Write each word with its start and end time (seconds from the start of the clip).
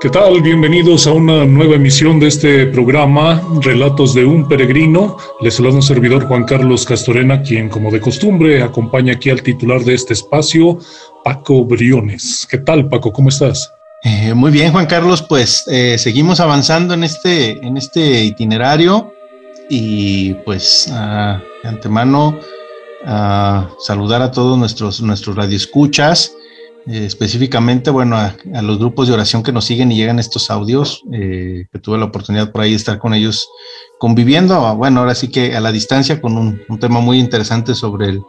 ¿Qué 0.00 0.08
tal? 0.08 0.40
Bienvenidos 0.40 1.06
a 1.06 1.12
una 1.12 1.44
nueva 1.44 1.74
emisión 1.74 2.18
de 2.18 2.28
este 2.28 2.64
programa, 2.68 3.42
Relatos 3.60 4.14
de 4.14 4.24
un 4.24 4.48
Peregrino. 4.48 5.18
Les 5.42 5.56
saluda 5.56 5.74
un 5.74 5.82
servidor 5.82 6.26
Juan 6.26 6.44
Carlos 6.44 6.86
Castorena, 6.86 7.42
quien 7.42 7.68
como 7.68 7.90
de 7.90 8.00
costumbre 8.00 8.62
acompaña 8.62 9.12
aquí 9.12 9.28
al 9.28 9.42
titular 9.42 9.82
de 9.82 9.92
este 9.92 10.14
espacio, 10.14 10.78
Paco 11.22 11.66
Briones. 11.66 12.46
¿Qué 12.50 12.56
tal, 12.56 12.88
Paco? 12.88 13.12
¿Cómo 13.12 13.28
estás? 13.28 13.74
Eh, 14.02 14.32
muy 14.32 14.50
bien, 14.50 14.72
Juan 14.72 14.86
Carlos, 14.86 15.20
pues 15.20 15.64
eh, 15.70 15.98
seguimos 15.98 16.40
avanzando 16.40 16.94
en 16.94 17.04
este, 17.04 17.50
en 17.62 17.76
este 17.76 18.24
itinerario 18.24 19.12
y 19.68 20.32
pues 20.46 20.90
de 20.90 21.68
antemano 21.68 22.40
saludar 23.78 24.22
a 24.22 24.30
todos 24.30 24.56
nuestros, 24.56 25.02
nuestros 25.02 25.36
radioescuchas 25.36 26.32
eh, 26.86 27.04
específicamente, 27.04 27.90
bueno, 27.90 28.16
a, 28.16 28.34
los 28.62 28.78
grupos 28.78 29.06
de 29.06 29.14
oración 29.14 29.42
que 29.42 29.52
nos 29.52 29.66
siguen 29.66 29.92
y 29.92 29.96
llegan 29.96 30.18
estos 30.18 30.50
audios, 30.50 31.02
eh, 31.12 31.66
que 31.70 31.78
tuve 31.78 31.98
la 31.98 32.06
oportunidad 32.06 32.52
por 32.52 32.62
ahí 32.62 32.70
de 32.70 32.76
estar 32.76 32.98
con 32.98 33.12
ellos 33.12 33.48
conviviendo, 33.98 34.74
bueno, 34.76 35.00
ahora 35.00 35.14
sí 35.14 35.28
que 35.28 35.54
a 35.54 35.60
la 35.60 35.72
distancia 35.72 36.22
con 36.22 36.38
un, 36.38 36.78
tema 36.80 37.00
muy 37.00 37.18
interesante 37.18 37.74
sobre 37.74 38.08
el, 38.08 38.22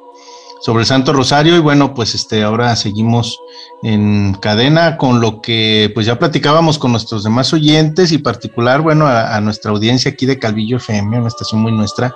sobre 0.62 0.82
el 0.82 0.86
Santo 0.86 1.14
Rosario. 1.14 1.56
Y 1.56 1.60
bueno, 1.60 1.94
pues 1.94 2.14
este, 2.14 2.44
ahora 2.44 2.76
seguimos 2.76 3.40
en 3.84 4.34
cadena 4.42 4.98
con 4.98 5.22
lo 5.22 5.42
que 5.42 5.90
pues 5.94 6.06
ya 6.06 6.20
platicábamos 6.20 6.78
con 6.78 6.92
nuestros 6.92 7.24
demás 7.24 7.54
oyentes 7.54 8.12
y 8.12 8.18
particular, 8.18 8.82
bueno, 8.82 9.08
a, 9.08 9.38
a 9.38 9.40
nuestra 9.40 9.72
audiencia 9.72 10.12
aquí 10.12 10.26
de 10.26 10.40
Calvillo 10.40 10.78
FM, 10.78 11.20
una 11.20 11.30
estación 11.30 11.62
muy 11.62 11.72
nuestra, 11.72 12.14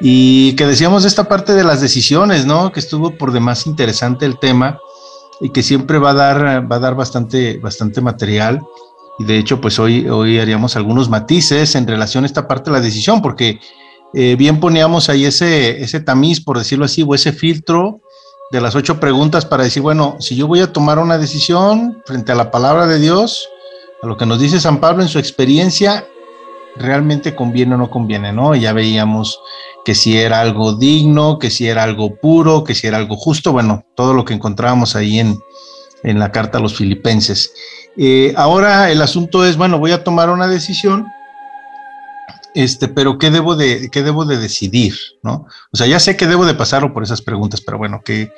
y 0.00 0.56
que 0.56 0.66
decíamos 0.66 1.04
esta 1.04 1.28
parte 1.28 1.52
de 1.52 1.64
las 1.64 1.82
decisiones, 1.82 2.46
¿no? 2.46 2.72
Que 2.72 2.80
estuvo 2.80 3.18
por 3.18 3.32
demás 3.32 3.66
interesante 3.66 4.24
el 4.24 4.38
tema 4.38 4.78
y 5.40 5.50
que 5.50 5.62
siempre 5.62 5.98
va 5.98 6.10
a 6.10 6.14
dar, 6.14 6.70
va 6.70 6.76
a 6.76 6.80
dar 6.80 6.94
bastante, 6.94 7.58
bastante 7.58 8.00
material. 8.00 8.60
Y 9.18 9.24
de 9.24 9.38
hecho, 9.38 9.60
pues 9.60 9.78
hoy, 9.78 10.08
hoy 10.08 10.38
haríamos 10.38 10.76
algunos 10.76 11.08
matices 11.08 11.74
en 11.74 11.86
relación 11.86 12.24
a 12.24 12.26
esta 12.26 12.46
parte 12.46 12.70
de 12.70 12.76
la 12.76 12.82
decisión, 12.82 13.20
porque 13.20 13.60
eh, 14.14 14.36
bien 14.36 14.60
poníamos 14.60 15.08
ahí 15.08 15.24
ese, 15.24 15.82
ese 15.82 16.00
tamiz, 16.00 16.40
por 16.40 16.58
decirlo 16.58 16.84
así, 16.84 17.02
o 17.06 17.14
ese 17.14 17.32
filtro 17.32 18.00
de 18.50 18.60
las 18.60 18.74
ocho 18.74 18.98
preguntas 18.98 19.44
para 19.44 19.64
decir, 19.64 19.82
bueno, 19.82 20.16
si 20.20 20.34
yo 20.34 20.46
voy 20.46 20.60
a 20.60 20.72
tomar 20.72 20.98
una 20.98 21.18
decisión 21.18 22.02
frente 22.06 22.32
a 22.32 22.34
la 22.34 22.50
palabra 22.50 22.86
de 22.86 22.98
Dios, 22.98 23.48
a 24.02 24.06
lo 24.06 24.16
que 24.16 24.26
nos 24.26 24.40
dice 24.40 24.60
San 24.60 24.80
Pablo 24.80 25.02
en 25.02 25.08
su 25.08 25.18
experiencia, 25.18 26.06
realmente 26.76 27.34
conviene 27.34 27.74
o 27.74 27.78
no 27.78 27.90
conviene, 27.90 28.32
¿no? 28.32 28.54
ya 28.54 28.72
veíamos 28.72 29.40
que 29.88 29.94
si 29.94 30.18
era 30.18 30.42
algo 30.42 30.74
digno, 30.74 31.38
que 31.38 31.48
si 31.48 31.66
era 31.66 31.82
algo 31.82 32.14
puro, 32.16 32.62
que 32.62 32.74
si 32.74 32.86
era 32.86 32.98
algo 32.98 33.16
justo, 33.16 33.52
bueno, 33.52 33.86
todo 33.96 34.12
lo 34.12 34.22
que 34.22 34.34
encontrábamos 34.34 34.94
ahí 34.94 35.18
en, 35.18 35.38
en 36.02 36.18
la 36.18 36.30
carta 36.30 36.58
a 36.58 36.60
los 36.60 36.76
filipenses. 36.76 37.54
Eh, 37.96 38.34
ahora 38.36 38.90
el 38.90 39.00
asunto 39.00 39.46
es, 39.46 39.56
bueno, 39.56 39.78
voy 39.78 39.92
a 39.92 40.04
tomar 40.04 40.28
una 40.28 40.46
decisión, 40.46 41.06
este, 42.54 42.88
pero 42.88 43.16
¿qué 43.16 43.30
debo 43.30 43.56
de, 43.56 43.88
qué 43.90 44.02
debo 44.02 44.26
de 44.26 44.36
decidir? 44.36 44.94
¿no? 45.22 45.46
O 45.72 45.76
sea, 45.78 45.86
ya 45.86 45.98
sé 46.00 46.18
que 46.18 46.26
debo 46.26 46.44
de 46.44 46.52
pasarlo 46.52 46.92
por 46.92 47.02
esas 47.02 47.22
preguntas, 47.22 47.62
pero 47.62 47.78
bueno, 47.78 48.02
¿qué, 48.04 48.30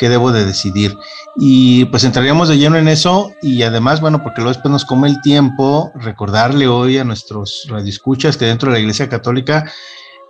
¿qué, 0.00 0.08
debo 0.08 0.32
de 0.32 0.44
decidir? 0.44 0.96
Y 1.36 1.84
pues 1.84 2.02
entraríamos 2.02 2.48
de 2.48 2.58
lleno 2.58 2.78
en 2.78 2.88
eso 2.88 3.30
y 3.42 3.62
además, 3.62 4.00
bueno, 4.00 4.24
porque 4.24 4.40
luego 4.40 4.54
después 4.54 4.72
nos 4.72 4.84
come 4.84 5.06
el 5.06 5.20
tiempo, 5.22 5.92
recordarle 5.94 6.66
hoy 6.66 6.98
a 6.98 7.04
nuestros 7.04 7.64
radioescuchas 7.68 8.36
que 8.36 8.46
dentro 8.46 8.70
de 8.70 8.78
la 8.78 8.80
Iglesia 8.80 9.08
Católica, 9.08 9.70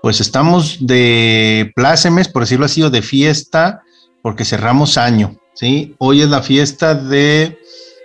pues 0.06 0.20
estamos 0.20 0.78
de 0.86 1.72
plácemes, 1.74 2.28
por 2.28 2.44
decirlo 2.44 2.66
así, 2.66 2.80
de 2.88 3.02
fiesta, 3.02 3.82
porque 4.22 4.44
cerramos 4.44 4.98
año, 4.98 5.36
¿sí? 5.52 5.96
Hoy 5.98 6.22
es 6.22 6.28
la 6.28 6.44
fiesta 6.44 6.94
de 6.94 7.58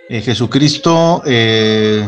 eh, 0.08 0.20
Jesucristo, 0.20 1.22
eh, 1.24 2.04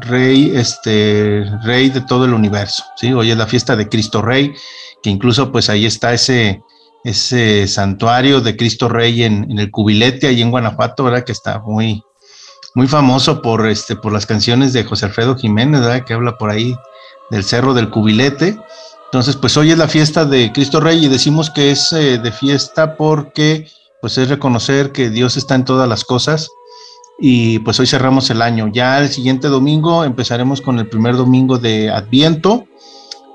Rey, 0.00 0.50
este, 0.54 1.44
Rey 1.62 1.90
de 1.90 2.00
todo 2.00 2.24
el 2.24 2.32
universo, 2.32 2.84
¿sí? 2.96 3.12
Hoy 3.12 3.32
es 3.32 3.36
la 3.36 3.46
fiesta 3.46 3.76
de 3.76 3.86
Cristo 3.86 4.22
Rey, 4.22 4.54
que 5.02 5.10
incluso 5.10 5.52
pues 5.52 5.68
ahí 5.68 5.84
está 5.84 6.14
ese, 6.14 6.62
ese 7.04 7.68
santuario 7.68 8.40
de 8.40 8.56
Cristo 8.56 8.88
Rey 8.88 9.24
en, 9.24 9.58
el 9.58 9.70
Cubilete, 9.70 10.26
ahí 10.26 10.40
en 10.40 10.52
Guanajuato, 10.52 11.04
¿verdad? 11.04 11.24
Que 11.24 11.32
está 11.32 11.58
muy, 11.58 12.02
muy 12.74 12.88
famoso 12.88 13.42
por, 13.42 13.68
este, 13.68 13.94
por 13.94 14.10
las 14.10 14.24
canciones 14.24 14.72
de 14.72 14.84
José 14.84 15.04
Alfredo 15.04 15.36
Jiménez, 15.36 15.82
¿verdad? 15.82 16.02
Que 16.06 16.14
habla 16.14 16.38
por 16.38 16.48
ahí 16.48 16.74
del 17.30 17.44
Cerro 17.44 17.74
del 17.74 17.90
Cubilete. 17.90 18.56
Entonces, 19.14 19.36
pues 19.36 19.56
hoy 19.56 19.70
es 19.70 19.78
la 19.78 19.86
fiesta 19.86 20.24
de 20.24 20.50
Cristo 20.50 20.80
Rey 20.80 21.04
y 21.04 21.08
decimos 21.08 21.48
que 21.48 21.70
es 21.70 21.92
eh, 21.92 22.18
de 22.18 22.32
fiesta 22.32 22.96
porque 22.96 23.68
pues 24.00 24.18
es 24.18 24.28
reconocer 24.28 24.90
que 24.90 25.08
Dios 25.08 25.36
está 25.36 25.54
en 25.54 25.64
todas 25.64 25.88
las 25.88 26.02
cosas 26.02 26.48
y 27.20 27.60
pues 27.60 27.78
hoy 27.78 27.86
cerramos 27.86 28.28
el 28.30 28.42
año. 28.42 28.72
Ya 28.72 28.98
el 28.98 29.08
siguiente 29.08 29.46
domingo 29.46 30.02
empezaremos 30.02 30.60
con 30.60 30.80
el 30.80 30.88
primer 30.88 31.14
domingo 31.16 31.58
de 31.58 31.90
Adviento 31.90 32.64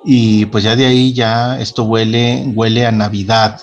y 0.04 0.48
pues 0.48 0.66
ya 0.66 0.76
de 0.76 0.86
ahí 0.86 1.14
ya 1.14 1.58
esto 1.62 1.86
huele, 1.86 2.44
huele 2.54 2.86
a 2.86 2.92
Navidad. 2.92 3.62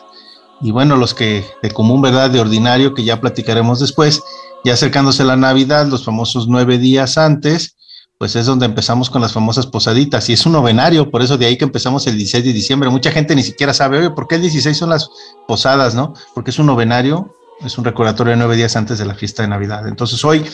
Y 0.63 0.71
bueno, 0.71 0.97
los 0.97 1.13
que 1.13 1.45
de 1.63 1.71
común, 1.71 2.01
¿verdad? 2.01 2.31
De 2.31 2.41
ordinario, 2.41 2.95
que 2.95 3.05
ya 3.05 3.21
platicaremos 3.21 3.79
después, 3.79 4.23
ya 4.65 4.73
acercándose 4.73 5.23
la 5.23 5.37
Navidad, 5.37 5.87
los 5.87 6.07
famosos 6.07 6.49
nueve 6.49 6.79
días 6.79 7.19
antes, 7.19 7.77
pues 8.19 8.35
es 8.37 8.47
donde 8.47 8.67
empezamos 8.67 9.11
con 9.11 9.21
las 9.23 9.33
famosas 9.33 9.67
posaditas. 9.67 10.29
Y 10.29 10.33
es 10.33 10.47
un 10.47 10.53
novenario, 10.53 11.11
por 11.11 11.23
eso 11.23 11.37
de 11.37 11.47
ahí 11.47 11.59
que 11.59 11.65
empezamos 11.65 12.07
el 12.07 12.17
16 12.17 12.45
de 12.45 12.53
diciembre. 12.53 12.91
Mucha 12.91 13.11
gente 13.11 13.35
ni 13.35 13.43
siquiera 13.43 13.75
sabe, 13.75 13.99
oye, 13.99 14.11
¿por 14.11 14.27
qué 14.27 14.37
el 14.37 14.43
16 14.43 14.77
son 14.77 14.91
las 14.91 15.11
posadas, 15.47 15.95
no? 15.95 16.15
Porque 16.35 16.51
es 16.51 16.59
un 16.59 16.67
novenario 16.67 17.33
es 17.65 17.79
un 17.79 17.85
recordatorio 17.85 18.33
de 18.33 18.37
nueve 18.37 18.57
días 18.57 18.77
antes 18.77 18.99
de 18.99 19.07
la 19.07 19.15
fiesta 19.15 19.43
de 19.43 19.49
Navidad. 19.49 19.89
Entonces 19.89 20.23
hoy 20.25 20.45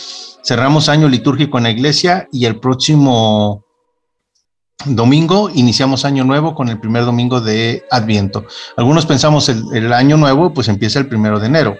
cerramos 0.45 0.89
año 0.89 1.09
litúrgico 1.09 1.59
en 1.59 1.65
la 1.65 1.71
iglesia 1.71 2.29
y 2.31 2.45
el 2.45 2.61
próximo 2.61 3.65
domingo 4.85 5.51
iniciamos 5.55 6.05
año 6.05 6.25
nuevo 6.25 6.55
con 6.55 6.69
el 6.69 6.79
primer 6.79 7.05
domingo 7.05 7.41
de 7.41 7.85
Adviento. 7.91 8.47
Algunos 8.77 9.07
pensamos 9.07 9.49
el, 9.49 9.65
el 9.75 9.93
año 9.93 10.17
nuevo 10.17 10.53
pues 10.53 10.69
empieza 10.69 10.99
el 10.99 11.09
primero 11.09 11.41
de 11.41 11.47
enero. 11.47 11.77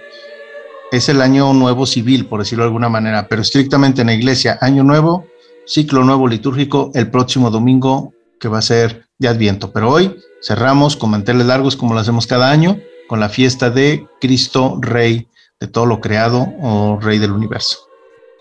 Es 0.91 1.09
el 1.09 1.21
año 1.21 1.53
nuevo 1.53 1.85
civil, 1.85 2.27
por 2.27 2.41
decirlo 2.41 2.65
de 2.65 2.67
alguna 2.67 2.89
manera, 2.89 3.27
pero 3.27 3.41
estrictamente 3.41 4.01
en 4.01 4.07
la 4.07 4.13
iglesia, 4.13 4.59
año 4.61 4.83
nuevo, 4.83 5.25
ciclo 5.65 6.03
nuevo 6.03 6.27
litúrgico, 6.27 6.91
el 6.93 7.09
próximo 7.09 7.49
domingo 7.49 8.13
que 8.39 8.47
va 8.47 8.59
a 8.59 8.63
ser 8.63 9.05
de 9.17 9.27
Adviento. 9.27 9.71
Pero 9.71 9.89
hoy 9.89 10.15
cerramos 10.41 10.95
con 10.95 11.11
manteles 11.11 11.47
largos 11.47 11.75
como 11.75 11.93
lo 11.93 11.99
hacemos 11.99 12.27
cada 12.27 12.51
año 12.51 12.77
con 13.07 13.19
la 13.19 13.29
fiesta 13.29 13.69
de 13.69 14.05
Cristo 14.19 14.77
Rey 14.81 15.27
de 15.59 15.67
todo 15.67 15.85
lo 15.85 16.01
creado 16.01 16.53
o 16.61 16.99
Rey 17.01 17.19
del 17.19 17.31
universo. 17.31 17.77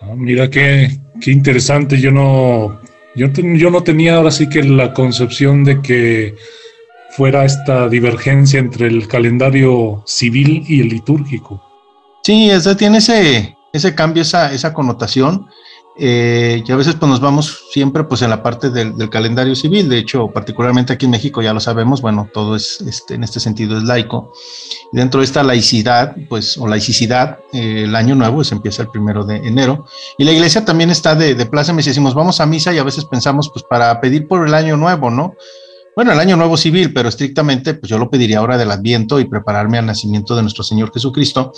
Ah, 0.01 0.15
mira 0.17 0.51
qué, 0.51 0.99
qué 1.21 1.31
interesante. 1.31 2.01
Yo 2.01 2.11
no, 2.11 2.81
yo, 3.15 3.29
yo 3.33 3.71
no 3.71 3.83
tenía 3.83 4.17
ahora 4.17 4.31
sí 4.31 4.49
que 4.49 4.63
la 4.63 4.93
concepción 4.93 5.65
de 5.65 5.81
que 5.81 6.35
fuera 7.11 7.45
esta 7.45 7.89
divergencia 7.89 8.59
entre 8.59 8.87
el 8.87 9.07
calendario 9.07 10.03
civil 10.07 10.65
y 10.67 10.81
el 10.81 10.89
litúrgico. 10.89 11.63
Sí, 12.25 12.51
eso 12.51 12.77
tiene 12.77 12.99
ese, 12.99 13.55
ese 13.73 13.95
cambio, 13.95 14.23
esa, 14.23 14.53
esa 14.53 14.73
connotación 14.73 15.47
eh, 15.97 16.62
y 16.67 16.73
a 16.73 16.77
veces 16.77 16.94
pues 16.94 17.11
nos 17.11 17.21
vamos 17.21 17.67
siempre 17.71 18.05
pues 18.05 18.23
en 18.23 18.31
la 18.31 18.43
parte 18.43 18.71
del, 18.71 19.11
calendario 19.11 19.55
civil, 19.55 19.89
de 19.89 19.99
hecho 19.99 20.29
particularmente 20.29 20.93
aquí 20.93 21.05
en 21.05 21.11
México 21.11 21.43
ya 21.43 21.53
lo 21.53 21.61
sabemos, 21.61 22.00
bueno, 22.00 22.29
todo 22.33 22.56
es 22.56 22.81
este, 22.81 23.15
en 23.15 23.25
este 23.25 23.41
sentido 23.41 23.77
es 23.77 23.85
laico. 23.85 24.33
dentro 24.93 25.21
de 25.21 25.27
esta 25.27 25.43
laicidad, 25.43 26.17
pues, 26.29 26.56
o 26.56 26.67
laicidad, 26.67 27.41
eh, 27.53 27.85
el 27.85 27.94
año 27.94 28.15
nuevo 28.15 28.43
se 28.44 28.55
empieza 28.55 28.83
el 28.83 28.89
primero 28.89 29.25
de 29.25 29.37
enero. 29.37 29.87
Y 30.17 30.25
la 30.25 30.33
iglesia 30.33 30.65
también 30.65 30.91
está 30.91 31.15
de, 31.15 31.35
de 31.35 31.47
plaza, 31.47 31.73
me 31.73 31.83
decimos, 31.83 32.15
vamos 32.15 32.41
a 32.41 32.47
misa 32.47 32.73
y 32.73 32.79
a 32.79 32.85
veces 32.85 33.05
pensamos 33.05 33.50
pues 33.50 33.65
para 33.65 34.00
pedir 34.00 34.27
por 34.29 34.47
el 34.47 34.55
año 34.55 34.77
nuevo, 34.77 35.11
¿no? 35.11 35.35
Bueno, 35.94 36.12
el 36.12 36.21
año 36.21 36.39
nuevo 36.39 36.56
civil, 36.56 36.94
pero 36.94 37.11
estrictamente, 37.11 37.75
pues 37.75 37.91
yo 37.91 37.99
lo 37.99 38.09
pediría 38.09 38.39
ahora 38.39 38.56
del 38.56 38.71
Adviento 38.71 39.21
y 39.21 39.27
prepararme 39.27 39.77
al 39.77 39.85
nacimiento 39.85 40.35
de 40.35 40.41
nuestro 40.41 40.65
Señor 40.65 40.91
Jesucristo. 40.91 41.53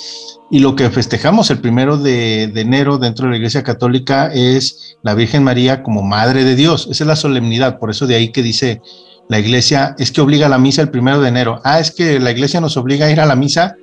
Y 0.51 0.59
lo 0.59 0.75
que 0.75 0.91
festejamos 0.91 1.51
el 1.51 1.61
primero 1.61 1.97
de, 1.99 2.45
enero 2.57 2.99
dentro 2.99 3.27
de 3.27 3.31
la 3.31 3.37
Iglesia 3.37 3.63
Católica 3.63 4.33
es 4.35 4.97
la 5.03 5.15
Virgen 5.15 5.45
María 5.45 5.85
como 5.85 6.03
Madre 6.03 6.43
de 6.43 6.57
Dios. 6.57 6.89
Esa 6.91 7.05
es 7.05 7.09
la 7.09 7.15
solemnidad, 7.15 7.79
por 7.79 7.91
eso 7.91 8.09
de 8.09 8.17
ahí 8.17 8.33
que 8.33 8.43
dice 8.43 8.83
la 9.29 9.39
Iglesia, 9.39 9.95
es 9.99 10.11
que 10.11 10.21
obliga 10.21 10.47
a 10.47 10.51
la 10.51 10.59
misa 10.59 10.83
el 10.83 10.91
primero 10.91 11.21
de 11.21 11.29
enero. 11.29 11.61
Ah, 11.63 11.79
es 11.79 11.93
que 11.93 12.19
la 12.19 12.33
Iglesia 12.33 12.61
nos 12.61 12.77
obliga 12.77 13.07
a 13.07 13.13
ir 13.13 13.21
a 13.21 13.27
la 13.27 13.37
misa, 13.37 13.77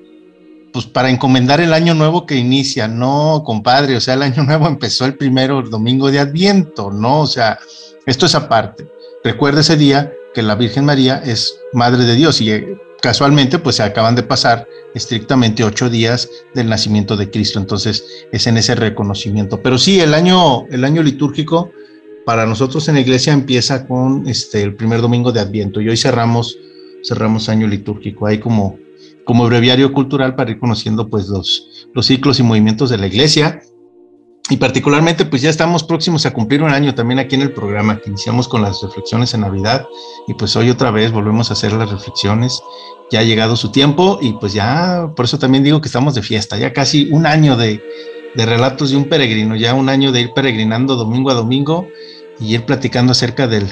pues 0.74 0.86
para 0.86 1.10
encomendar 1.10 1.62
el 1.62 1.74
año 1.74 1.94
nuevo 1.94 2.26
que 2.26 2.36
inicia. 2.36 2.90
No, 2.90 3.44
compadre, 3.46 3.96
o 3.96 4.02
sea, 4.02 4.16
el 4.16 4.24
año 4.24 4.44
nuevo 4.44 4.68
empezó 4.68 5.06
el 5.06 5.16
primero 5.16 5.62
domingo 5.62 6.12
de 6.12 6.20
Adviento, 6.20 6.92
¿no? 6.92 7.22
O 7.22 7.28
sea, 7.28 7.58
esto 8.06 8.26
es 8.26 8.36
aparte. 8.36 9.01
Recuerda 9.24 9.62
ese 9.62 9.78
día 9.78 10.12
que 10.34 10.42
la 10.42 10.56
Virgen 10.56 10.86
María 10.86 11.22
es 11.24 11.60
Madre 11.74 12.06
de 12.06 12.16
Dios 12.16 12.42
y 12.42 12.52
eh, 12.52 12.78
casualmente 13.02 13.60
pues 13.60 13.76
se 13.76 13.84
acaban 13.84 14.16
de 14.16 14.24
pasar 14.24 14.68
estrictamente 14.96 15.64
ocho 15.64 15.90
días 15.90 16.28
del 16.56 16.70
nacimiento 16.70 17.16
de 17.16 17.30
Cristo, 17.30 17.60
entonces 17.60 18.04
es 18.32 18.48
en 18.48 18.58
ese 18.58 18.74
reconocimiento. 18.74 19.62
Pero 19.62 19.78
sí, 19.78 20.00
el 20.00 20.16
año, 20.16 20.66
el 20.72 20.84
año 20.84 21.04
litúrgico 21.04 21.72
para 22.26 22.48
nosotros 22.48 22.88
en 22.88 22.96
la 22.96 23.02
iglesia 23.02 23.34
empieza 23.34 23.88
con 23.88 24.28
este, 24.28 24.64
el 24.64 24.76
primer 24.76 25.02
domingo 25.02 25.32
de 25.32 25.40
Adviento 25.40 25.82
y 25.82 25.90
hoy 25.90 25.98
cerramos, 25.98 26.58
cerramos 27.04 27.48
año 27.48 27.68
litúrgico, 27.68 28.26
ahí 28.26 28.40
como, 28.40 28.80
como 29.24 29.46
breviario 29.46 29.94
cultural 29.94 30.36
para 30.36 30.52
ir 30.52 30.60
conociendo 30.60 31.08
pues 31.10 31.28
los, 31.28 31.88
los 31.94 32.08
ciclos 32.08 32.40
y 32.40 32.44
movimientos 32.44 32.90
de 32.90 32.98
la 32.98 33.08
iglesia 33.08 33.62
y 34.52 34.58
particularmente 34.58 35.24
pues 35.24 35.42
ya 35.42 35.50
estamos 35.50 35.82
próximos 35.82 36.26
a 36.26 36.34
cumplir 36.34 36.62
un 36.62 36.72
año 36.72 36.94
también 36.94 37.20
aquí 37.20 37.36
en 37.36 37.42
el 37.42 37.54
programa, 37.54 38.02
que 38.02 38.10
iniciamos 38.10 38.50
con 38.50 38.62
las 38.62 38.82
reflexiones 38.82 39.34
en 39.34 39.42
Navidad 39.42 39.88
y 40.28 40.34
pues 40.34 40.58
hoy 40.58 40.70
otra 40.70 40.92
vez 40.92 41.14
volvemos 41.14 41.50
a 41.50 41.54
hacer 41.54 41.72
las 41.72 41.90
reflexiones, 41.90 42.62
ya 43.10 43.22
ha 43.22 43.24
llegado 43.24 43.56
su 43.56 43.72
tiempo 43.72 44.20
y 44.22 44.34
pues 44.34 44.52
ya, 44.52 45.10
por 45.16 45.24
eso 45.24 45.40
también 45.40 45.64
digo 45.64 45.80
que 45.80 45.88
estamos 45.88 46.16
de 46.16 46.22
fiesta, 46.22 46.58
ya 46.58 46.74
casi 46.74 47.10
un 47.14 47.26
año 47.26 47.56
de, 47.56 47.82
relatos 48.36 48.92
de 48.92 48.98
un 48.98 49.06
peregrino, 49.06 49.56
ya 49.56 49.74
un 49.74 49.88
año 49.88 50.12
de 50.12 50.20
ir 50.20 50.32
peregrinando 50.34 50.98
domingo 50.98 51.32
a 51.32 51.34
domingo 51.34 51.88
y 52.38 52.54
ir 52.54 52.66
platicando 52.66 53.14
acerca 53.14 53.48
del, 53.48 53.70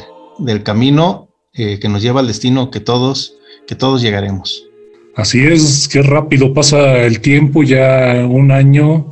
camino 0.63 1.27
eh, 1.55 1.77
que 1.81 1.89
nos 1.89 2.01
lleva 2.01 2.21
al 2.21 2.27
destino 2.27 2.71
que 2.71 2.79
todos, 2.79 3.35
que 3.67 3.75
todos 3.75 4.01
llegaremos. 4.01 4.65
Así 5.17 5.45
es, 5.45 5.89
qué 5.89 6.03
rápido 6.03 6.53
pasa 6.53 6.99
el 6.99 7.19
tiempo, 7.19 7.63
ya 7.63 8.25
un 8.25 8.53
año 8.53 9.09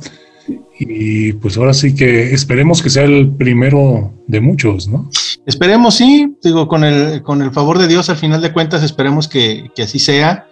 y 0.78 1.32
pues 1.34 1.56
ahora 1.56 1.74
sí 1.74 1.94
que 1.94 2.32
esperemos 2.32 2.82
que 2.82 2.90
sea 2.90 3.04
el 3.04 3.30
primero 3.32 4.12
de 4.26 4.40
muchos, 4.40 4.88
¿no? 4.88 5.10
Esperemos, 5.46 5.94
sí, 5.94 6.36
digo, 6.42 6.68
con 6.68 6.84
el, 6.84 7.22
con 7.22 7.42
el 7.42 7.52
favor 7.52 7.78
de 7.78 7.88
Dios, 7.88 8.10
al 8.10 8.16
final 8.16 8.42
de 8.42 8.52
cuentas, 8.52 8.82
esperemos 8.82 9.28
que, 9.28 9.70
que 9.74 9.82
así 9.82 9.98
sea. 9.98 10.46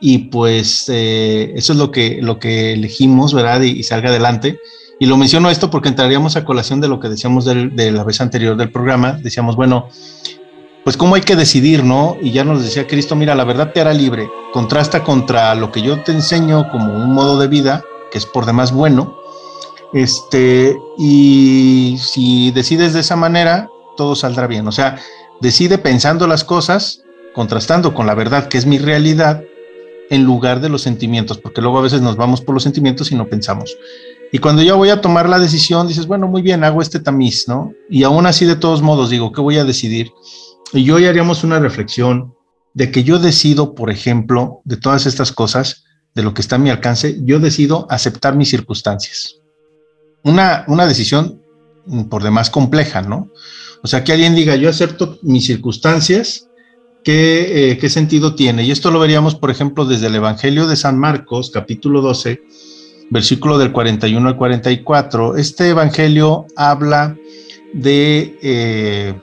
Y 0.00 0.30
pues 0.30 0.86
eh, 0.88 1.52
eso 1.54 1.72
es 1.72 1.78
lo 1.78 1.90
que, 1.90 2.20
lo 2.22 2.38
que 2.38 2.72
elegimos, 2.72 3.34
¿verdad? 3.34 3.60
Y, 3.60 3.82
salga 3.82 4.08
adelante. 4.08 4.58
Y 4.98 5.06
lo 5.06 5.16
menciono 5.16 5.50
esto 5.50 5.70
porque 5.70 5.88
entraríamos 5.88 6.36
a 6.36 6.44
colación 6.44 6.80
de 6.80 6.88
lo 6.88 7.00
que 7.00 7.08
decíamos 7.08 7.44
de 7.44 7.92
la 7.92 8.04
vez 8.04 8.20
anterior 8.20 8.56
del 8.56 8.72
programa. 8.72 9.12
Decíamos, 9.12 9.56
bueno, 9.56 9.88
pues 10.84 10.96
cómo 10.96 11.14
hay 11.14 11.20
que 11.20 11.36
decidir, 11.36 11.84
¿no? 11.84 12.16
Y 12.20 12.32
ya 12.32 12.44
nos 12.44 12.62
decía 12.62 12.86
Cristo, 12.86 13.14
mira, 13.14 13.34
la 13.34 13.44
verdad 13.44 13.72
te 13.72 13.80
hará 13.80 13.92
libre. 13.92 14.28
Contrasta 14.52 15.04
contra 15.04 15.54
lo 15.54 15.70
que 15.70 15.82
yo 15.82 16.02
te 16.02 16.12
enseño 16.12 16.70
como 16.70 16.94
un 16.94 17.12
modo 17.12 17.38
de 17.38 17.48
vida, 17.48 17.84
que 18.10 18.18
es 18.18 18.26
por 18.26 18.46
demás 18.46 18.72
bueno, 18.72 19.19
este, 19.92 20.76
y 20.98 21.98
si 22.00 22.50
decides 22.52 22.92
de 22.92 23.00
esa 23.00 23.16
manera, 23.16 23.68
todo 23.96 24.14
saldrá 24.14 24.46
bien. 24.46 24.66
O 24.68 24.72
sea, 24.72 24.98
decide 25.40 25.78
pensando 25.78 26.26
las 26.26 26.44
cosas, 26.44 27.02
contrastando 27.34 27.94
con 27.94 28.06
la 28.06 28.14
verdad 28.14 28.48
que 28.48 28.58
es 28.58 28.66
mi 28.66 28.78
realidad, 28.78 29.42
en 30.10 30.24
lugar 30.24 30.60
de 30.60 30.68
los 30.68 30.82
sentimientos, 30.82 31.38
porque 31.38 31.60
luego 31.60 31.78
a 31.78 31.82
veces 31.82 32.02
nos 32.02 32.16
vamos 32.16 32.40
por 32.40 32.54
los 32.54 32.64
sentimientos 32.64 33.12
y 33.12 33.14
no 33.14 33.28
pensamos. 33.28 33.76
Y 34.32 34.38
cuando 34.38 34.62
ya 34.62 34.74
voy 34.74 34.90
a 34.90 35.00
tomar 35.00 35.28
la 35.28 35.38
decisión, 35.38 35.86
dices, 35.86 36.06
bueno, 36.06 36.26
muy 36.26 36.42
bien, 36.42 36.64
hago 36.64 36.82
este 36.82 36.98
tamiz, 36.98 37.46
¿no? 37.46 37.72
Y 37.88 38.02
aún 38.02 38.26
así, 38.26 38.44
de 38.44 38.56
todos 38.56 38.82
modos, 38.82 39.10
digo, 39.10 39.30
¿qué 39.30 39.40
voy 39.40 39.58
a 39.58 39.64
decidir? 39.64 40.10
Y 40.72 40.90
hoy 40.90 41.06
haríamos 41.06 41.44
una 41.44 41.60
reflexión 41.60 42.34
de 42.74 42.90
que 42.90 43.04
yo 43.04 43.20
decido, 43.20 43.74
por 43.74 43.90
ejemplo, 43.90 44.62
de 44.64 44.76
todas 44.76 45.06
estas 45.06 45.32
cosas, 45.32 45.84
de 46.14 46.24
lo 46.24 46.34
que 46.34 46.42
está 46.42 46.56
a 46.56 46.60
mi 46.60 46.70
alcance, 46.70 47.16
yo 47.22 47.38
decido 47.38 47.86
aceptar 47.88 48.34
mis 48.34 48.50
circunstancias 48.50 49.40
una, 50.22 50.64
una 50.68 50.86
decisión 50.86 51.40
por 52.08 52.22
demás 52.22 52.50
compleja, 52.50 53.02
¿no? 53.02 53.28
O 53.82 53.86
sea, 53.86 54.04
que 54.04 54.12
alguien 54.12 54.34
diga, 54.34 54.56
yo 54.56 54.68
acepto 54.68 55.18
mis 55.22 55.46
circunstancias, 55.46 56.48
¿qué, 57.02 57.70
eh, 57.70 57.78
¿qué, 57.78 57.88
sentido 57.88 58.34
tiene? 58.34 58.64
Y 58.64 58.70
esto 58.70 58.90
lo 58.90 59.00
veríamos, 59.00 59.34
por 59.34 59.50
ejemplo, 59.50 59.86
desde 59.86 60.08
el 60.08 60.16
Evangelio 60.16 60.66
de 60.66 60.76
San 60.76 60.98
Marcos, 60.98 61.50
capítulo 61.50 62.02
12, 62.02 62.42
versículo 63.10 63.58
del 63.58 63.72
41 63.72 64.28
al 64.28 64.36
44. 64.36 65.36
Este 65.36 65.68
Evangelio 65.70 66.46
habla 66.56 67.16
de, 67.72 68.38
eh, 68.42 69.14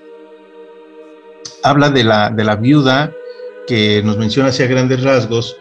habla 1.64 1.90
de 1.90 2.04
la, 2.04 2.30
de 2.32 2.44
la 2.44 2.56
viuda 2.56 3.12
que 3.68 4.02
nos 4.04 4.18
menciona 4.18 4.50
hacia 4.50 4.68
grandes 4.68 5.04
rasgos, 5.04 5.56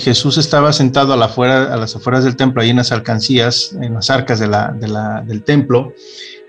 Jesús 0.00 0.38
estaba 0.38 0.72
sentado 0.72 1.12
a, 1.12 1.16
la 1.16 1.26
a 1.26 1.76
las 1.76 1.96
afueras 1.96 2.24
del 2.24 2.36
templo, 2.36 2.60
ahí 2.60 2.70
en 2.70 2.76
las 2.76 2.92
alcancías, 2.92 3.76
en 3.80 3.94
las 3.94 4.10
arcas 4.10 4.40
del 4.40 5.44
templo, 5.44 5.94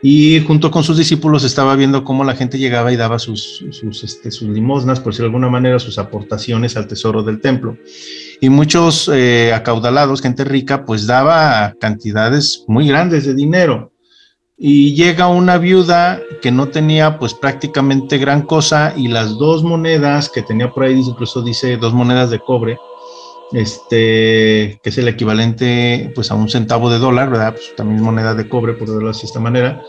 y 0.02 0.40
junto 0.42 0.70
con 0.70 0.84
sus 0.84 0.98
discípulos 0.98 1.44
estaba 1.44 1.76
viendo 1.76 2.04
cómo 2.04 2.24
la 2.24 2.36
gente 2.36 2.60
llegaba 2.60 2.94
y 2.94 2.96
daba 2.96 3.18
sus, 3.18 3.64
este, 4.04 4.30
limosnas, 4.46 5.00
por 5.00 5.12
decirlo 5.14 5.30
de 5.30 5.36
alguna 5.36 5.50
manera, 5.50 5.80
sus 5.80 5.98
aportaciones 5.98 6.78
al 6.78 6.88
tesoro 6.88 7.24
del 7.24 7.42
templo. 7.42 7.78
Y 8.40 8.50
muchos 8.50 9.10
eh, 9.12 9.52
acaudalados, 9.54 10.22
gente 10.22 10.44
rica, 10.44 10.86
pues 10.86 11.08
daba 11.08 11.74
cantidades 11.80 12.66
muy 12.68 12.88
grandes 12.88 13.26
de 13.26 13.34
dinero. 13.34 13.94
Y 14.58 14.94
llega 14.94 15.28
una 15.28 15.58
viuda 15.58 16.22
que 16.42 16.52
no 16.52 16.70
tenía 16.70 17.18
pues 17.18 17.34
prácticamente 17.34 18.18
gran 18.18 18.44
cosa 18.44 18.94
y 18.96 19.08
las 19.08 19.38
dos 19.38 19.64
monedas 19.64 20.30
que 20.30 20.44
tenía 20.44 20.70
por 20.70 20.84
ahí, 20.84 20.94
incluso 20.94 21.42
dice 21.42 21.78
dos 21.78 21.94
monedas 21.94 22.30
de 22.30 22.40
cobre, 22.40 22.78
este, 23.56 24.80
que 24.84 24.90
es 24.90 24.98
el 24.98 25.08
equivalente 25.08 26.12
pues 26.14 26.30
a 26.30 26.36
un 26.36 26.50
centavo 26.50 26.90
de 26.90 27.00
dólar, 27.00 27.30
¿verdad? 27.30 27.54
Pues 27.54 27.74
también 27.78 28.02
moneda 28.02 28.36
de 28.36 28.50
cobre, 28.50 28.74
por 28.74 28.88
decirlo 28.90 29.12
de 29.12 29.18
esta 29.18 29.40
manera, 29.40 29.82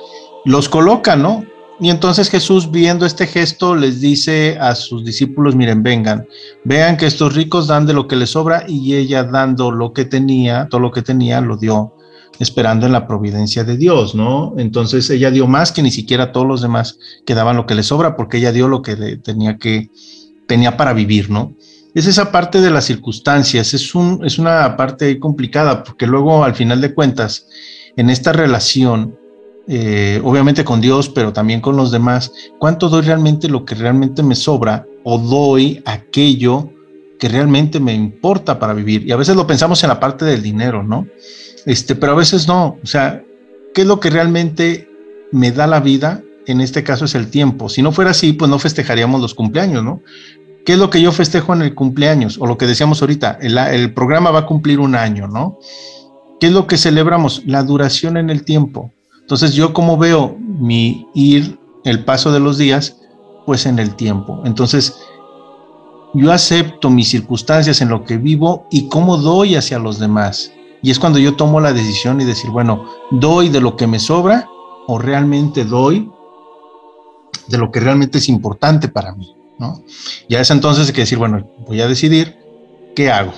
los 0.44 0.68
coloca, 0.68 1.16
¿no? 1.16 1.44
Y 1.80 1.90
entonces 1.90 2.30
Jesús, 2.30 2.70
viendo 2.70 3.04
este 3.04 3.26
gesto, 3.26 3.74
les 3.74 4.00
dice 4.00 4.56
a 4.60 4.74
sus 4.76 5.04
discípulos, 5.04 5.56
miren, 5.56 5.82
vengan, 5.82 6.26
vean 6.64 6.96
que 6.96 7.06
estos 7.06 7.34
ricos 7.34 7.66
dan 7.66 7.86
de 7.86 7.92
lo 7.92 8.06
que 8.06 8.16
les 8.16 8.30
sobra 8.30 8.64
y 8.68 8.94
ella 8.94 9.24
dando 9.24 9.72
lo 9.72 9.92
que 9.92 10.04
tenía, 10.04 10.68
todo 10.70 10.80
lo 10.80 10.92
que 10.92 11.02
tenía, 11.02 11.40
lo 11.40 11.56
dio 11.56 11.92
esperando 12.38 12.86
en 12.86 12.92
la 12.92 13.06
providencia 13.08 13.64
de 13.64 13.76
Dios, 13.76 14.14
¿no? 14.14 14.54
Entonces 14.58 15.10
ella 15.10 15.30
dio 15.30 15.48
más 15.48 15.72
que 15.72 15.82
ni 15.82 15.90
siquiera 15.90 16.32
todos 16.32 16.46
los 16.46 16.62
demás 16.62 16.98
que 17.26 17.34
daban 17.34 17.56
lo 17.56 17.66
que 17.66 17.74
les 17.74 17.86
sobra, 17.86 18.16
porque 18.16 18.38
ella 18.38 18.52
dio 18.52 18.68
lo 18.68 18.80
que 18.80 19.16
tenía 19.16 19.58
que, 19.58 19.90
tenía 20.46 20.76
para 20.76 20.92
vivir, 20.92 21.30
¿no? 21.30 21.52
Es 21.96 22.06
esa 22.06 22.30
parte 22.30 22.60
de 22.60 22.68
las 22.68 22.84
circunstancias, 22.84 23.72
es, 23.72 23.94
un, 23.94 24.22
es 24.22 24.38
una 24.38 24.76
parte 24.76 25.18
complicada, 25.18 25.82
porque 25.82 26.06
luego 26.06 26.44
al 26.44 26.54
final 26.54 26.82
de 26.82 26.92
cuentas, 26.92 27.46
en 27.96 28.10
esta 28.10 28.34
relación, 28.34 29.18
eh, 29.66 30.20
obviamente 30.22 30.62
con 30.62 30.82
Dios, 30.82 31.08
pero 31.08 31.32
también 31.32 31.62
con 31.62 31.74
los 31.74 31.90
demás, 31.90 32.30
¿cuánto 32.58 32.90
doy 32.90 33.00
realmente 33.00 33.48
lo 33.48 33.64
que 33.64 33.74
realmente 33.74 34.22
me 34.22 34.34
sobra 34.34 34.84
o 35.04 35.16
doy 35.16 35.82
aquello 35.86 36.70
que 37.18 37.30
realmente 37.30 37.80
me 37.80 37.94
importa 37.94 38.58
para 38.58 38.74
vivir? 38.74 39.08
Y 39.08 39.12
a 39.12 39.16
veces 39.16 39.34
lo 39.34 39.46
pensamos 39.46 39.82
en 39.82 39.88
la 39.88 39.98
parte 39.98 40.26
del 40.26 40.42
dinero, 40.42 40.82
¿no? 40.82 41.06
Este, 41.64 41.94
pero 41.94 42.12
a 42.12 42.16
veces 42.16 42.46
no, 42.46 42.76
o 42.82 42.86
sea, 42.86 43.24
¿qué 43.72 43.80
es 43.80 43.86
lo 43.86 44.00
que 44.00 44.10
realmente 44.10 44.86
me 45.32 45.50
da 45.50 45.66
la 45.66 45.80
vida? 45.80 46.22
En 46.46 46.60
este 46.60 46.84
caso 46.84 47.06
es 47.06 47.14
el 47.14 47.28
tiempo. 47.30 47.70
Si 47.70 47.80
no 47.80 47.90
fuera 47.90 48.10
así, 48.10 48.34
pues 48.34 48.50
no 48.50 48.58
festejaríamos 48.58 49.22
los 49.22 49.34
cumpleaños, 49.34 49.82
¿no? 49.82 50.02
¿Qué 50.66 50.72
es 50.72 50.80
lo 50.80 50.90
que 50.90 51.00
yo 51.00 51.12
festejo 51.12 51.54
en 51.54 51.62
el 51.62 51.76
cumpleaños? 51.76 52.38
O 52.40 52.46
lo 52.46 52.58
que 52.58 52.66
decíamos 52.66 53.00
ahorita, 53.00 53.38
el, 53.40 53.94
programa 53.94 54.32
va 54.32 54.40
a 54.40 54.46
cumplir 54.46 54.80
un 54.80 54.96
año, 54.96 55.28
¿no? 55.28 55.60
¿Qué 56.40 56.48
es 56.48 56.52
lo 56.52 56.66
que 56.66 56.76
celebramos? 56.76 57.44
La 57.46 57.62
duración 57.62 58.16
en 58.16 58.30
el 58.30 58.44
tiempo. 58.44 58.90
Entonces 59.20 59.54
yo 59.54 59.72
como 59.72 59.96
veo 59.96 60.36
mi 60.40 61.06
ir, 61.14 61.56
el 61.84 62.04
paso 62.04 62.32
de 62.32 62.40
los 62.40 62.58
días, 62.58 62.96
pues 63.46 63.64
en 63.64 63.78
el 63.78 63.94
tiempo. 63.94 64.42
Entonces 64.44 64.98
yo 66.14 66.32
acepto 66.32 66.90
mis 66.90 67.10
circunstancias 67.10 67.80
en 67.80 67.88
lo 67.88 68.02
que 68.02 68.16
vivo 68.16 68.66
y 68.68 68.88
cómo 68.88 69.18
doy 69.18 69.54
hacia 69.54 69.78
los 69.78 70.00
demás. 70.00 70.50
Y 70.82 70.90
es 70.90 70.98
cuando 70.98 71.20
yo 71.20 71.36
tomo 71.36 71.60
la 71.60 71.72
decisión 71.72 72.20
y 72.20 72.24
decir, 72.24 72.50
bueno, 72.50 72.86
doy 73.12 73.50
de 73.50 73.60
lo 73.60 73.76
que 73.76 73.86
me 73.86 74.00
sobra 74.00 74.48
o 74.88 74.98
realmente 74.98 75.64
doy 75.64 76.10
de 77.46 77.56
lo 77.56 77.70
que 77.70 77.78
realmente 77.78 78.18
es 78.18 78.28
importante 78.28 78.88
para 78.88 79.14
mí. 79.14 79.35
Ya 80.28 80.40
es 80.40 80.50
entonces 80.50 80.92
que 80.92 81.02
decir, 81.02 81.18
bueno, 81.18 81.50
voy 81.66 81.80
a 81.80 81.88
decidir 81.88 82.36
qué 82.94 83.10
hago, 83.10 83.32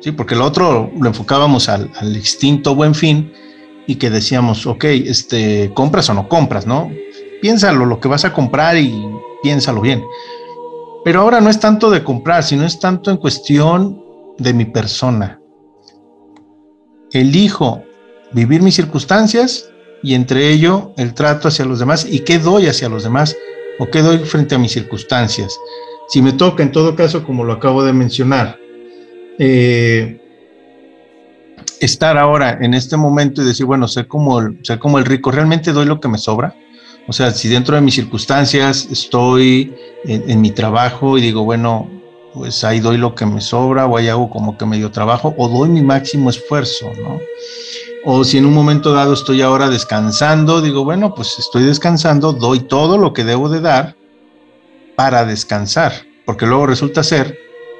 ¿sí? 0.00 0.12
Porque 0.12 0.34
lo 0.34 0.44
otro 0.44 0.90
lo 0.98 1.08
enfocábamos 1.08 1.68
al, 1.68 1.90
al 1.96 2.16
extinto 2.16 2.74
buen 2.74 2.94
fin 2.94 3.32
y 3.86 3.96
que 3.96 4.10
decíamos, 4.10 4.66
ok, 4.66 4.84
este, 4.84 5.72
compras 5.74 6.08
o 6.10 6.14
no 6.14 6.28
compras, 6.28 6.66
¿no? 6.66 6.90
Piénsalo 7.40 7.86
lo 7.86 8.00
que 8.00 8.08
vas 8.08 8.24
a 8.24 8.32
comprar 8.32 8.76
y 8.76 9.04
piénsalo 9.42 9.80
bien. 9.80 10.04
Pero 11.04 11.20
ahora 11.20 11.40
no 11.40 11.48
es 11.48 11.58
tanto 11.58 11.90
de 11.90 12.04
comprar, 12.04 12.44
sino 12.44 12.64
es 12.64 12.78
tanto 12.78 13.10
en 13.10 13.16
cuestión 13.16 14.00
de 14.38 14.52
mi 14.52 14.64
persona. 14.64 15.40
Elijo 17.12 17.82
vivir 18.32 18.62
mis 18.62 18.74
circunstancias 18.74 19.68
y 20.02 20.14
entre 20.14 20.50
ello 20.50 20.92
el 20.96 21.14
trato 21.14 21.48
hacia 21.48 21.64
los 21.64 21.78
demás 21.78 22.06
y 22.08 22.20
qué 22.20 22.38
doy 22.38 22.66
hacia 22.66 22.88
los 22.88 23.02
demás 23.02 23.36
o 23.80 23.90
qué 23.90 24.02
doy 24.02 24.18
frente 24.18 24.54
a 24.54 24.58
mis 24.58 24.72
circunstancias. 24.72 25.58
Si 26.08 26.20
me 26.20 26.32
toca, 26.32 26.62
en 26.62 26.70
todo 26.70 26.94
caso, 26.94 27.24
como 27.24 27.44
lo 27.44 27.54
acabo 27.54 27.82
de 27.82 27.94
mencionar, 27.94 28.58
eh, 29.38 30.20
estar 31.80 32.18
ahora 32.18 32.58
en 32.60 32.74
este 32.74 32.98
momento 32.98 33.40
y 33.40 33.46
decir, 33.46 33.64
bueno, 33.64 33.88
ser 33.88 34.06
como, 34.06 34.38
el, 34.38 34.58
como 34.78 34.98
el 34.98 35.06
rico, 35.06 35.30
¿realmente 35.30 35.72
doy 35.72 35.86
lo 35.86 35.98
que 35.98 36.08
me 36.08 36.18
sobra? 36.18 36.54
O 37.08 37.14
sea, 37.14 37.30
si 37.30 37.48
dentro 37.48 37.74
de 37.74 37.80
mis 37.80 37.94
circunstancias 37.94 38.86
estoy 38.90 39.74
en, 40.04 40.30
en 40.30 40.40
mi 40.42 40.50
trabajo 40.50 41.16
y 41.16 41.22
digo, 41.22 41.44
bueno, 41.44 41.88
pues 42.34 42.62
ahí 42.64 42.80
doy 42.80 42.98
lo 42.98 43.14
que 43.14 43.24
me 43.24 43.40
sobra 43.40 43.86
o 43.86 43.96
ahí 43.96 44.08
hago 44.08 44.28
como 44.28 44.58
que 44.58 44.66
medio 44.66 44.90
trabajo 44.90 45.34
o 45.38 45.48
doy 45.48 45.70
mi 45.70 45.82
máximo 45.82 46.28
esfuerzo, 46.28 46.92
¿no? 47.02 47.18
O 48.04 48.24
si 48.24 48.38
en 48.38 48.46
un 48.46 48.54
momento 48.54 48.92
dado 48.92 49.12
estoy 49.12 49.42
ahora 49.42 49.68
descansando, 49.68 50.62
digo, 50.62 50.84
bueno, 50.84 51.14
pues 51.14 51.38
estoy 51.38 51.64
descansando, 51.64 52.32
doy 52.32 52.60
todo 52.60 52.96
lo 52.96 53.12
que 53.12 53.24
debo 53.24 53.50
de 53.50 53.60
dar 53.60 53.94
para 54.96 55.26
descansar, 55.26 55.92
porque 56.24 56.46
luego 56.46 56.66
resulta 56.66 57.02
ser 57.02 57.38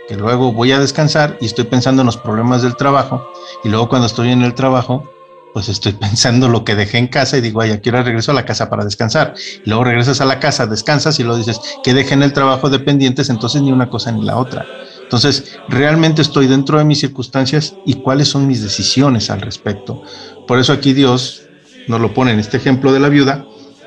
que 0.08 0.16
luego 0.16 0.52
voy 0.52 0.72
a 0.72 0.78
descansar 0.78 1.38
y 1.40 1.46
estoy 1.46 1.64
pensando 1.64 2.02
en 2.02 2.06
los 2.06 2.18
problemas 2.18 2.62
del 2.62 2.76
trabajo 2.76 3.30
y 3.64 3.68
luego 3.70 3.88
cuando 3.88 4.08
estoy 4.08 4.30
en 4.30 4.42
el 4.42 4.54
trabajo, 4.54 5.08
pues 5.54 5.68
estoy 5.68 5.92
pensando 6.00 6.48
lo 6.48 6.64
que 6.64 6.74
dejé 6.74 6.98
en 6.98 7.06
casa 7.08 7.38
y 7.38 7.40
digo, 7.40 7.62
ay, 7.62 7.70
aquí 7.70 7.88
ahora 7.88 8.02
regreso 8.02 8.32
a 8.32 8.34
la 8.34 8.44
casa 8.44 8.68
para 8.68 8.84
descansar. 8.84 9.34
Y 9.64 9.68
luego 9.70 9.84
regresas 9.84 10.20
a 10.20 10.26
la 10.26 10.38
casa, 10.38 10.66
descansas 10.66 11.18
y 11.18 11.22
luego 11.22 11.38
dices, 11.38 11.60
que 11.82 11.94
dejé 11.94 12.14
en 12.14 12.22
el 12.22 12.32
trabajo 12.34 12.68
dependientes, 12.68 13.30
entonces 13.30 13.62
ni 13.62 13.72
una 13.72 13.88
cosa 13.88 14.12
ni 14.12 14.22
la 14.22 14.36
otra. 14.36 14.66
Entonces, 15.10 15.58
realmente 15.68 16.22
estoy 16.22 16.46
dentro 16.46 16.78
de 16.78 16.84
mis 16.84 17.00
circunstancias 17.00 17.74
y 17.84 17.94
cuáles 17.94 18.28
son 18.28 18.46
mis 18.46 18.62
decisiones 18.62 19.28
al 19.28 19.40
respecto. 19.40 20.04
Por 20.46 20.60
eso 20.60 20.72
aquí 20.72 20.92
Dios 20.92 21.48
nos 21.88 22.00
lo 22.00 22.14
pone 22.14 22.30
en 22.30 22.38
este 22.38 22.58
ejemplo 22.58 22.92
de 22.92 23.00
la 23.00 23.08
viuda, 23.08 23.44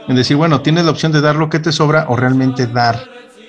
en 0.10 0.18
decir, 0.18 0.36
bueno, 0.36 0.60
tienes 0.60 0.84
la 0.84 0.92
opción 0.92 1.13
de 1.13 1.22
dar 1.22 1.38
lo 1.38 1.50
que 1.50 1.60
te 1.60 1.72
sobra 1.72 2.08
o 2.10 2.18
realmente 2.18 2.68
dar, 2.68 3.06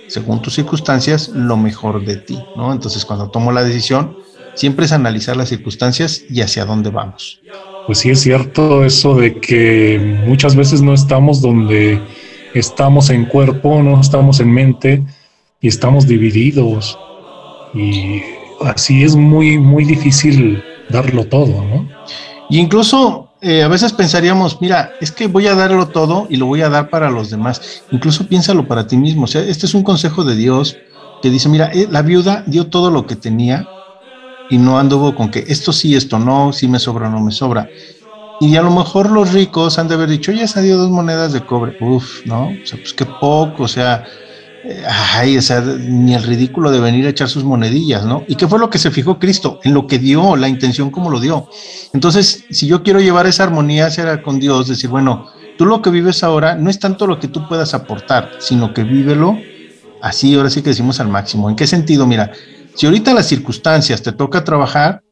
según 0.07 0.41
tus 0.41 0.55
circunstancias, 0.55 1.31
lo 1.31 1.57
mejor 1.57 2.05
de 2.05 2.15
ti, 2.15 2.39
¿no? 2.57 2.73
Entonces, 2.73 3.05
cuando 3.05 3.29
tomo 3.31 3.51
la 3.51 3.65
decisión, 3.65 4.19
siempre 4.55 4.85
es 4.85 4.93
analizar 4.93 5.37
las 5.37 5.49
circunstancias 5.49 6.23
y 6.31 6.43
hacia 6.43 6.67
dónde 6.67 6.91
vamos. 6.91 7.41
Pues 7.89 7.99
sí 7.99 8.11
es 8.11 8.21
cierto 8.21 8.85
eso 8.85 9.17
de 9.17 9.41
que 9.41 10.23
muchas 10.25 10.55
veces 10.55 10.81
no 10.81 10.95
estamos 10.95 11.43
donde 11.43 12.01
estamos 12.55 13.11
en 13.11 13.25
cuerpo, 13.25 13.83
no 13.83 14.01
estamos 14.01 14.39
en 14.39 14.53
mente 14.53 15.05
y 15.61 15.67
estamos 15.67 16.07
divididos 16.07 16.97
y 17.75 18.23
así 18.65 19.03
es 19.03 19.17
muy, 19.17 19.59
muy 19.59 19.85
difícil 19.85 20.63
darlo 20.89 21.25
todo, 21.27 21.65
¿no? 21.65 21.89
Y 22.51 22.59
incluso 22.59 23.31
eh, 23.41 23.63
a 23.63 23.69
veces 23.69 23.93
pensaríamos, 23.93 24.61
mira, 24.61 24.93
es 25.01 25.11
que 25.13 25.27
voy 25.27 25.47
a 25.47 25.55
darlo 25.55 25.89
todo 25.89 26.27
y 26.31 26.37
lo 26.37 26.47
voy 26.47 26.63
a 26.63 26.69
dar 26.69 26.89
para 26.89 27.11
los 27.11 27.31
demás. 27.31 27.83
Incluso 27.91 28.27
piénsalo 28.27 28.67
para 28.67 28.87
ti 28.87 28.97
mismo. 28.97 29.25
O 29.25 29.27
sea, 29.27 29.43
este 29.43 29.67
es 29.67 29.75
un 29.75 29.83
consejo 29.83 30.25
de 30.25 30.37
Dios 30.37 30.77
que 31.23 31.31
dice, 31.31 31.49
mira, 31.49 31.71
eh, 31.73 31.89
la 31.91 32.03
viuda 32.03 32.45
dio 32.47 32.69
todo 32.69 32.91
lo 32.91 33.07
que 33.07 33.17
tenía 33.17 33.69
y 34.51 34.59
no 34.59 34.79
anduvo 34.79 35.15
con 35.15 35.31
que 35.31 35.45
esto 35.49 35.73
sí, 35.73 35.97
esto 35.97 36.19
no, 36.19 36.53
si 36.53 36.69
me 36.69 36.79
sobra 36.79 37.09
no 37.09 37.21
me 37.21 37.33
sobra. 37.33 37.69
Y 38.41 38.57
a 38.57 38.63
lo 38.63 38.71
mejor 38.71 39.11
los 39.11 39.33
ricos 39.33 39.79
han 39.79 39.89
de 39.89 39.95
haber 39.95 40.09
dicho, 40.09 40.33
ya 40.33 40.47
se 40.47 40.63
dio 40.63 40.77
dos 40.77 40.91
monedas 40.91 41.33
de 41.33 41.45
cobre. 41.45 41.77
Uf, 41.81 42.27
¿no? 42.27 42.49
O 42.49 42.67
sea, 42.67 42.79
pues 42.79 42.93
qué 42.93 43.07
poco, 43.07 43.65
o 43.65 43.69
sea, 43.69 44.05
ay, 45.15 45.37
o 45.37 45.43
sea, 45.43 45.61
ni 45.61 46.15
el 46.15 46.23
ridículo 46.23 46.71
de 46.71 46.81
venir 46.81 47.07
a 47.07 47.11
echar 47.11 47.29
sus 47.29 47.45
monedillas, 47.45 48.05
¿no? 48.05 48.25
¿Y 48.29 48.37
qué 48.37 48.49
fue 48.49 48.59
lo 48.59 48.71
que 48.71 48.79
se 48.79 48.91
fijó 48.91 49.19
Cristo? 49.19 49.61
En 49.63 49.75
lo 49.75 49.87
que 49.87 49.99
dio, 49.99 50.37
la 50.37 50.49
intención 50.49 50.91
como 50.91 51.11
lo 51.11 51.21
dio. 51.21 51.49
Entonces, 51.93 52.45
si 52.51 52.67
yo 52.67 52.83
quiero 52.83 53.01
llevar 53.01 53.27
esa 53.27 53.45
armonía 53.45 53.87
hacia 53.87 54.23
con 54.23 54.39
Dios, 54.39 54.69
decir, 54.69 54.91
bueno, 54.91 55.27
tú 55.59 55.67
lo 55.67 55.83
que 55.83 55.91
vives 55.91 56.23
ahora 56.23 56.55
no 56.55 56.71
es 56.71 56.79
tanto 56.79 57.07
lo 57.07 57.21
que 57.21 57.29
tú 57.29 57.47
puedas 57.49 57.75
aportar, 57.75 58.31
sino 58.39 58.73
que 58.73 58.85
vívelo 58.85 59.39
así, 60.01 60.35
ahora 60.35 60.51
sí 60.51 60.63
que 60.63 60.71
decimos 60.71 61.01
al 61.01 61.09
máximo. 61.09 61.49
¿En 61.49 61.57
qué 61.57 61.67
sentido? 61.67 62.07
Mira, 62.07 62.33
si 62.75 62.87
ahorita 62.87 63.15
las 63.15 63.27
circunstancias 63.27 64.03
te 64.03 64.13
toca 64.13 64.45
trabajar 64.45 65.03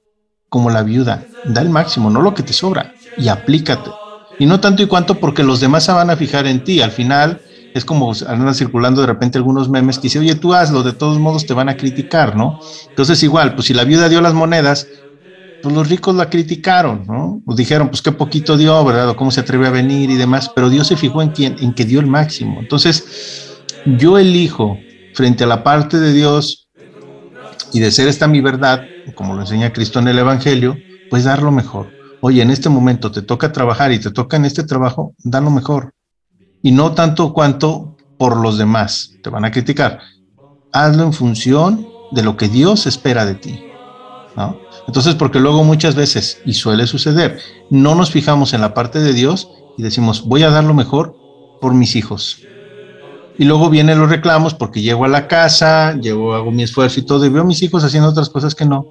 como 0.49 0.71
la 0.71 0.83
viuda, 0.83 1.25
da 1.45 1.63
el 1.63 1.71
máximo, 1.71 2.11
no 2.11 2.21
lo 2.21 2.35
que 2.35 2.43
te 2.43 2.53
sobra, 2.53 2.95
y 3.17 3.29
aplícate. 3.29 3.91
Y 4.39 4.47
no 4.47 4.61
tanto 4.61 4.83
y 4.83 4.87
cuanto 4.87 5.21
porque 5.21 5.43
los 5.43 5.61
demás 5.61 5.85
se 5.85 5.93
van 5.93 6.11
a 6.11 6.17
fijar 6.17 6.47
en 6.47 6.65
ti. 6.65 6.81
Al 6.81 6.91
final, 6.91 7.41
es 7.75 7.85
como 7.85 8.13
andan 8.27 8.55
circulando 8.55 9.01
de 9.01 9.07
repente 9.07 9.39
algunos 9.39 9.71
memes 9.71 9.97
que 9.97 10.03
dice, 10.03 10.19
oye, 10.19 10.35
tú 10.35 10.53
hazlo, 10.53 10.83
de 10.83 10.93
todos 10.93 11.19
modos 11.19 11.47
te 11.47 11.55
van 11.55 11.69
a 11.69 11.77
criticar, 11.77 12.37
¿no? 12.37 12.59
Entonces 12.89 13.23
igual, 13.23 13.55
pues 13.55 13.67
si 13.67 13.75
la 13.75 13.85
viuda 13.85 14.09
dio 14.09 14.21
las 14.21 14.35
monedas, 14.35 14.87
pues 15.63 15.75
los 15.75 15.89
ricos 15.89 16.15
la 16.15 16.29
criticaron, 16.29 17.07
¿no? 17.07 17.41
Pues 17.47 17.57
dijeron, 17.57 17.89
pues 17.89 18.03
qué 18.03 18.13
poquito 18.13 18.57
dio, 18.57 18.85
¿verdad? 18.85 19.09
O 19.09 19.17
cómo 19.17 19.31
se 19.31 19.41
atreve 19.41 19.67
a 19.67 19.71
venir 19.71 20.11
y 20.11 20.17
demás, 20.17 20.51
pero 20.55 20.69
Dios 20.69 20.89
se 20.89 20.97
fijó 20.97 21.23
en 21.23 21.31
quién, 21.31 21.57
en 21.61 21.73
que 21.73 21.85
dio 21.85 22.01
el 22.01 22.07
máximo. 22.07 22.61
Entonces, 22.61 23.63
yo 23.87 24.19
elijo 24.19 24.77
frente 25.15 25.45
a 25.45 25.47
la 25.47 25.63
parte 25.63 25.99
de 25.99 26.13
Dios 26.13 26.69
y 27.73 27.81
de 27.81 27.91
ser 27.91 28.09
esta 28.09 28.29
mi 28.29 28.41
verdad, 28.41 28.83
como 29.15 29.35
lo 29.35 29.41
enseña 29.41 29.73
Cristo 29.73 29.99
en 29.99 30.09
el 30.09 30.19
Evangelio, 30.19 30.77
pues 31.09 31.25
dar 31.25 31.43
lo 31.43 31.53
mejor. 31.53 31.91
Oye, 32.21 32.43
en 32.43 32.51
este 32.51 32.69
momento 32.69 33.11
te 33.11 33.23
toca 33.23 33.53
trabajar 33.53 33.93
y 33.93 33.99
te 33.99 34.11
toca 34.11 34.37
en 34.37 34.45
este 34.45 34.65
trabajo, 34.65 35.15
da 35.19 35.41
lo 35.41 35.51
mejor 35.51 35.95
y 36.63 36.73
no 36.73 36.93
tanto 36.93 37.33
cuanto 37.33 37.97
por 38.19 38.37
los 38.37 38.57
demás. 38.57 39.15
Te 39.23 39.31
van 39.31 39.45
a 39.45 39.51
criticar. 39.51 39.99
Hazlo 40.73 41.03
en 41.03 41.13
función 41.13 41.87
de 42.13 42.23
lo 42.23 42.37
que 42.37 42.49
Dios 42.49 42.87
espera 42.87 43.27
de 43.27 43.35
ti. 43.35 43.65
Entonces, 44.87 45.15
porque 45.15 45.41
luego 45.41 45.65
muchas 45.65 45.95
veces, 45.95 46.41
y 46.47 46.55
suele 46.55 46.87
suceder, 46.87 47.39
no 47.71 47.95
nos 47.95 48.11
fijamos 48.11 48.55
en 48.55 48.61
la 48.61 48.75
parte 48.75 49.01
de 49.01 49.13
Dios 49.13 49.49
y 49.77 49.83
decimos, 49.83 50.25
voy 50.25 50.43
a 50.43 50.51
dar 50.51 50.65
lo 50.65 50.75
mejor 50.75 51.17
por 51.61 51.75
mis 51.75 51.97
hijos. 51.97 52.39
Y 53.39 53.45
luego 53.45 53.71
vienen 53.71 53.99
los 53.99 54.11
reclamos 54.11 54.55
porque 54.55 54.83
llego 54.83 55.05
a 55.05 55.09
la 55.09 55.27
casa, 55.27 55.95
llego, 55.95 56.35
hago 56.35 56.51
mi 56.51 56.63
esfuerzo 56.63 57.01
y 57.01 57.05
todo, 57.05 57.25
y 57.25 57.29
veo 57.29 57.43
a 57.43 57.47
mis 57.47 57.63
hijos 57.63 57.85
haciendo 57.85 58.09
otras 58.09 58.29
cosas 58.29 58.55
que 58.55 58.65
no. 58.65 58.87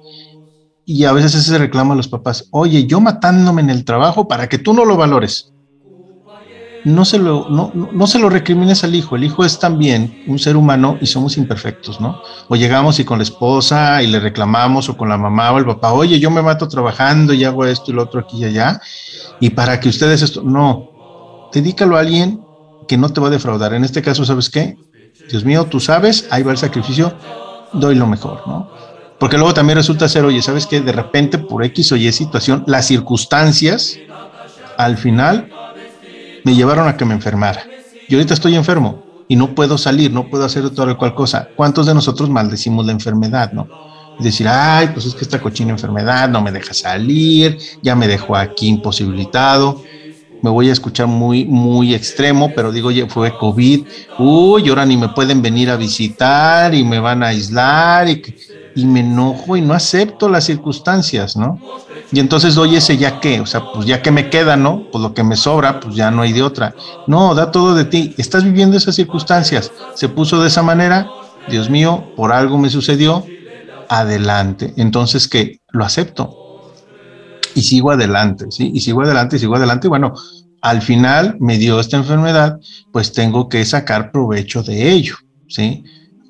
Y 0.84 1.04
a 1.04 1.12
veces 1.12 1.34
ese 1.34 1.58
reclamo 1.58 1.92
a 1.92 1.96
los 1.96 2.08
papás, 2.08 2.48
oye, 2.50 2.86
yo 2.86 3.00
matándome 3.00 3.62
en 3.62 3.70
el 3.70 3.84
trabajo 3.84 4.26
para 4.26 4.48
que 4.48 4.58
tú 4.58 4.74
no 4.74 4.84
lo 4.84 4.96
valores 4.96 5.51
no 6.84 7.04
se 7.04 7.18
lo, 7.18 7.48
no, 7.48 7.70
no, 7.74 8.06
se 8.06 8.18
lo 8.18 8.28
recrimines 8.28 8.82
al 8.84 8.94
hijo. 8.94 9.16
El 9.16 9.24
hijo 9.24 9.44
es 9.44 9.58
también 9.58 10.24
un 10.26 10.38
ser 10.38 10.56
humano 10.56 10.98
y 11.00 11.06
somos 11.06 11.36
imperfectos, 11.36 12.00
¿no? 12.00 12.20
O 12.48 12.56
llegamos 12.56 12.98
y 12.98 13.04
con 13.04 13.18
la 13.18 13.24
esposa 13.24 14.02
y 14.02 14.08
le 14.08 14.18
reclamamos, 14.20 14.88
o 14.88 14.96
con 14.96 15.08
la 15.08 15.16
mamá 15.16 15.52
o 15.52 15.58
el 15.58 15.66
papá, 15.66 15.92
oye, 15.92 16.18
yo 16.18 16.30
me 16.30 16.42
mato 16.42 16.68
trabajando 16.68 17.32
y 17.32 17.44
hago 17.44 17.64
esto 17.64 17.90
y 17.90 17.94
lo 17.94 18.02
otro 18.02 18.20
aquí 18.20 18.38
y 18.38 18.44
allá, 18.44 18.80
y 19.40 19.50
para 19.50 19.78
que 19.80 19.88
ustedes 19.88 20.22
esto, 20.22 20.42
no, 20.42 21.48
dedícalo 21.52 21.96
a 21.96 22.00
alguien 22.00 22.44
que 22.88 22.96
no 22.96 23.08
te 23.10 23.20
va 23.20 23.28
a 23.28 23.30
defraudar. 23.30 23.74
En 23.74 23.84
este 23.84 24.02
caso, 24.02 24.24
¿sabes 24.24 24.50
qué? 24.50 24.76
Dios 25.30 25.44
mío, 25.44 25.64
tú 25.66 25.78
sabes, 25.80 26.26
ahí 26.30 26.42
va 26.42 26.52
el 26.52 26.58
sacrificio, 26.58 27.14
doy 27.72 27.94
lo 27.94 28.06
mejor, 28.06 28.42
¿no? 28.46 28.70
Porque 29.18 29.36
luego 29.36 29.54
también 29.54 29.78
resulta 29.78 30.08
ser, 30.08 30.24
oye, 30.24 30.42
¿sabes 30.42 30.66
qué? 30.66 30.80
De 30.80 30.90
repente, 30.90 31.38
por 31.38 31.62
X 31.64 31.92
o 31.92 31.96
Y 31.96 32.10
situación, 32.10 32.64
las 32.66 32.86
circunstancias, 32.86 33.96
al 34.76 34.96
final, 34.96 35.48
me 36.44 36.54
llevaron 36.54 36.88
a 36.88 36.96
que 36.96 37.04
me 37.04 37.14
enfermara. 37.14 37.70
Y 38.06 38.14
ahorita 38.14 38.34
estoy 38.34 38.54
enfermo 38.54 39.02
y 39.28 39.36
no 39.36 39.54
puedo 39.54 39.78
salir, 39.78 40.12
no 40.12 40.28
puedo 40.28 40.44
hacer 40.44 40.68
toda 40.70 40.96
cual 40.96 41.14
cosa. 41.14 41.50
¿Cuántos 41.54 41.86
de 41.86 41.94
nosotros 41.94 42.28
maldecimos 42.28 42.86
la 42.86 42.92
enfermedad, 42.92 43.52
no? 43.52 43.70
decir, 44.18 44.46
ay, 44.48 44.88
pues 44.92 45.06
es 45.06 45.14
que 45.14 45.24
esta 45.24 45.40
cochina 45.40 45.70
enfermedad 45.70 46.28
no 46.28 46.42
me 46.42 46.52
deja 46.52 46.74
salir, 46.74 47.58
ya 47.82 47.96
me 47.96 48.06
dejó 48.06 48.36
aquí 48.36 48.68
imposibilitado. 48.68 49.82
Me 50.40 50.50
voy 50.50 50.68
a 50.68 50.72
escuchar 50.72 51.06
muy, 51.06 51.44
muy 51.44 51.94
extremo, 51.94 52.54
pero 52.54 52.72
digo, 52.72 52.88
oye, 52.88 53.08
fue 53.08 53.36
COVID, 53.36 53.86
uy, 54.16 54.68
ahora 54.68 54.84
ni 54.84 54.96
me 54.96 55.08
pueden 55.10 55.40
venir 55.40 55.70
a 55.70 55.76
visitar 55.76 56.74
y 56.74 56.84
me 56.84 56.98
van 56.98 57.22
a 57.22 57.28
aislar 57.28 58.08
y, 58.08 58.22
y 58.74 58.86
me 58.86 59.00
enojo 59.00 59.56
y 59.56 59.60
no 59.60 59.74
acepto 59.74 60.28
las 60.28 60.44
circunstancias, 60.44 61.36
¿no? 61.36 61.58
Y 62.10 62.20
entonces 62.20 62.54
doy 62.54 62.76
ese 62.76 62.96
ya 62.96 63.20
que, 63.20 63.40
o 63.40 63.46
sea, 63.46 63.62
pues 63.72 63.86
ya 63.86 64.02
que 64.02 64.10
me 64.10 64.28
queda, 64.28 64.56
¿no? 64.56 64.84
Pues 64.90 65.02
lo 65.02 65.14
que 65.14 65.24
me 65.24 65.36
sobra, 65.36 65.80
pues 65.80 65.94
ya 65.94 66.10
no 66.10 66.22
hay 66.22 66.32
de 66.32 66.42
otra. 66.42 66.74
No, 67.06 67.34
da 67.34 67.50
todo 67.50 67.74
de 67.74 67.84
ti. 67.84 68.14
Estás 68.18 68.44
viviendo 68.44 68.76
esas 68.76 68.94
circunstancias. 68.94 69.72
Se 69.94 70.08
puso 70.08 70.40
de 70.42 70.48
esa 70.48 70.62
manera, 70.62 71.08
Dios 71.48 71.70
mío, 71.70 72.04
por 72.16 72.32
algo 72.32 72.58
me 72.58 72.70
sucedió, 72.70 73.24
adelante. 73.88 74.74
Entonces, 74.76 75.28
¿qué? 75.28 75.60
Lo 75.70 75.84
acepto. 75.84 76.36
Y 77.54 77.62
sigo 77.62 77.90
adelante, 77.90 78.46
¿sí? 78.50 78.70
Y 78.74 78.80
sigo 78.80 79.02
adelante, 79.02 79.36
y 79.36 79.38
sigo 79.38 79.56
adelante. 79.56 79.86
Y 79.86 79.90
bueno, 79.90 80.14
al 80.62 80.80
final 80.80 81.36
me 81.40 81.58
dio 81.58 81.80
esta 81.80 81.96
enfermedad, 81.96 82.58
pues 82.92 83.12
tengo 83.12 83.48
que 83.48 83.64
sacar 83.64 84.12
provecho 84.12 84.62
de 84.62 84.90
ello, 84.92 85.16
¿sí? 85.48 85.84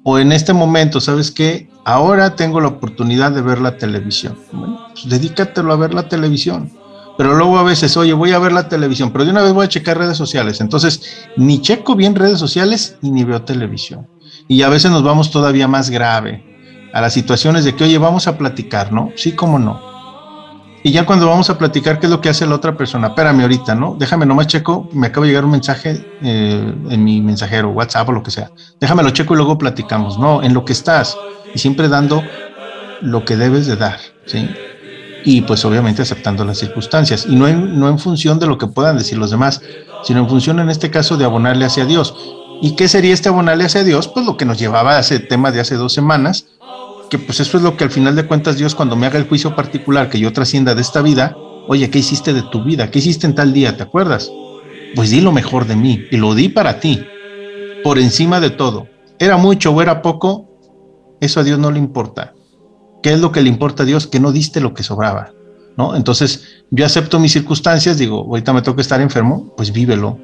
O 0.04 0.18
en 0.18 0.32
este 0.32 0.52
momento, 0.52 1.00
¿sabes 1.00 1.30
qué? 1.30 1.68
Ahora 1.84 2.36
tengo 2.36 2.60
la 2.60 2.68
oportunidad 2.68 3.32
de 3.32 3.42
ver 3.42 3.60
la 3.60 3.76
televisión. 3.76 4.38
Bueno, 4.52 4.88
pues 4.92 5.08
dedícatelo 5.08 5.72
a 5.72 5.76
ver 5.76 5.94
la 5.94 6.08
televisión. 6.08 6.70
Pero 7.18 7.34
luego 7.34 7.58
a 7.58 7.62
veces, 7.62 7.96
oye, 7.96 8.12
voy 8.12 8.32
a 8.32 8.38
ver 8.38 8.52
la 8.52 8.68
televisión, 8.68 9.10
pero 9.10 9.24
de 9.24 9.32
una 9.32 9.42
vez 9.42 9.52
voy 9.52 9.66
a 9.66 9.68
checar 9.68 9.98
redes 9.98 10.16
sociales. 10.16 10.60
Entonces, 10.60 11.28
ni 11.36 11.60
checo 11.60 11.94
bien 11.94 12.14
redes 12.14 12.38
sociales 12.38 12.96
y 13.02 13.10
ni 13.10 13.24
veo 13.24 13.42
televisión. 13.42 14.08
Y 14.48 14.62
a 14.62 14.68
veces 14.68 14.90
nos 14.90 15.02
vamos 15.02 15.30
todavía 15.30 15.68
más 15.68 15.90
grave 15.90 16.44
a 16.92 17.00
las 17.00 17.12
situaciones 17.12 17.64
de 17.64 17.74
que, 17.74 17.84
oye, 17.84 17.98
vamos 17.98 18.26
a 18.28 18.38
platicar, 18.38 18.92
¿no? 18.92 19.10
Sí, 19.16 19.32
cómo 19.32 19.58
no. 19.58 19.92
Y 20.84 20.90
ya 20.90 21.06
cuando 21.06 21.28
vamos 21.28 21.48
a 21.48 21.56
platicar, 21.58 22.00
¿qué 22.00 22.06
es 22.06 22.10
lo 22.10 22.20
que 22.20 22.28
hace 22.28 22.44
la 22.44 22.56
otra 22.56 22.76
persona? 22.76 23.08
Espérame 23.08 23.42
ahorita, 23.42 23.74
¿no? 23.74 23.94
Déjame 23.96 24.26
nomás 24.26 24.48
checo, 24.48 24.88
me 24.92 25.06
acaba 25.06 25.24
de 25.24 25.30
llegar 25.30 25.44
un 25.44 25.52
mensaje 25.52 26.04
eh, 26.22 26.74
en 26.90 27.04
mi 27.04 27.20
mensajero, 27.20 27.70
WhatsApp 27.70 28.08
o 28.08 28.12
lo 28.12 28.22
que 28.22 28.32
sea. 28.32 28.50
Déjame 28.80 29.04
lo 29.04 29.10
checo 29.10 29.34
y 29.34 29.36
luego 29.36 29.56
platicamos. 29.56 30.18
No, 30.18 30.42
en 30.42 30.54
lo 30.54 30.64
que 30.64 30.72
estás. 30.72 31.16
Y 31.54 31.58
siempre 31.58 31.88
dando 31.88 32.22
lo 33.00 33.24
que 33.24 33.36
debes 33.36 33.66
de 33.66 33.76
dar, 33.76 33.98
¿sí? 34.26 34.48
Y 35.24 35.42
pues 35.42 35.64
obviamente 35.64 36.02
aceptando 36.02 36.44
las 36.44 36.58
circunstancias. 36.58 37.26
Y 37.28 37.36
no 37.36 37.46
en, 37.46 37.78
no 37.78 37.88
en 37.88 37.98
función 37.98 38.38
de 38.38 38.46
lo 38.46 38.58
que 38.58 38.66
puedan 38.66 38.98
decir 38.98 39.18
los 39.18 39.30
demás, 39.30 39.60
sino 40.04 40.20
en 40.20 40.28
función 40.28 40.58
en 40.58 40.70
este 40.70 40.90
caso 40.90 41.16
de 41.16 41.24
abonarle 41.24 41.64
hacia 41.64 41.84
Dios. 41.84 42.14
¿Y 42.60 42.76
qué 42.76 42.88
sería 42.88 43.12
este 43.12 43.28
abonarle 43.28 43.64
hacia 43.64 43.84
Dios? 43.84 44.08
Pues 44.08 44.24
lo 44.24 44.36
que 44.36 44.44
nos 44.44 44.58
llevaba 44.58 44.96
a 44.96 45.00
ese 45.00 45.18
tema 45.18 45.50
de 45.50 45.60
hace 45.60 45.74
dos 45.74 45.92
semanas, 45.92 46.46
que 47.10 47.18
pues 47.18 47.40
eso 47.40 47.56
es 47.56 47.62
lo 47.62 47.76
que 47.76 47.84
al 47.84 47.90
final 47.90 48.16
de 48.16 48.26
cuentas 48.26 48.56
Dios 48.56 48.74
cuando 48.74 48.96
me 48.96 49.06
haga 49.06 49.18
el 49.18 49.28
juicio 49.28 49.54
particular 49.54 50.08
que 50.08 50.18
yo 50.18 50.32
trascienda 50.32 50.74
de 50.74 50.80
esta 50.80 51.02
vida, 51.02 51.36
oye, 51.68 51.90
¿qué 51.90 51.98
hiciste 51.98 52.32
de 52.32 52.42
tu 52.42 52.62
vida? 52.62 52.90
¿Qué 52.90 53.00
hiciste 53.00 53.26
en 53.26 53.34
tal 53.34 53.52
día? 53.52 53.76
¿Te 53.76 53.82
acuerdas? 53.82 54.30
Pues 54.94 55.10
di 55.10 55.20
lo 55.20 55.32
mejor 55.32 55.66
de 55.66 55.76
mí 55.76 56.04
y 56.10 56.16
lo 56.16 56.34
di 56.34 56.48
para 56.48 56.80
ti, 56.80 57.04
por 57.82 57.98
encima 57.98 58.40
de 58.40 58.50
todo. 58.50 58.86
Era 59.18 59.36
mucho 59.36 59.72
o 59.72 59.82
era 59.82 60.02
poco, 60.02 60.51
eso 61.22 61.40
a 61.40 61.44
Dios 61.44 61.58
no 61.58 61.70
le 61.70 61.78
importa. 61.78 62.34
¿Qué 63.02 63.12
es 63.12 63.20
lo 63.20 63.32
que 63.32 63.42
le 63.42 63.48
importa 63.48 63.84
a 63.84 63.86
Dios? 63.86 64.06
Que 64.06 64.20
no 64.20 64.32
diste 64.32 64.60
lo 64.60 64.74
que 64.74 64.82
sobraba, 64.82 65.32
¿no? 65.76 65.94
Entonces, 65.94 66.64
yo 66.70 66.84
acepto 66.84 67.20
mis 67.20 67.32
circunstancias, 67.32 67.96
digo, 67.96 68.24
ahorita 68.24 68.52
me 68.52 68.60
toca 68.60 68.82
estar 68.82 69.00
enfermo, 69.00 69.54
pues 69.56 69.72
vívelo, 69.72 70.18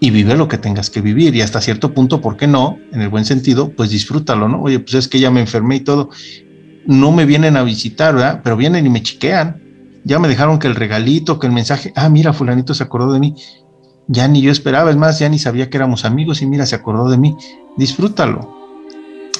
y 0.00 0.10
vive 0.10 0.36
lo 0.36 0.46
que 0.46 0.58
tengas 0.58 0.90
que 0.90 1.00
vivir 1.00 1.34
y 1.34 1.40
hasta 1.40 1.60
cierto 1.60 1.92
punto, 1.92 2.20
¿por 2.20 2.36
qué 2.36 2.46
no? 2.46 2.78
En 2.92 3.00
el 3.00 3.08
buen 3.08 3.24
sentido, 3.24 3.70
pues 3.70 3.90
disfrútalo, 3.90 4.48
¿no? 4.48 4.62
Oye, 4.62 4.78
pues 4.78 4.94
es 4.94 5.08
que 5.08 5.18
ya 5.18 5.30
me 5.30 5.40
enfermé 5.40 5.76
y 5.76 5.80
todo, 5.80 6.10
no 6.86 7.10
me 7.10 7.24
vienen 7.24 7.56
a 7.56 7.64
visitar, 7.64 8.14
¿verdad? 8.14 8.40
Pero 8.44 8.56
vienen 8.56 8.86
y 8.86 8.90
me 8.90 9.02
chiquean, 9.02 9.60
ya 10.04 10.20
me 10.20 10.28
dejaron 10.28 10.60
que 10.60 10.68
el 10.68 10.76
regalito, 10.76 11.40
que 11.40 11.48
el 11.48 11.52
mensaje, 11.52 11.92
ah, 11.96 12.08
mira, 12.08 12.32
fulanito 12.32 12.74
se 12.74 12.84
acordó 12.84 13.12
de 13.12 13.18
mí, 13.18 13.34
ya 14.06 14.28
ni 14.28 14.40
yo 14.40 14.52
esperaba, 14.52 14.90
es 14.90 14.96
más, 14.96 15.18
ya 15.18 15.28
ni 15.28 15.40
sabía 15.40 15.68
que 15.68 15.78
éramos 15.78 16.04
amigos 16.04 16.42
y 16.42 16.46
mira, 16.46 16.64
se 16.64 16.76
acordó 16.76 17.10
de 17.10 17.18
mí, 17.18 17.34
disfrútalo. 17.76 18.63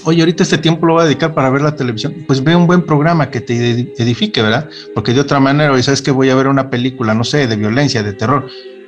Oye, 0.05 0.21
ahorita 0.21 0.43
este 0.43 0.59
tiempo 0.59 0.87
lo 0.87 0.95
voy 0.95 1.03
a 1.03 1.07
dedicar 1.07 1.35
para 1.35 1.51
ver 1.51 1.63
la 1.63 1.75
televisión. 1.77 2.25
Pues 2.27 2.43
ve 2.45 2.55
un 2.55 2.67
buen 2.67 2.83
programa 2.83 3.31
que 3.31 3.41
te 3.41 3.55
edifique, 3.97 4.43
¿verdad? 4.43 4.69
Porque 4.95 5.15
de 5.15 5.21
otra 5.21 5.41
manera, 5.41 5.73
oye, 5.73 5.83
sabes 5.83 6.03
que 6.03 6.11
voy 6.11 6.31
a 6.31 6.35
ver 6.35 6.49
una 6.49 6.69
película, 6.69 7.15
no 7.15 7.25
sé, 7.25 7.47
de 7.47 7.57
violencia, 7.57 8.03
de 8.03 8.13
terror 8.13 8.47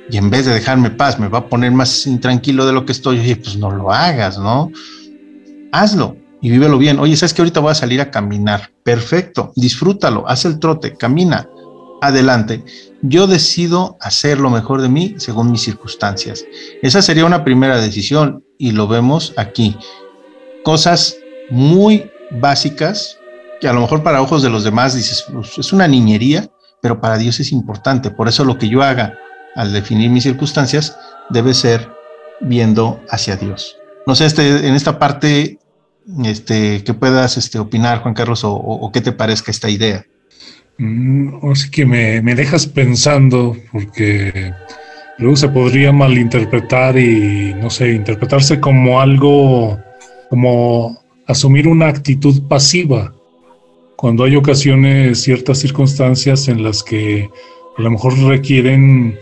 y 0.09 0.17
en 0.17 0.29
vez 0.29 0.45
de 0.45 0.53
dejarme 0.53 0.89
paz, 0.89 1.19
me 1.19 1.27
va 1.27 1.39
a 1.39 1.49
poner 1.49 1.71
más 1.71 2.07
intranquilo 2.07 2.65
de 2.65 2.73
lo 2.73 2.85
que 2.85 2.91
estoy, 2.91 3.19
oye, 3.19 3.35
pues 3.35 3.57
no 3.57 3.71
lo 3.71 3.91
hagas, 3.91 4.37
¿no? 4.37 4.71
Hazlo 5.71 6.15
y 6.41 6.49
vívelo 6.49 6.77
bien. 6.77 6.99
Oye, 6.99 7.17
¿sabes 7.17 7.33
que 7.33 7.41
ahorita 7.41 7.59
voy 7.59 7.71
a 7.71 7.75
salir 7.75 7.99
a 7.99 8.09
caminar? 8.09 8.71
Perfecto, 8.83 9.51
disfrútalo, 9.55 10.27
haz 10.27 10.45
el 10.45 10.59
trote, 10.59 10.95
camina, 10.95 11.49
adelante. 12.01 12.63
Yo 13.01 13.27
decido 13.27 13.97
hacer 13.99 14.39
lo 14.39 14.49
mejor 14.49 14.81
de 14.81 14.89
mí 14.89 15.15
según 15.17 15.51
mis 15.51 15.61
circunstancias. 15.61 16.45
Esa 16.81 17.01
sería 17.01 17.25
una 17.25 17.43
primera 17.43 17.79
decisión 17.81 18.43
y 18.57 18.71
lo 18.71 18.87
vemos 18.87 19.33
aquí. 19.35 19.75
Cosas 20.67 21.15
muy 21.49 22.11
básicas 22.29 23.17
que 23.61 23.69
a 23.69 23.73
lo 23.73 23.79
mejor 23.79 24.03
para 24.03 24.21
ojos 24.21 24.43
de 24.43 24.49
los 24.49 24.65
demás 24.65 24.93
dices, 24.93 25.25
pues, 25.31 25.57
es 25.57 25.71
una 25.71 25.87
niñería, 25.87 26.49
pero 26.81 26.99
para 26.99 27.17
Dios 27.17 27.39
es 27.39 27.53
importante. 27.53 28.11
Por 28.11 28.27
eso 28.27 28.43
lo 28.43 28.57
que 28.57 28.67
yo 28.67 28.83
haga 28.83 29.17
al 29.55 29.71
definir 29.71 30.09
mis 30.09 30.23
circunstancias, 30.23 30.99
debe 31.29 31.53
ser 31.53 31.89
viendo 32.41 33.01
hacia 33.09 33.37
Dios. 33.37 33.77
No 34.05 34.13
sé, 34.13 34.25
este, 34.25 34.67
en 34.67 34.75
esta 34.75 34.99
parte, 34.99 35.57
este, 36.25 36.83
¿qué 36.83 36.93
puedas 36.93 37.37
este, 37.37 37.59
opinar, 37.59 38.01
Juan 38.01 38.13
Carlos, 38.13 38.41
o, 38.43 38.91
qué 38.91 38.99
te 38.99 39.13
parezca 39.13 39.51
esta 39.51 39.69
idea? 39.69 40.05
Mm, 40.79 41.49
así 41.49 41.71
que 41.71 41.85
me, 41.85 42.21
me, 42.21 42.35
dejas 42.35 42.67
pensando, 42.67 43.55
porque 43.71 44.53
luego 45.17 45.37
se 45.37 45.47
podría 45.47 45.93
malinterpretar 45.93 46.99
y, 46.99 47.53
no 47.53 47.69
sé, 47.69 47.93
interpretarse 47.93 48.59
como 48.59 48.99
algo, 48.99 49.79
como 50.29 50.97
asumir 51.25 51.67
una 51.67 51.87
actitud 51.87 52.41
pasiva, 52.47 53.13
cuando 53.95 54.23
hay 54.23 54.35
ocasiones, 54.35 55.23
ciertas 55.23 55.57
circunstancias 55.57 56.47
en 56.47 56.63
las 56.63 56.83
que 56.83 57.29
a 57.77 57.81
lo 57.81 57.91
mejor 57.91 58.17
requieren 58.19 59.17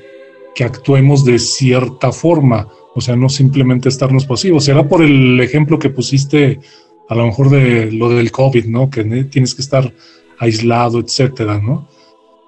que 0.54 0.64
actuemos 0.64 1.24
de 1.26 1.40
cierta 1.40 2.12
forma, 2.12 2.68
o 2.94 3.02
sea, 3.02 3.16
no 3.16 3.30
simplemente 3.30 3.90
estarnos 3.90 4.26
pasivos. 4.26 4.66
Será 4.66 4.88
por 4.88 5.02
el 5.02 5.40
ejemplo 5.40 5.80
que 5.80 5.90
pusiste 5.90 6.60
a 7.10 7.16
lo 7.16 7.26
mejor 7.26 7.50
de 7.50 7.92
lo 7.92 8.10
del 8.10 8.32
COVID, 8.32 8.66
¿no? 8.66 8.90
Que 8.90 9.04
tienes 9.26 9.54
que 9.56 9.62
estar 9.62 9.94
aislado, 10.40 11.00
etcétera, 11.00 11.60
¿no? 11.60 11.88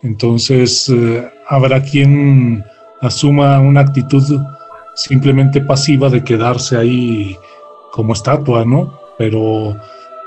Entonces, 0.03 0.89
eh, 0.89 1.27
habrá 1.47 1.81
quien 1.83 2.63
asuma 3.01 3.59
una 3.59 3.81
actitud 3.81 4.23
simplemente 4.95 5.61
pasiva 5.61 6.09
de 6.09 6.23
quedarse 6.23 6.77
ahí 6.77 7.35
como 7.97 8.13
estatua, 8.13 8.63
¿no? 8.63 8.93
Pero 9.17 9.75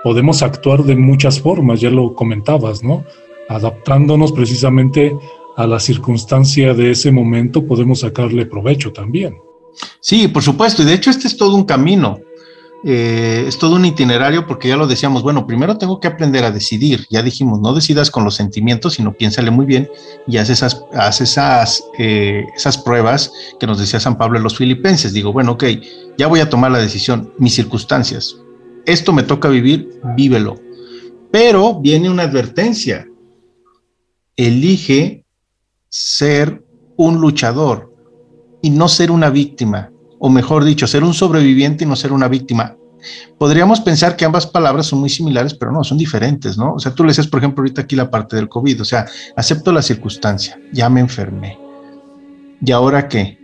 podemos 0.03 0.43
actuar 0.43 0.83
de 0.83 0.97
muchas 0.97 1.41
formas, 1.41 1.81
ya 1.81 1.89
lo 1.89 2.15
comentabas, 2.15 2.83
¿no? 2.83 3.05
Adaptándonos 3.49 4.33
precisamente 4.33 5.17
a 5.57 5.69
la 5.69 5.79
circunstancia 5.79 6.75
de 6.75 6.91
ese 6.91 7.13
momento 7.13 7.65
podemos 7.65 8.01
sacarle 8.01 8.45
provecho 8.45 8.93
también. 8.93 9.39
Sí, 10.01 10.27
por 10.27 10.43
supuesto, 10.43 10.83
y 10.83 10.87
de 10.87 10.95
hecho 10.95 11.11
este 11.11 11.29
es 11.29 11.37
todo 11.37 11.55
un 11.55 11.65
camino, 11.65 12.19
eh, 12.83 13.45
es 13.47 13.59
todo 13.59 13.77
un 13.77 13.85
itinerario 13.85 14.47
porque 14.47 14.69
ya 14.69 14.77
lo 14.77 14.87
decíamos, 14.87 15.23
bueno, 15.23 15.47
primero 15.47 15.77
tengo 15.77 16.01
que 16.01 16.09
aprender 16.09 16.45
a 16.45 16.51
decidir, 16.51 17.07
ya 17.11 17.23
dijimos, 17.23 17.61
no 17.61 17.75
decidas 17.75 18.11
con 18.11 18.25
los 18.25 18.35
sentimientos, 18.35 18.95
sino 18.95 19.13
piénsale 19.13 19.51
muy 19.51 19.67
bien 19.67 19.91
y 20.27 20.39
haz 20.39 20.49
esas, 20.49 20.83
haz 20.95 21.21
esas, 21.21 21.85
eh, 21.99 22.47
esas 22.57 22.79
pruebas 22.79 23.33
que 23.59 23.67
nos 23.67 23.79
decía 23.79 24.01
San 24.01 24.17
Pablo 24.17 24.39
en 24.39 24.45
los 24.45 24.57
filipenses. 24.57 25.13
Digo, 25.13 25.33
bueno, 25.33 25.53
ok, 25.53 25.65
ya 26.17 26.27
voy 26.27 26.41
a 26.41 26.49
tomar 26.49 26.71
la 26.71 26.79
decisión, 26.79 27.33
mis 27.39 27.55
circunstancias, 27.55 28.37
esto 28.87 29.13
me 29.13 29.23
toca 29.23 29.49
vivir, 29.49 30.01
vívelo. 30.17 30.59
Pero 31.31 31.81
viene 31.81 32.11
una 32.11 32.25
advertencia, 32.25 33.07
elige 34.37 35.25
ser 35.91 36.65
un 36.97 37.21
luchador 37.21 37.95
y 38.63 38.71
no 38.71 38.89
ser 38.89 39.11
una 39.11 39.31
víctima, 39.31 39.91
o 40.21 40.29
mejor 40.29 40.65
dicho, 40.65 40.87
ser 40.87 41.03
un 41.03 41.15
sobreviviente 41.15 41.85
y 41.85 41.87
no 41.87 41.97
ser 41.97 42.13
una 42.13 42.29
víctima. 42.29 42.77
Podríamos 43.39 43.81
pensar 43.81 44.15
que 44.15 44.27
ambas 44.27 44.47
palabras 44.47 44.87
son 44.87 45.01
muy 45.01 45.09
similares, 45.09 45.55
pero 45.55 45.73
no, 45.73 45.83
son 45.83 45.97
diferentes, 45.97 46.59
¿no? 46.59 46.75
O 46.75 46.79
sea, 46.79 46.95
tú 46.95 47.03
le 47.03 47.11
dices, 47.11 47.27
por 47.27 47.41
ejemplo, 47.41 47.63
ahorita 47.63 47.81
aquí 47.83 47.97
la 47.97 48.11
parte 48.11 48.37
del 48.37 48.49
COVID, 48.49 48.83
o 48.83 48.85
sea, 48.85 49.07
acepto 49.35 49.73
la 49.73 49.81
circunstancia, 49.81 50.61
ya 50.73 50.91
me 50.91 51.01
enfermé. 51.01 51.59
¿Y 52.63 52.71
ahora 52.71 53.09
qué? 53.09 53.39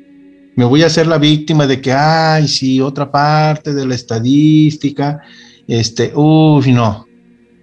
Me 0.55 0.67
voy 0.67 0.83
a 0.83 0.87
hacer 0.87 1.07
la 1.07 1.17
víctima 1.17 1.67
de 1.67 1.81
que, 1.81 1.93
ay, 1.93 2.47
sí, 2.47 2.83
otra 2.83 3.11
parte 3.11 3.73
de 3.73 3.87
la 3.87 3.95
estadística, 3.95 5.23
este, 5.67 6.13
uy, 6.15 6.73
no, 6.73 7.06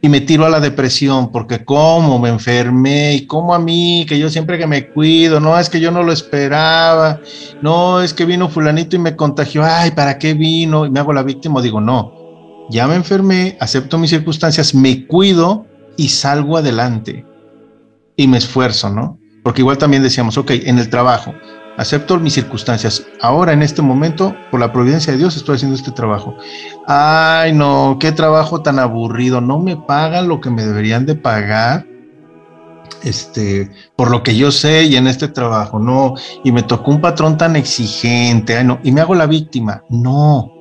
y 0.04 0.10
me 0.10 0.20
tiro 0.20 0.46
a 0.46 0.50
la 0.50 0.60
depresión 0.60 1.32
porque 1.32 1.64
como 1.64 2.20
me 2.20 2.28
enfermé 2.28 3.14
y 3.14 3.26
como 3.26 3.56
a 3.56 3.60
mí, 3.60 4.06
que 4.06 4.20
yo 4.20 4.30
siempre 4.30 4.58
que 4.58 4.68
me 4.68 4.90
cuido, 4.90 5.40
no 5.40 5.58
es 5.58 5.70
que 5.70 5.80
yo 5.80 5.92
no 5.92 6.04
lo 6.04 6.12
esperaba, 6.12 7.22
no 7.62 8.02
es 8.02 8.14
que 8.14 8.26
vino 8.26 8.50
fulanito 8.50 8.98
y 8.98 9.00
me 9.00 9.16
contagió, 9.16 9.64
ay, 9.64 9.92
¿para 9.92 10.20
qué 10.20 10.34
vino? 10.34 10.86
Y 10.86 10.92
me 10.92 11.00
hago 11.00 11.14
la 11.14 11.24
víctima, 11.24 11.62
digo, 11.62 11.80
no, 11.80 12.12
ya 12.70 12.86
me 12.86 12.96
enfermé, 12.96 13.56
acepto 13.62 13.98
mis 13.98 14.10
circunstancias, 14.10 14.76
me 14.76 15.08
cuido 15.08 15.66
y 15.96 16.10
salgo 16.10 16.58
adelante 16.58 17.26
y 18.18 18.28
me 18.28 18.40
esfuerzo, 18.40 18.90
¿no? 18.90 19.18
Porque 19.42 19.62
igual 19.62 19.78
también 19.78 20.04
decíamos, 20.04 20.38
ok, 20.38 20.52
en 20.52 20.80
el 20.80 20.90
trabajo, 20.90 21.34
acepto 21.78 22.20
mis 22.20 22.34
circunstancias. 22.34 23.06
Ahora, 23.22 23.54
en 23.54 23.62
este 23.62 23.82
momento, 23.82 24.36
por 24.52 24.60
la 24.60 24.72
providencia 24.72 25.14
de 25.14 25.20
Dios, 25.20 25.36
estoy 25.36 25.56
haciendo 25.56 25.76
este 25.76 25.92
trabajo. 25.92 26.36
Ay, 26.88 27.54
no, 27.54 27.98
qué 28.00 28.12
trabajo 28.12 28.62
tan 28.62 28.80
aburrido. 28.80 29.42
No 29.42 29.60
me 29.60 29.78
pagan 29.78 30.28
lo 30.28 30.42
que 30.42 30.50
me 30.50 30.66
deberían 30.66 31.06
de 31.06 31.16
pagar. 31.16 31.86
Este, 33.04 33.70
por 33.98 34.10
lo 34.10 34.24
que 34.24 34.36
yo 34.36 34.50
sé 34.50 34.86
y 34.86 34.96
en 34.96 35.08
este 35.08 35.28
trabajo, 35.28 35.78
no, 35.78 36.14
y 36.42 36.54
me 36.54 36.64
tocó 36.64 36.92
un 36.92 37.02
patrón 37.02 37.38
tan 37.38 37.58
exigente, 37.58 38.56
ay, 38.56 38.64
no, 38.64 38.80
y 38.82 38.94
me 38.94 39.02
hago 39.02 39.14
la 39.14 39.26
víctima, 39.26 39.84
no, 39.90 40.53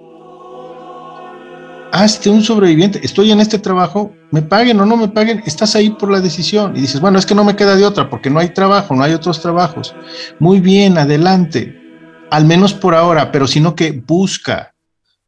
hazte 1.92 2.30
un 2.30 2.42
sobreviviente, 2.42 3.00
estoy 3.04 3.30
en 3.30 3.40
este 3.40 3.58
trabajo, 3.58 4.12
me 4.30 4.40
paguen 4.40 4.80
o 4.80 4.86
no 4.86 4.96
me 4.96 5.08
paguen, 5.08 5.42
estás 5.44 5.76
ahí 5.76 5.90
por 5.90 6.10
la 6.10 6.20
decisión. 6.20 6.74
Y 6.74 6.80
dices, 6.80 7.00
bueno, 7.00 7.18
es 7.18 7.26
que 7.26 7.34
no 7.34 7.44
me 7.44 7.54
queda 7.54 7.76
de 7.76 7.84
otra 7.84 8.08
porque 8.08 8.30
no 8.30 8.40
hay 8.40 8.48
trabajo, 8.48 8.96
no 8.96 9.04
hay 9.04 9.12
otros 9.12 9.40
trabajos. 9.40 9.94
Muy 10.38 10.60
bien, 10.60 10.96
adelante, 10.96 11.78
al 12.30 12.46
menos 12.46 12.72
por 12.72 12.94
ahora, 12.94 13.30
pero 13.30 13.46
sino 13.46 13.76
que 13.76 13.92
busca. 13.92 14.74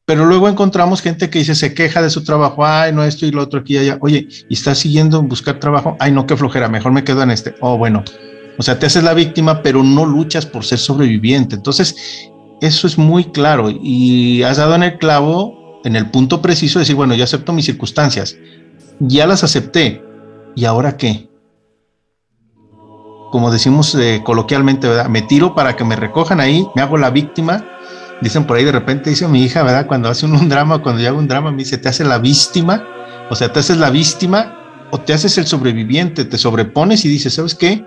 Pero 0.07 0.24
luego 0.24 0.48
encontramos 0.48 1.03
gente 1.03 1.31
que 1.31 1.38
dice, 1.38 1.55
se 1.55 1.74
queja 1.74 2.03
de 2.03 2.11
su 2.11 2.24
trabajo, 2.24 2.64
ay, 2.64 2.92
no, 2.92 3.05
esto 3.05 3.27
y 3.27 3.31
lo 3.31 3.42
otro 3.42 3.61
aquí 3.61 3.74
y 3.74 3.79
allá. 3.79 3.98
Oye, 4.00 4.27
¿y 4.48 4.55
estás 4.55 4.79
siguiendo 4.79 5.18
en 5.20 5.29
buscar 5.29 5.61
trabajo? 5.61 5.96
Ay, 6.00 6.12
no, 6.12 6.27
qué 6.27 6.37
flojera, 6.37 6.68
mejor 6.68 6.92
me 6.92 7.05
quedo 7.05 7.22
en 7.22 7.31
este. 7.31 7.55
Oh, 7.61 7.77
bueno. 7.77 8.03
O 8.59 8.62
sea, 8.62 8.79
te 8.79 8.87
haces 8.87 9.03
la 9.03 9.14
víctima, 9.14 9.62
pero 9.62 9.83
no 9.83 10.07
luchas 10.07 10.46
por 10.46 10.64
ser 10.64 10.79
sobreviviente. 10.79 11.57
Entonces, 11.57 11.96
eso 12.61 12.87
es 12.87 12.96
muy 12.96 13.24
claro 13.24 13.68
y 13.70 14.42
has 14.44 14.59
dado 14.59 14.74
en 14.74 14.85
el 14.85 14.98
clavo 14.98 15.63
en 15.84 15.96
el 15.96 16.10
punto 16.10 16.42
preciso 16.42 16.78
de 16.78 16.82
decir, 16.82 16.96
bueno, 16.96 17.14
yo 17.14 17.24
acepto 17.24 17.52
mis 17.52 17.66
circunstancias, 17.66 18.36
ya 18.98 19.26
las 19.26 19.44
acepté, 19.44 20.02
¿y 20.56 20.64
ahora 20.64 20.96
qué? 20.96 21.28
Como 23.30 23.50
decimos 23.50 23.94
eh, 23.94 24.22
coloquialmente, 24.24 24.88
¿verdad? 24.88 25.08
Me 25.08 25.22
tiro 25.22 25.54
para 25.54 25.76
que 25.76 25.84
me 25.84 25.96
recojan 25.96 26.40
ahí, 26.40 26.66
me 26.74 26.82
hago 26.82 26.96
la 26.96 27.10
víctima. 27.10 27.64
Dicen 28.20 28.46
por 28.46 28.56
ahí 28.56 28.64
de 28.64 28.72
repente, 28.72 29.10
dice 29.10 29.26
mi 29.28 29.42
hija, 29.42 29.62
¿verdad? 29.62 29.86
Cuando 29.86 30.08
hace 30.08 30.24
un, 30.24 30.34
un 30.34 30.48
drama, 30.48 30.82
cuando 30.82 31.02
yo 31.02 31.08
hago 31.08 31.18
un 31.18 31.28
drama, 31.28 31.50
me 31.50 31.58
dice, 31.58 31.76
te 31.76 31.88
hace 31.88 32.04
la 32.04 32.18
víctima, 32.18 32.86
o 33.28 33.34
sea, 33.34 33.52
te 33.52 33.58
haces 33.58 33.76
la 33.76 33.90
víctima 33.90 34.86
o 34.90 35.00
te 35.00 35.12
haces 35.12 35.36
el 35.36 35.46
sobreviviente, 35.46 36.24
te 36.24 36.38
sobrepones 36.38 37.04
y 37.04 37.08
dices, 37.08 37.34
¿sabes 37.34 37.54
qué? 37.54 37.84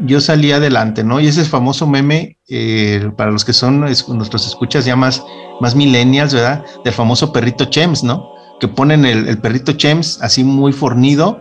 Yo 0.00 0.20
salí 0.20 0.52
adelante, 0.52 1.04
¿no? 1.04 1.20
Y 1.20 1.26
ese 1.26 1.44
famoso 1.44 1.86
meme, 1.86 2.38
eh, 2.48 3.10
para 3.16 3.30
los 3.30 3.44
que 3.44 3.52
son 3.52 3.80
nuestros 3.80 4.46
escuchas 4.46 4.84
ya 4.84 4.96
más, 4.96 5.24
más 5.60 5.74
millennials, 5.74 6.34
¿verdad? 6.34 6.64
Del 6.84 6.92
famoso 6.92 7.32
perrito 7.32 7.64
Chems, 7.64 8.04
¿no? 8.04 8.30
Que 8.60 8.68
ponen 8.68 9.04
el, 9.04 9.38
perrito 9.38 9.72
Chems 9.72 10.20
así 10.22 10.44
muy 10.44 10.72
fornido, 10.72 11.40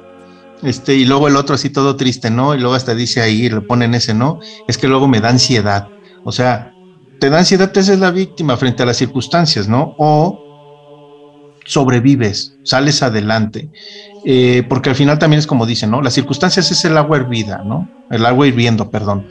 este, 0.64 0.96
y 0.96 1.06
luego 1.06 1.28
el 1.28 1.36
otro 1.36 1.56
así 1.56 1.70
todo 1.70 1.96
triste, 1.98 2.30
¿no? 2.30 2.56
Y 2.56 2.60
luego 2.60 2.76
hasta 2.76 2.96
dice 2.96 3.22
ahí, 3.22 3.50
le 3.50 3.62
ponen 3.62 3.94
ese, 3.94 4.14
¿no? 4.14 4.40
Es 4.68 4.78
que 4.78 4.88
luego 4.88 5.08
me 5.08 5.20
da 5.20 5.30
ansiedad. 5.30 5.90
O 6.24 6.32
sea, 6.32 6.74
te 7.20 7.30
da 7.30 7.40
ansiedad, 7.40 7.72
te 7.72 7.82
haces 7.82 8.00
la 8.00 8.12
víctima 8.12 8.56
frente 8.58 8.84
a 8.84 8.86
las 8.86 8.98
circunstancias, 8.98 9.68
¿no? 9.68 9.96
O 9.98 10.45
sobrevives, 11.66 12.54
sales 12.64 13.04
adelante. 13.04 13.70
Eh, 14.24 14.64
porque 14.68 14.90
al 14.90 14.96
final 14.96 15.20
también 15.20 15.40
es 15.40 15.48
como 15.48 15.66
dicen, 15.66 15.92
¿no? 15.92 16.02
Las 16.02 16.14
circunstancias 16.14 16.72
es 16.72 16.84
el 16.86 16.98
agua 16.98 17.18
hervida, 17.18 17.64
¿no? 17.64 17.90
El 18.10 18.26
agua 18.26 18.48
hirviendo, 18.48 18.90
perdón. 18.90 19.28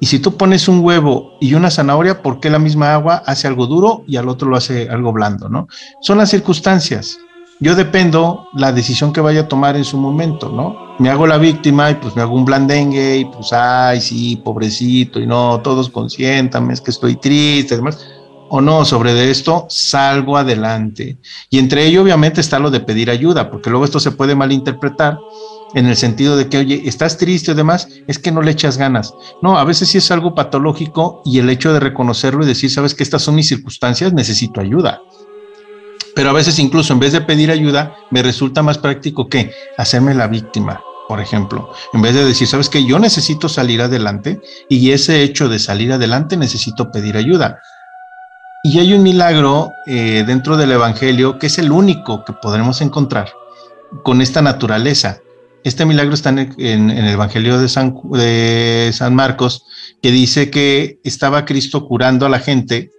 Y 0.00 0.06
si 0.06 0.18
tú 0.18 0.36
pones 0.36 0.68
un 0.68 0.80
huevo 0.80 1.36
y 1.40 1.54
una 1.54 1.70
zanahoria, 1.70 2.22
¿por 2.22 2.40
qué 2.40 2.50
la 2.50 2.58
misma 2.58 2.94
agua 2.94 3.22
hace 3.26 3.46
algo 3.46 3.66
duro 3.66 4.04
y 4.06 4.16
al 4.16 4.28
otro 4.28 4.48
lo 4.48 4.56
hace 4.56 4.88
algo 4.88 5.12
blando, 5.12 5.48
¿no? 5.48 5.68
Son 6.00 6.18
las 6.18 6.30
circunstancias. 6.30 7.18
Yo 7.60 7.74
dependo 7.74 8.46
la 8.54 8.70
decisión 8.70 9.12
que 9.12 9.20
vaya 9.20 9.40
a 9.42 9.48
tomar 9.48 9.76
en 9.76 9.84
su 9.84 9.98
momento, 9.98 10.50
¿no? 10.50 10.96
Me 11.00 11.10
hago 11.10 11.26
la 11.26 11.38
víctima 11.38 11.90
y 11.90 11.94
pues 11.94 12.14
me 12.14 12.22
hago 12.22 12.34
un 12.34 12.44
blandengue 12.44 13.18
y 13.18 13.24
pues, 13.24 13.52
ay, 13.52 14.00
sí, 14.00 14.36
pobrecito, 14.36 15.18
y 15.18 15.26
no, 15.26 15.60
todos 15.60 15.88
consiéntame, 15.88 16.72
es 16.72 16.80
que 16.80 16.92
estoy 16.92 17.16
triste, 17.16 17.74
además 17.74 17.98
o 18.50 18.60
no 18.60 18.84
sobre 18.84 19.30
esto, 19.30 19.66
salgo 19.68 20.36
adelante. 20.36 21.18
Y 21.50 21.58
entre 21.58 21.86
ello 21.86 22.02
obviamente 22.02 22.40
está 22.40 22.58
lo 22.58 22.70
de 22.70 22.80
pedir 22.80 23.10
ayuda, 23.10 23.50
porque 23.50 23.70
luego 23.70 23.84
esto 23.84 24.00
se 24.00 24.12
puede 24.12 24.34
malinterpretar 24.34 25.18
en 25.74 25.86
el 25.86 25.96
sentido 25.96 26.36
de 26.36 26.48
que, 26.48 26.58
oye, 26.58 26.82
estás 26.86 27.18
triste 27.18 27.52
y 27.52 27.54
demás, 27.54 27.88
es 28.06 28.18
que 28.18 28.32
no 28.32 28.42
le 28.42 28.50
echas 28.50 28.78
ganas. 28.78 29.14
No, 29.42 29.58
a 29.58 29.64
veces 29.64 29.88
sí 29.88 29.98
es 29.98 30.10
algo 30.10 30.34
patológico 30.34 31.22
y 31.24 31.38
el 31.38 31.50
hecho 31.50 31.72
de 31.72 31.80
reconocerlo 31.80 32.44
y 32.44 32.46
decir, 32.46 32.70
sabes 32.70 32.94
que 32.94 33.02
estas 33.02 33.22
son 33.22 33.34
mis 33.34 33.48
circunstancias, 33.48 34.12
necesito 34.12 34.60
ayuda. 34.60 35.02
Pero 36.14 36.30
a 36.30 36.32
veces 36.32 36.58
incluso 36.58 36.92
en 36.92 37.00
vez 37.00 37.12
de 37.12 37.20
pedir 37.20 37.50
ayuda, 37.50 37.94
me 38.10 38.22
resulta 38.22 38.62
más 38.62 38.78
práctico 38.78 39.28
que 39.28 39.52
hacerme 39.76 40.14
la 40.14 40.26
víctima, 40.26 40.80
por 41.06 41.20
ejemplo, 41.20 41.70
en 41.92 42.02
vez 42.02 42.14
de 42.14 42.24
decir, 42.24 42.48
sabes 42.48 42.68
que 42.68 42.84
yo 42.84 42.98
necesito 42.98 43.48
salir 43.48 43.80
adelante 43.80 44.40
y 44.68 44.90
ese 44.90 45.22
hecho 45.22 45.48
de 45.48 45.58
salir 45.58 45.92
adelante 45.92 46.36
necesito 46.36 46.90
pedir 46.90 47.16
ayuda. 47.16 47.60
Y 48.62 48.78
hay 48.80 48.92
un 48.92 49.02
milagro 49.02 49.72
eh, 49.86 50.24
dentro 50.26 50.56
del 50.56 50.72
Evangelio 50.72 51.38
que 51.38 51.46
es 51.46 51.58
el 51.58 51.70
único 51.70 52.24
que 52.24 52.32
podremos 52.32 52.80
encontrar 52.80 53.32
con 54.02 54.20
esta 54.20 54.42
naturaleza. 54.42 55.20
Este 55.64 55.84
milagro 55.84 56.14
está 56.14 56.30
en 56.30 56.90
el, 56.90 57.08
Evangelio 57.08 57.58
de 57.58 57.68
San, 57.68 57.94
de 58.12 58.90
San 58.92 59.14
Marcos, 59.14 59.64
que 60.02 60.10
dice 60.10 60.50
que 60.50 60.98
estaba 61.04 61.44
Cristo 61.44 61.86
curando 61.86 62.26
a 62.26 62.28
la 62.28 62.40
gente 62.40 62.90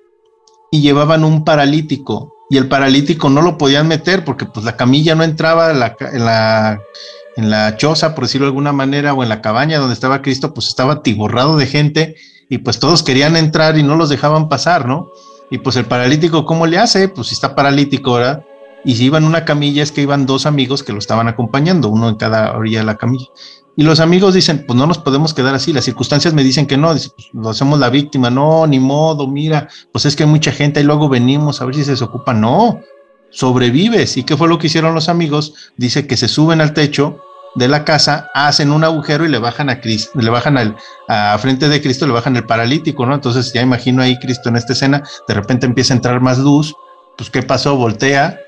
y 0.72 0.82
llevaban 0.82 1.24
un 1.24 1.44
paralítico 1.44 2.34
y 2.50 2.58
el 2.58 2.68
paralítico 2.68 3.30
no 3.30 3.42
lo 3.42 3.58
podían 3.58 3.88
meter 3.88 4.26
porque 4.26 4.46
pues 4.46 4.66
la 4.66 4.76
camilla 4.76 5.16
no 5.16 5.24
entraba 5.24 5.72
en 5.72 5.80
la, 6.26 7.78
choza, 7.78 8.16
por 8.16 8.26
decirlo 8.26 8.48
de 8.48 8.50
alguna 8.50 8.74
manera, 8.74 9.14
o 9.14 9.24
en 9.24 9.30
la 9.30 9.42
cabaña 9.42 9.78
donde 9.78 9.94
estaba 9.94 10.22
Cristo, 10.22 10.54
pues 10.54 10.68
estaba 10.68 11.04
tiborrado 11.04 11.58
de 11.58 11.68
gente 11.68 12.16
y 12.50 12.58
pues 12.60 12.80
todos 12.80 13.04
querían 13.04 13.38
entrar 13.38 13.78
y 13.78 13.84
no 13.84 13.96
los 13.96 14.10
dejaban 14.10 14.50
pasar, 14.50 14.88
¿no? 14.88 15.10
Y 15.50 15.60
pues 15.60 15.76
el 15.76 15.86
paralítico, 15.86 16.46
¿cómo 16.46 16.68
le 16.68 16.78
hace? 16.78 17.08
Pues 17.10 17.28
si 17.28 17.34
está 17.34 17.56
paralítico, 17.56 18.14
¿verdad? 18.14 18.46
Y 18.86 18.96
si 18.96 19.06
iba 19.06 19.18
en 19.18 19.26
una 19.26 19.46
camilla 19.46 19.84
es 19.84 19.92
que 19.92 20.02
iban 20.02 20.26
dos 20.26 20.46
amigos 20.46 20.84
que 20.84 20.94
lo 20.94 21.00
estaban 21.00 21.28
acompañando, 21.28 21.90
uno 21.90 22.10
en 22.10 22.16
cada 22.16 22.56
orilla 22.56 22.80
de 22.80 22.86
la 22.86 22.98
camilla. 22.98 23.28
Y 23.76 23.84
los 23.84 24.00
amigos 24.00 24.34
dicen, 24.34 24.66
pues 24.68 24.78
no 24.78 24.88
nos 24.88 24.98
podemos 24.98 25.34
quedar 25.34 25.56
así, 25.56 25.74
las 25.74 25.86
circunstancias 25.86 26.34
me 26.34 26.44
dicen 26.44 26.66
que 26.66 26.78
no, 26.78 26.94
dice, 26.94 27.10
pues 27.16 27.30
lo 27.34 27.50
hacemos 27.50 27.80
la 27.80 27.90
víctima, 27.90 28.30
no, 28.30 28.68
ni 28.68 28.80
modo, 28.80 29.28
mira, 29.28 29.70
pues 29.92 30.06
es 30.06 30.16
que 30.16 30.24
hay 30.24 30.30
mucha 30.30 30.52
gente 30.52 30.82
y 30.82 30.84
luego 30.84 31.08
venimos 31.08 31.62
a 31.62 31.66
ver 31.66 31.76
si 31.76 31.84
se 31.84 31.92
desocupa, 31.92 32.34
no, 32.34 32.82
sobrevives. 33.30 34.18
¿Y 34.18 34.24
qué 34.24 34.36
fue 34.36 34.48
lo 34.50 34.58
que 34.58 34.68
hicieron 34.68 34.94
los 34.94 35.10
amigos? 35.10 35.72
Dice 35.78 36.08
que 36.08 36.18
se 36.18 36.28
suben 36.28 36.62
al 36.62 36.74
techo 36.74 37.22
de 37.56 37.68
la 37.68 37.84
casa, 37.84 38.30
hacen 38.34 38.72
un 38.72 38.84
agujero 38.84 39.26
y 39.26 39.30
le 39.30 39.40
bajan 39.40 39.70
a 39.70 39.82
Cristo, 39.82 40.20
le 40.20 40.30
bajan 40.30 40.58
al, 40.58 40.78
a 41.08 41.38
frente 41.40 41.68
de 41.68 41.82
Cristo, 41.82 42.06
le 42.06 42.14
bajan 42.14 42.36
el 42.36 42.46
paralítico, 42.46 43.06
¿no? 43.06 43.16
Entonces 43.16 43.52
ya 43.54 43.62
imagino 43.62 44.02
ahí 44.02 44.18
Cristo 44.20 44.50
en 44.50 44.56
esta 44.56 44.74
escena, 44.74 45.04
de 45.28 45.34
repente 45.34 45.66
empieza 45.66 45.94
a 45.94 45.98
entrar 45.98 46.22
más 46.22 46.38
luz, 46.38 46.76
pues 47.18 47.30
¿qué 47.30 47.42
pasó? 47.42 47.76
Voltea 47.76 48.40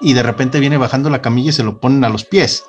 y 0.00 0.12
de 0.12 0.22
repente 0.22 0.60
viene 0.60 0.76
bajando 0.76 1.10
la 1.10 1.22
camilla 1.22 1.50
y 1.50 1.52
se 1.52 1.62
lo 1.62 1.78
ponen 1.78 2.04
a 2.04 2.08
los 2.08 2.24
pies. 2.24 2.64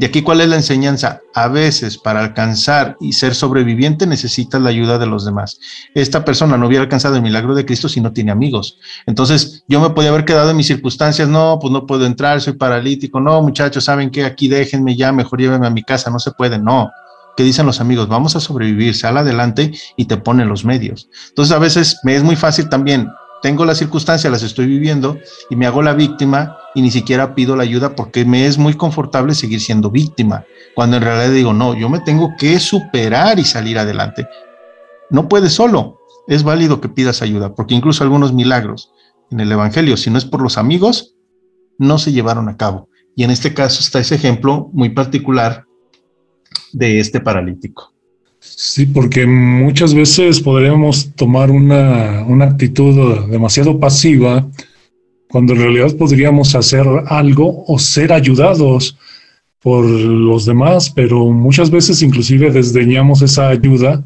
Y 0.00 0.06
aquí, 0.06 0.22
¿cuál 0.22 0.40
es 0.40 0.48
la 0.48 0.56
enseñanza? 0.56 1.20
A 1.34 1.48
veces, 1.48 1.98
para 1.98 2.20
alcanzar 2.20 2.96
y 3.00 3.12
ser 3.12 3.34
sobreviviente, 3.34 4.06
necesitas 4.06 4.58
la 4.62 4.70
ayuda 4.70 4.98
de 4.98 5.04
los 5.04 5.26
demás. 5.26 5.60
Esta 5.94 6.24
persona 6.24 6.56
no 6.56 6.68
hubiera 6.68 6.82
alcanzado 6.82 7.16
el 7.16 7.22
milagro 7.22 7.54
de 7.54 7.66
Cristo 7.66 7.86
si 7.86 8.00
no 8.00 8.10
tiene 8.10 8.32
amigos. 8.32 8.78
Entonces, 9.04 9.62
yo 9.68 9.78
me 9.78 9.90
podía 9.90 10.08
haber 10.08 10.24
quedado 10.24 10.52
en 10.52 10.56
mis 10.56 10.68
circunstancias, 10.68 11.28
no, 11.28 11.58
pues 11.60 11.70
no 11.70 11.84
puedo 11.86 12.06
entrar, 12.06 12.40
soy 12.40 12.54
paralítico, 12.54 13.20
no, 13.20 13.42
muchachos, 13.42 13.84
¿saben 13.84 14.08
qué? 14.08 14.24
Aquí 14.24 14.48
déjenme 14.48 14.96
ya, 14.96 15.12
mejor 15.12 15.38
llévenme 15.38 15.66
a 15.66 15.70
mi 15.70 15.82
casa, 15.82 16.08
no 16.10 16.18
se 16.18 16.30
puede, 16.30 16.58
no. 16.58 16.90
¿Qué 17.36 17.42
dicen 17.42 17.66
los 17.66 17.82
amigos? 17.82 18.08
Vamos 18.08 18.34
a 18.36 18.40
sobrevivir, 18.40 18.96
sal 18.96 19.18
adelante 19.18 19.70
y 19.98 20.06
te 20.06 20.16
ponen 20.16 20.48
los 20.48 20.64
medios. 20.64 21.10
Entonces, 21.28 21.54
a 21.54 21.58
veces 21.58 21.98
me 22.04 22.16
es 22.16 22.22
muy 22.22 22.36
fácil 22.36 22.70
también 22.70 23.06
tengo 23.42 23.64
las 23.64 23.78
circunstancias, 23.78 24.30
las 24.30 24.42
estoy 24.42 24.66
viviendo 24.66 25.18
y 25.48 25.56
me 25.56 25.66
hago 25.66 25.82
la 25.82 25.94
víctima 25.94 26.56
y 26.74 26.82
ni 26.82 26.90
siquiera 26.90 27.34
pido 27.34 27.56
la 27.56 27.62
ayuda 27.62 27.94
porque 27.96 28.24
me 28.24 28.46
es 28.46 28.58
muy 28.58 28.74
confortable 28.74 29.34
seguir 29.34 29.60
siendo 29.60 29.90
víctima, 29.90 30.44
cuando 30.74 30.96
en 30.96 31.02
realidad 31.02 31.32
digo, 31.32 31.52
no, 31.52 31.74
yo 31.74 31.88
me 31.88 32.00
tengo 32.00 32.34
que 32.38 32.60
superar 32.60 33.38
y 33.38 33.44
salir 33.44 33.78
adelante. 33.78 34.26
No 35.10 35.28
puedes 35.28 35.52
solo, 35.52 36.00
es 36.28 36.42
válido 36.42 36.80
que 36.80 36.88
pidas 36.88 37.22
ayuda, 37.22 37.54
porque 37.54 37.74
incluso 37.74 38.04
algunos 38.04 38.32
milagros 38.32 38.92
en 39.30 39.40
el 39.40 39.50
Evangelio, 39.50 39.96
si 39.96 40.10
no 40.10 40.18
es 40.18 40.24
por 40.24 40.42
los 40.42 40.58
amigos, 40.58 41.14
no 41.78 41.98
se 41.98 42.12
llevaron 42.12 42.48
a 42.48 42.56
cabo. 42.56 42.88
Y 43.16 43.24
en 43.24 43.30
este 43.30 43.54
caso 43.54 43.80
está 43.80 44.00
ese 44.00 44.14
ejemplo 44.14 44.70
muy 44.72 44.90
particular 44.90 45.64
de 46.72 47.00
este 47.00 47.20
paralítico. 47.20 47.92
Sí, 48.40 48.86
porque 48.86 49.26
muchas 49.26 49.92
veces 49.92 50.40
podríamos 50.40 51.14
tomar 51.14 51.50
una, 51.50 52.24
una, 52.26 52.46
actitud 52.46 53.28
demasiado 53.28 53.78
pasiva 53.78 54.48
cuando 55.28 55.52
en 55.52 55.60
realidad 55.60 55.94
podríamos 55.96 56.54
hacer 56.54 56.86
algo 57.06 57.64
o 57.66 57.78
ser 57.78 58.12
ayudados 58.12 58.96
por 59.60 59.84
los 59.84 60.46
demás, 60.46 60.90
pero 60.90 61.26
muchas 61.26 61.70
veces 61.70 62.02
inclusive 62.02 62.50
desdeñamos 62.50 63.20
esa 63.20 63.48
ayuda 63.48 64.02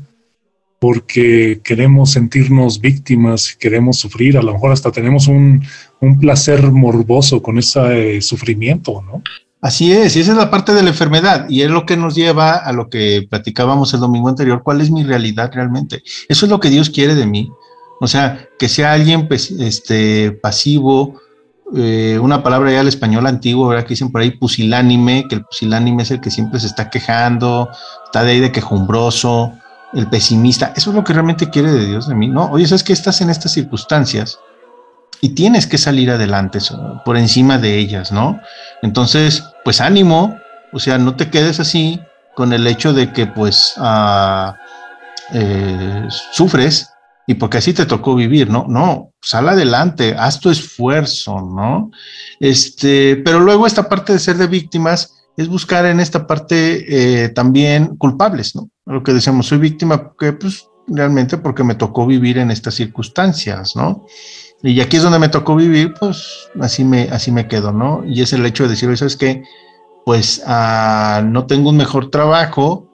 porque 0.81 1.61
queremos 1.63 2.11
sentirnos 2.11 2.81
víctimas, 2.81 3.55
queremos 3.55 3.99
sufrir, 3.99 4.37
a 4.37 4.43
lo 4.43 4.53
mejor 4.53 4.73
hasta 4.73 4.91
tenemos 4.91 5.29
un, 5.29 5.65
un 6.01 6.19
placer 6.19 6.71
morboso 6.73 7.41
con 7.41 7.57
ese 7.57 8.21
sufrimiento, 8.21 9.01
¿no? 9.01 9.23
Así 9.65 9.95
es, 9.95 10.15
y 10.15 10.21
esa 10.21 10.33
es 10.33 10.37
la 10.37 10.51
parte 10.51 10.75
de 10.75 10.83
la 10.83 10.91
enfermedad, 10.91 11.47
y 11.49 11.63
es 11.63 11.71
lo 11.71 11.87
que 11.87 11.97
nos 11.97 12.15
lleva 12.15 12.57
a 12.57 12.71
lo 12.75 12.91
que 12.91 13.27
platicábamos 13.31 13.95
el 13.95 14.01
domingo 14.01 14.29
anterior, 14.29 14.63
cuál 14.63 14.83
es 14.83 14.91
mi 14.91 15.05
realidad 15.05 15.51
realmente. 15.55 16.03
Eso 16.29 16.45
es 16.45 16.51
lo 16.51 16.61
que 16.61 16.69
Dios 16.69 16.91
quiere 16.91 17.15
de 17.15 17.25
mí. 17.25 17.51
O 17.99 18.07
sea, 18.07 18.47
que 18.59 18.69
sea 18.69 18.93
alguien 18.93 19.27
pues, 19.27 19.51
este, 19.51 20.33
pasivo, 20.33 21.19
eh, 21.75 22.19
una 22.21 22.43
palabra 22.43 22.73
ya 22.73 22.81
al 22.81 22.89
español 22.89 23.27
antiguo, 23.27 23.69
¿verdad? 23.69 23.85
Que 23.85 23.95
dicen 23.95 24.13
por 24.13 24.21
ahí 24.21 24.33
pusilánime, 24.33 25.25
que 25.31 25.37
el 25.37 25.45
pusilánime 25.47 26.03
es 26.03 26.11
el 26.11 26.21
que 26.21 26.31
siempre 26.31 26.61
se 26.61 26.67
está 26.67 26.91
quejando, 26.91 27.71
está 28.05 28.23
de 28.23 28.33
ahí 28.33 28.41
de 28.41 28.53
quejumbroso, 28.53 29.55
el 29.95 30.11
pesimista. 30.11 30.75
Eso 30.77 30.91
es 30.91 30.97
lo 30.97 31.03
que 31.05 31.15
realmente 31.15 31.49
quiere 31.49 31.73
de 31.73 31.87
Dios 31.87 32.07
de 32.07 32.15
mí, 32.15 32.29
¿no? 32.29 32.51
Oye, 32.51 32.67
¿sabes 32.67 32.85
que 32.85 32.93
estás 32.93 33.23
en 33.23 33.31
estas 33.31 33.53
circunstancias? 33.53 34.39
Y 35.21 35.31
tienes 35.31 35.67
que 35.67 35.79
salir 35.79 36.11
adelante 36.11 36.59
por 37.05 37.17
encima 37.17 37.59
de 37.59 37.79
ellas, 37.79 38.13
¿no? 38.13 38.41
Entonces, 38.83 39.45
pues 39.65 39.81
ánimo, 39.81 40.39
o 40.73 40.79
sea, 40.79 40.99
no 40.99 41.17
te 41.17 41.31
quedes 41.31 41.61
así 41.61 42.01
con 42.35 42.53
el 42.53 42.67
hecho 42.67 42.93
de 42.93 43.13
que 43.13 43.27
pues 43.27 43.75
eh, 45.33 46.07
sufres 46.33 46.91
y 47.27 47.35
porque 47.35 47.59
así 47.59 47.73
te 47.73 47.87
tocó 47.87 48.15
vivir, 48.15 48.51
¿no? 48.51 48.67
No, 48.69 49.13
sal 49.23 49.49
adelante, 49.49 50.15
haz 50.19 50.41
tu 50.41 50.51
esfuerzo, 50.51 51.41
¿no? 51.41 51.91
Este, 52.41 53.17
pero 53.25 53.41
luego 53.41 53.67
esta 53.67 53.89
parte 53.89 54.13
de 54.13 54.19
ser 54.19 54.37
de 54.37 54.47
víctimas 54.47 55.15
es 55.37 55.49
buscar 55.49 55.87
en 55.87 56.01
esta 56.01 56.27
parte 56.27 57.25
eh, 57.25 57.29
también 57.31 57.97
culpables, 57.97 58.55
¿no? 58.55 58.69
Lo 58.87 59.03
que 59.03 59.15
decíamos, 59.15 59.47
soy 59.47 59.59
víctima 59.59 60.03
porque 60.03 60.33
pues 60.35 60.69
realmente 60.87 61.39
porque 61.39 61.65
me 61.65 61.75
tocó 61.75 62.07
vivir 62.07 62.39
en 62.39 62.51
estas 62.51 62.75
circunstancias, 62.75 63.75
¿no? 63.75 64.07
Y 64.67 64.81
aquí 64.81 64.97
es 64.97 65.03
donde 65.03 65.19
me 65.19 65.29
tocó 65.29 65.55
vivir, 65.57 65.93
pues 66.01 66.49
así 66.59 66.85
me, 66.85 67.03
así 67.11 67.31
me 67.31 67.47
quedo, 67.47 67.71
¿no? 67.71 68.03
Y 68.07 68.23
es 68.23 68.33
el 68.33 68.47
hecho 68.47 68.63
de 68.63 68.71
decir, 68.71 68.97
¿sabes 68.97 69.15
qué? 69.19 69.43
Pues 70.07 70.43
ah, 70.47 71.23
no 71.23 71.45
tengo 71.45 71.69
un 71.69 71.77
mejor 71.77 72.11
trabajo 72.11 72.89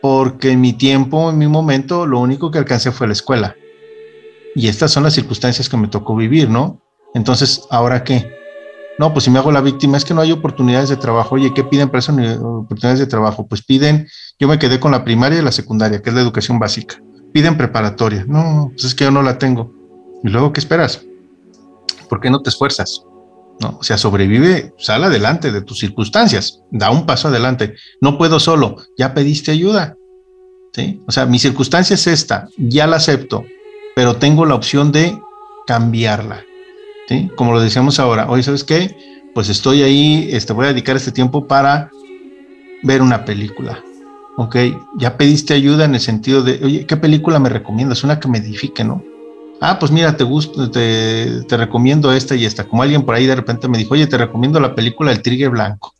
porque 0.00 0.52
en 0.52 0.62
mi 0.62 0.72
tiempo, 0.72 1.28
en 1.28 1.36
mi 1.36 1.48
momento, 1.48 2.06
lo 2.06 2.18
único 2.18 2.50
que 2.50 2.56
alcancé 2.56 2.92
fue 2.92 3.06
la 3.06 3.12
escuela. 3.12 3.54
Y 4.54 4.68
estas 4.68 4.90
son 4.90 5.02
las 5.02 5.12
circunstancias 5.12 5.68
que 5.68 5.76
me 5.76 5.88
tocó 5.88 6.16
vivir, 6.16 6.48
¿no? 6.48 6.80
Entonces, 7.12 7.66
¿ahora 7.70 8.02
qué? 8.02 8.34
No, 8.98 9.12
pues 9.12 9.26
si 9.26 9.30
me 9.30 9.38
hago 9.38 9.52
la 9.52 9.60
víctima, 9.60 9.98
es 9.98 10.04
que 10.06 10.14
no 10.14 10.22
hay 10.22 10.32
oportunidades 10.32 10.88
de 10.88 10.96
trabajo. 10.96 11.34
Oye, 11.34 11.52
¿qué 11.52 11.62
piden 11.62 11.90
para 11.90 11.98
esas 11.98 12.16
oportunidades 12.38 13.00
de 13.00 13.06
trabajo? 13.06 13.46
Pues 13.46 13.62
piden, 13.62 14.08
yo 14.38 14.48
me 14.48 14.58
quedé 14.58 14.80
con 14.80 14.92
la 14.92 15.04
primaria 15.04 15.40
y 15.40 15.42
la 15.42 15.52
secundaria, 15.52 16.00
que 16.00 16.08
es 16.08 16.16
la 16.16 16.22
educación 16.22 16.58
básica. 16.58 16.96
Piden 17.34 17.58
preparatoria. 17.58 18.24
No, 18.26 18.70
pues 18.72 18.84
es 18.84 18.94
que 18.94 19.04
yo 19.04 19.10
no 19.10 19.22
la 19.22 19.36
tengo. 19.36 19.75
¿Y 20.22 20.28
luego 20.28 20.52
qué 20.52 20.60
esperas? 20.60 21.02
¿Por 22.08 22.20
qué 22.20 22.30
no 22.30 22.40
te 22.40 22.50
esfuerzas? 22.50 23.02
¿No? 23.60 23.78
O 23.80 23.82
sea, 23.82 23.96
sobrevive, 23.96 24.74
sal 24.78 25.04
adelante 25.04 25.50
de 25.50 25.62
tus 25.62 25.78
circunstancias, 25.78 26.60
da 26.70 26.90
un 26.90 27.06
paso 27.06 27.28
adelante. 27.28 27.74
No 28.00 28.18
puedo 28.18 28.38
solo, 28.38 28.76
ya 28.98 29.14
pediste 29.14 29.50
ayuda. 29.50 29.96
¿sí? 30.72 31.00
O 31.06 31.12
sea, 31.12 31.26
mi 31.26 31.38
circunstancia 31.38 31.94
es 31.94 32.06
esta, 32.06 32.48
ya 32.58 32.86
la 32.86 32.96
acepto, 32.96 33.44
pero 33.94 34.16
tengo 34.16 34.44
la 34.44 34.54
opción 34.54 34.92
de 34.92 35.18
cambiarla. 35.66 36.44
¿sí? 37.08 37.30
Como 37.36 37.52
lo 37.52 37.60
decíamos 37.60 37.98
ahora, 37.98 38.28
hoy, 38.28 38.42
¿sabes 38.42 38.62
qué? 38.62 38.94
Pues 39.34 39.48
estoy 39.48 39.82
ahí, 39.82 40.28
este, 40.32 40.52
voy 40.52 40.66
a 40.66 40.68
dedicar 40.68 40.96
este 40.96 41.12
tiempo 41.12 41.46
para 41.46 41.90
ver 42.82 43.00
una 43.02 43.24
película. 43.24 43.82
Ok, 44.38 44.56
ya 44.98 45.16
pediste 45.16 45.54
ayuda 45.54 45.86
en 45.86 45.94
el 45.94 46.00
sentido 46.00 46.42
de, 46.42 46.60
oye, 46.62 46.86
¿qué 46.86 46.96
película 46.98 47.38
me 47.38 47.48
recomiendas? 47.48 48.04
Una 48.04 48.20
que 48.20 48.28
me 48.28 48.38
edifique, 48.38 48.84
¿no? 48.84 49.02
Ah, 49.60 49.78
pues 49.78 49.90
mira, 49.90 50.16
te 50.16 50.24
gusta, 50.24 50.70
te, 50.70 51.44
recomiendo 51.56 52.12
esta 52.12 52.34
y 52.34 52.44
esta. 52.44 52.64
Como 52.64 52.82
alguien 52.82 53.04
por 53.04 53.14
ahí 53.14 53.26
de 53.26 53.36
repente 53.36 53.68
me 53.68 53.78
dijo, 53.78 53.94
oye, 53.94 54.06
te 54.06 54.18
recomiendo 54.18 54.60
la 54.60 54.74
película 54.74 55.12
El 55.12 55.22
Trigger 55.22 55.50
Blanco. 55.50 55.94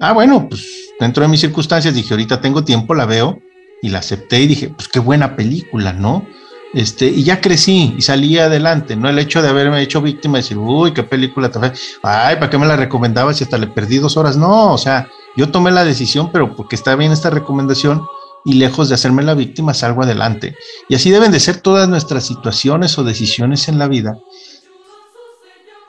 Ah, 0.00 0.12
bueno, 0.12 0.48
pues 0.48 0.66
dentro 0.98 1.22
de 1.22 1.28
mis 1.28 1.40
circunstancias 1.40 1.94
dije, 1.94 2.12
ahorita 2.12 2.40
tengo 2.40 2.64
tiempo, 2.64 2.94
la 2.94 3.06
veo 3.06 3.38
y 3.82 3.88
la 3.88 4.00
acepté 4.00 4.40
y 4.40 4.46
dije, 4.48 4.68
pues 4.70 4.88
qué 4.88 4.98
buena 4.98 5.36
película, 5.36 5.92
¿no? 5.92 6.26
Este, 6.74 7.06
y 7.06 7.22
ya 7.22 7.40
crecí 7.40 7.94
y 7.98 8.02
salí 8.02 8.38
adelante, 8.38 8.96
no 8.96 9.08
el 9.08 9.18
hecho 9.18 9.42
de 9.42 9.48
haberme 9.48 9.82
hecho 9.82 10.00
víctima 10.00 10.38
decir, 10.38 10.56
uy, 10.56 10.92
qué 10.92 11.02
película 11.02 11.50
te 11.50 11.58
fue, 11.58 11.72
ay, 12.02 12.36
¿para 12.36 12.48
qué 12.48 12.56
me 12.56 12.66
la 12.66 12.76
recomendabas 12.76 13.40
y 13.40 13.44
hasta 13.44 13.58
le 13.58 13.66
perdí 13.66 13.98
dos 13.98 14.16
horas? 14.16 14.38
No, 14.38 14.72
o 14.72 14.78
sea, 14.78 15.06
yo 15.36 15.50
tomé 15.50 15.70
la 15.70 15.84
decisión, 15.84 16.30
pero 16.32 16.56
porque 16.56 16.74
está 16.74 16.96
bien 16.96 17.12
esta 17.12 17.28
recomendación 17.28 18.02
y 18.44 18.54
lejos 18.54 18.88
de 18.88 18.94
hacerme 18.94 19.22
la 19.22 19.34
víctima, 19.34 19.74
salgo 19.74 20.02
adelante. 20.02 20.56
Y 20.88 20.94
así 20.94 21.10
deben 21.10 21.32
de 21.32 21.40
ser 21.40 21.58
todas 21.58 21.88
nuestras 21.88 22.24
situaciones 22.24 22.98
o 22.98 23.04
decisiones 23.04 23.68
en 23.68 23.78
la 23.78 23.88
vida 23.88 24.18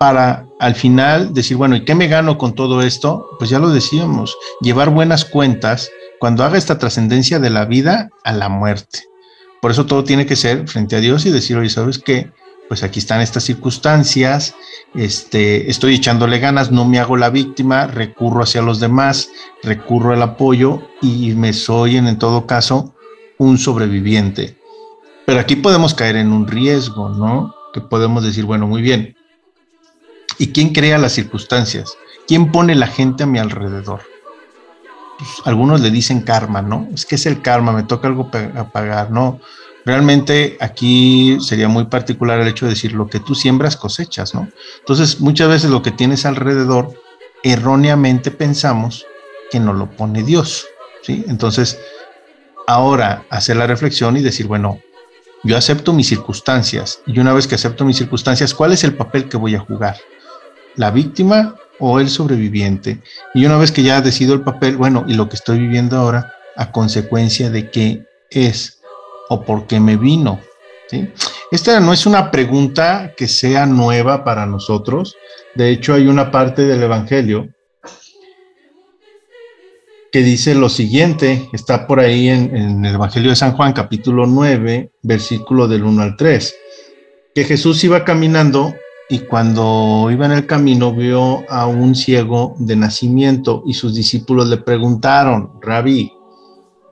para 0.03 0.45
al 0.59 0.75
final 0.75 1.33
decir, 1.33 1.55
bueno, 1.55 1.77
¿y 1.77 1.85
qué 1.85 1.95
me 1.95 2.07
gano 2.07 2.37
con 2.37 2.55
todo 2.55 2.81
esto? 2.81 3.25
Pues 3.39 3.49
ya 3.49 3.59
lo 3.59 3.69
decíamos, 3.69 4.35
llevar 4.59 4.89
buenas 4.89 5.23
cuentas 5.23 5.89
cuando 6.19 6.43
haga 6.43 6.57
esta 6.57 6.77
trascendencia 6.77 7.39
de 7.39 7.49
la 7.49 7.63
vida 7.63 8.09
a 8.25 8.33
la 8.33 8.49
muerte. 8.49 9.03
Por 9.61 9.71
eso 9.71 9.85
todo 9.85 10.03
tiene 10.03 10.25
que 10.25 10.35
ser 10.35 10.67
frente 10.67 10.97
a 10.97 10.99
Dios 10.99 11.25
y 11.25 11.31
decir, 11.31 11.55
oye, 11.55 11.69
¿sabes 11.69 11.99
qué? 11.99 12.31
Pues 12.67 12.83
aquí 12.83 12.99
están 12.99 13.21
estas 13.21 13.43
circunstancias, 13.43 14.55
este, 14.95 15.69
estoy 15.69 15.95
echándole 15.95 16.39
ganas, 16.39 16.71
no 16.71 16.85
me 16.85 16.99
hago 16.99 17.17
la 17.17 17.29
víctima, 17.29 17.87
recurro 17.87 18.43
hacia 18.43 18.61
los 18.61 18.79
demás, 18.79 19.29
recurro 19.63 20.13
al 20.13 20.21
apoyo 20.21 20.81
y 21.01 21.33
me 21.33 21.53
soy 21.53 21.97
en, 21.97 22.17
todo 22.17 22.45
caso 22.47 22.93
un 23.37 23.57
sobreviviente. 23.57 24.57
Pero 25.25 25.39
aquí 25.39 25.55
podemos 25.55 25.93
caer 25.93 26.15
en 26.15 26.31
un 26.31 26.47
riesgo, 26.47 27.09
¿no? 27.09 27.53
Que 27.73 27.81
podemos 27.81 28.23
decir, 28.23 28.45
bueno, 28.45 28.67
muy 28.67 28.81
bien. 28.81 29.15
¿Y 30.37 30.47
quién 30.47 30.73
crea 30.73 30.97
las 30.97 31.13
circunstancias? 31.13 31.97
¿Quién 32.27 32.51
pone 32.51 32.75
la 32.75 32.87
gente 32.87 33.23
a 33.23 33.27
mi 33.27 33.39
alrededor? 33.39 34.01
Pues, 35.17 35.29
algunos 35.45 35.81
le 35.81 35.91
dicen 35.91 36.21
karma, 36.21 36.61
¿no? 36.61 36.87
Es 36.93 37.05
que 37.05 37.15
es 37.15 37.25
el 37.25 37.41
karma, 37.41 37.71
me 37.71 37.83
toca 37.83 38.07
algo 38.07 38.29
a 38.55 38.69
pagar, 38.69 39.11
¿no? 39.11 39.39
Realmente 39.85 40.57
aquí 40.59 41.37
sería 41.41 41.67
muy 41.67 41.85
particular 41.85 42.39
el 42.39 42.47
hecho 42.47 42.65
de 42.65 42.71
decir 42.71 42.93
lo 42.93 43.07
que 43.07 43.19
tú 43.19 43.35
siembras 43.35 43.75
cosechas, 43.75 44.33
¿no? 44.33 44.49
Entonces, 44.79 45.19
muchas 45.19 45.49
veces 45.49 45.69
lo 45.69 45.81
que 45.81 45.91
tienes 45.91 46.25
alrededor, 46.25 46.93
erróneamente 47.43 48.31
pensamos 48.31 49.05
que 49.51 49.59
no 49.59 49.73
lo 49.73 49.91
pone 49.91 50.23
Dios, 50.23 50.67
¿sí? 51.01 51.25
Entonces, 51.27 51.79
ahora 52.67 53.25
hacer 53.29 53.57
la 53.57 53.67
reflexión 53.67 54.15
y 54.15 54.21
decir, 54.21 54.47
bueno, 54.47 54.79
yo 55.43 55.57
acepto 55.57 55.91
mis 55.91 56.07
circunstancias 56.07 57.01
y 57.05 57.19
una 57.19 57.33
vez 57.33 57.47
que 57.47 57.55
acepto 57.55 57.83
mis 57.83 57.97
circunstancias, 57.97 58.53
¿cuál 58.53 58.71
es 58.71 58.85
el 58.85 58.95
papel 58.95 59.27
que 59.27 59.35
voy 59.35 59.55
a 59.55 59.59
jugar? 59.59 59.97
¿La 60.75 60.89
víctima 60.89 61.55
o 61.79 61.99
el 61.99 62.09
sobreviviente. 62.09 63.01
Y 63.33 63.45
una 63.45 63.57
vez 63.57 63.71
que 63.71 63.83
ya 63.83 64.01
decido 64.01 64.33
el 64.33 64.41
papel, 64.41 64.77
bueno, 64.77 65.05
y 65.07 65.13
lo 65.15 65.29
que 65.29 65.35
estoy 65.35 65.59
viviendo 65.59 65.97
ahora, 65.97 66.33
a 66.55 66.71
consecuencia 66.71 67.49
de 67.49 67.71
qué 67.71 68.05
es 68.29 68.79
o 69.33 69.43
por 69.43 69.67
qué 69.67 69.79
me 69.79 69.97
vino. 69.97 70.39
Esta 71.51 71.79
no 71.79 71.91
es 71.91 72.05
una 72.05 72.29
pregunta 72.29 73.13
que 73.17 73.27
sea 73.27 73.65
nueva 73.65 74.23
para 74.23 74.45
nosotros. 74.45 75.15
De 75.55 75.71
hecho, 75.71 75.95
hay 75.95 76.07
una 76.07 76.31
parte 76.31 76.63
del 76.63 76.83
Evangelio 76.83 77.49
que 80.11 80.21
dice 80.21 80.53
lo 80.53 80.69
siguiente, 80.69 81.49
está 81.53 81.87
por 81.87 81.99
ahí 81.99 82.29
en, 82.29 82.55
en, 82.55 82.85
el 82.85 82.93
Evangelio 82.93 83.31
de 83.31 83.35
San 83.35 83.53
Juan, 83.53 83.73
capítulo 83.73 84.27
9, 84.27 84.91
versículo 85.01 85.67
del 85.67 85.83
1 85.83 86.03
al 86.03 86.15
3, 86.15 86.55
que 87.33 87.43
Jesús 87.43 87.83
iba 87.83 88.05
caminando 88.05 88.75
y 89.09 89.19
cuando 89.19 90.09
iba 90.11 90.27
en 90.27 90.33
el 90.33 90.45
camino 90.45 90.93
vio 90.93 91.49
a 91.49 91.65
un 91.65 91.95
ciego 91.95 92.55
de 92.59 92.75
nacimiento 92.75 93.63
y 93.65 93.73
sus 93.73 93.95
discípulos 93.95 94.49
le 94.49 94.57
preguntaron, 94.57 95.53
Rabí, 95.61 96.11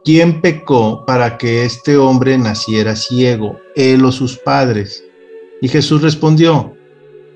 ¿quién 0.03 0.41
pecó 0.41 1.05
para 1.05 1.37
que 1.37 1.65
este 1.65 1.97
hombre 1.97 2.37
naciera 2.37 2.95
ciego, 2.95 3.59
él 3.75 4.05
o 4.05 4.11
sus 4.11 4.37
padres? 4.37 5.03
Y 5.61 5.67
Jesús 5.67 6.01
respondió, 6.01 6.75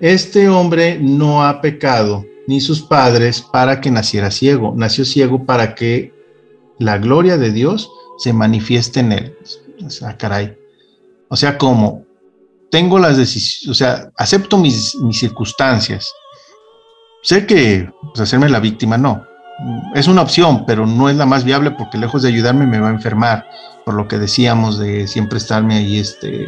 este 0.02 0.50
hombre 0.50 1.00
no 1.00 1.46
ha 1.46 1.62
pecado, 1.62 2.26
ni 2.48 2.62
sus 2.62 2.82
padres, 2.82 3.42
para 3.42 3.82
que 3.82 3.92
naciera 3.92 4.32
ciego, 4.32 4.74
nació 4.76 5.06
ciego 5.06 5.46
para 5.46 5.76
que 5.76 6.14
la 6.80 6.98
gloria 6.98 7.38
de 7.38 7.52
Dios 7.52 7.90
se 8.18 8.34
manifieste 8.34 9.00
en 9.00 9.12
él. 9.12 9.38
O 9.86 9.90
sea, 9.90 10.18
caray. 10.18 10.58
O 11.30 11.36
sea, 11.36 11.58
¿cómo? 11.58 12.06
tengo 12.76 13.00
las 13.00 13.16
decisiones, 13.16 13.70
o 13.70 13.74
sea, 13.74 14.12
acepto 14.18 14.58
mis, 14.58 14.96
mis 14.96 15.18
circunstancias. 15.18 16.12
Sé 17.24 17.46
que 17.46 17.90
pues, 18.02 18.20
hacerme 18.20 18.50
la 18.50 18.60
víctima 18.60 18.98
no. 18.98 19.26
Es 19.94 20.08
una 20.08 20.22
opción, 20.22 20.66
pero 20.66 20.86
no 20.86 21.10
es 21.10 21.16
la 21.16 21.26
más 21.26 21.44
viable 21.44 21.72
porque 21.72 21.98
lejos 21.98 22.22
de 22.22 22.30
ayudarme 22.30 22.68
me 22.68 22.80
va 22.80 22.90
a 22.90 22.94
enfermar, 22.94 23.48
por 23.86 23.94
lo 23.94 24.08
que 24.08 24.18
decíamos 24.18 24.78
de 24.78 25.08
siempre 25.08 25.38
estarme 25.38 25.76
ahí, 25.76 26.00
este, 26.00 26.48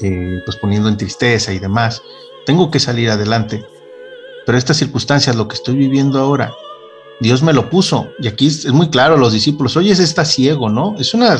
eh, 0.00 0.42
pues 0.44 0.56
poniendo 0.56 0.88
en 0.88 0.96
tristeza 0.96 1.52
y 1.52 1.58
demás. 1.58 2.02
Tengo 2.46 2.70
que 2.70 2.80
salir 2.80 3.10
adelante. 3.10 3.64
Pero 4.46 4.58
estas 4.58 4.76
circunstancias, 4.76 5.36
lo 5.36 5.48
que 5.48 5.56
estoy 5.56 5.76
viviendo 5.76 6.18
ahora, 6.18 6.52
Dios 7.20 7.42
me 7.42 7.52
lo 7.52 7.70
puso. 7.70 8.08
Y 8.18 8.28
aquí 8.28 8.46
es, 8.46 8.66
muy 8.72 8.88
claro, 8.88 9.16
los 9.16 9.32
discípulos, 9.32 9.76
oye, 9.76 9.92
está 9.92 10.24
ciego, 10.24 10.68
¿no? 10.68 10.94
Es 10.98 11.14
una, 11.14 11.38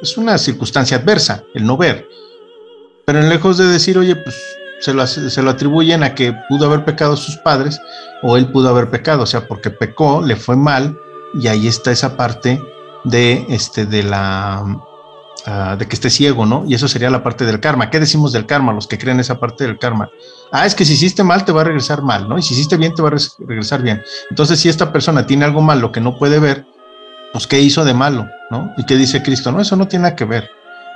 es 0.00 0.16
una 0.16 0.38
circunstancia 0.38 0.98
adversa, 0.98 1.44
el 1.54 1.66
no 1.66 1.76
ver. 1.76 2.08
Pero 3.04 3.20
lejos 3.22 3.58
de 3.58 3.66
decir, 3.66 3.98
oye, 3.98 4.16
pues 4.16 4.36
se 4.80 4.92
lo, 4.92 5.06
se 5.06 5.42
lo, 5.42 5.50
atribuyen 5.50 6.02
a 6.02 6.14
que 6.14 6.34
pudo 6.48 6.66
haber 6.66 6.84
pecado 6.84 7.16
sus 7.16 7.36
padres 7.36 7.80
o 8.22 8.36
él 8.36 8.50
pudo 8.50 8.68
haber 8.68 8.90
pecado, 8.90 9.22
o 9.22 9.26
sea, 9.26 9.46
porque 9.46 9.70
pecó, 9.70 10.22
le 10.22 10.36
fue 10.36 10.56
mal 10.56 10.98
y 11.34 11.48
ahí 11.48 11.66
está 11.66 11.90
esa 11.92 12.16
parte 12.16 12.60
de, 13.04 13.46
este, 13.48 13.86
de 13.86 14.02
la, 14.02 14.62
uh, 14.64 15.76
de 15.76 15.86
que 15.86 15.94
esté 15.94 16.10
ciego, 16.10 16.46
¿no? 16.46 16.64
Y 16.66 16.74
eso 16.74 16.88
sería 16.88 17.10
la 17.10 17.22
parte 17.22 17.44
del 17.44 17.60
karma. 17.60 17.90
¿Qué 17.90 18.00
decimos 18.00 18.32
del 18.32 18.46
karma? 18.46 18.72
Los 18.72 18.86
que 18.86 18.98
creen 18.98 19.20
esa 19.20 19.38
parte 19.38 19.64
del 19.64 19.78
karma. 19.78 20.10
Ah, 20.52 20.66
es 20.66 20.74
que 20.74 20.84
si 20.84 20.94
hiciste 20.94 21.22
mal 21.22 21.44
te 21.44 21.52
va 21.52 21.62
a 21.62 21.64
regresar 21.64 22.02
mal, 22.02 22.28
¿no? 22.28 22.38
Y 22.38 22.42
si 22.42 22.54
hiciste 22.54 22.76
bien 22.76 22.94
te 22.94 23.02
va 23.02 23.08
a 23.08 23.16
regresar 23.46 23.82
bien. 23.82 24.02
Entonces, 24.30 24.60
si 24.60 24.68
esta 24.68 24.92
persona 24.92 25.26
tiene 25.26 25.44
algo 25.44 25.62
malo 25.62 25.92
que 25.92 26.00
no 26.00 26.18
puede 26.18 26.38
ver, 26.38 26.66
pues 27.32 27.46
¿qué 27.46 27.60
hizo 27.60 27.84
de 27.84 27.94
malo, 27.94 28.26
¿no? 28.50 28.72
¿Y 28.76 28.84
qué 28.84 28.96
dice 28.96 29.22
Cristo? 29.22 29.52
No, 29.52 29.60
eso 29.60 29.76
no 29.76 29.88
tiene 29.88 30.04
nada 30.04 30.16
que 30.16 30.24
ver 30.24 30.50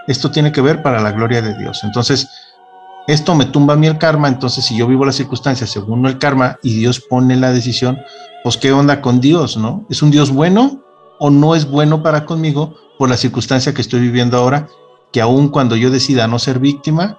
esto 0.07 0.31
tiene 0.31 0.53
que 0.53 0.61
ver 0.61 0.83
para 0.83 1.01
la 1.01 1.13
gloria 1.13 1.43
de 1.43 1.57
Dios. 1.57 1.81
Entonces, 1.85 2.29
esto 3.13 3.35
me 3.35 3.45
tumba 3.45 3.75
a 3.75 3.77
mí 3.77 3.87
el 3.87 3.99
karma, 3.99 4.29
entonces 4.29 4.65
si 4.65 4.77
yo 4.77 4.87
vivo 4.87 5.05
las 5.05 5.17
circunstancias 5.17 5.71
según 5.71 6.07
el 6.07 6.19
karma 6.19 6.59
y 6.63 6.75
Dios 6.75 7.01
pone 7.01 7.37
la 7.37 7.53
decisión, 7.53 7.99
pues 8.43 8.57
qué 8.57 8.73
onda 8.73 9.01
con 9.01 9.21
Dios, 9.21 9.57
¿no? 9.57 9.85
¿Es 9.91 10.03
un 10.03 10.11
Dios 10.11 10.31
bueno 10.31 10.83
o 11.19 11.31
no 11.31 11.55
es 11.55 11.69
bueno 11.69 12.03
para 12.03 12.25
conmigo 12.25 12.75
por 12.99 13.09
la 13.09 13.17
circunstancia 13.17 13.75
que 13.75 13.81
estoy 13.81 14.01
viviendo 14.01 14.37
ahora? 14.37 14.69
Que 15.13 15.21
aun 15.21 15.49
cuando 15.49 15.77
yo 15.77 15.91
decida 15.91 16.29
no 16.29 16.39
ser 16.39 16.59
víctima 16.59 17.19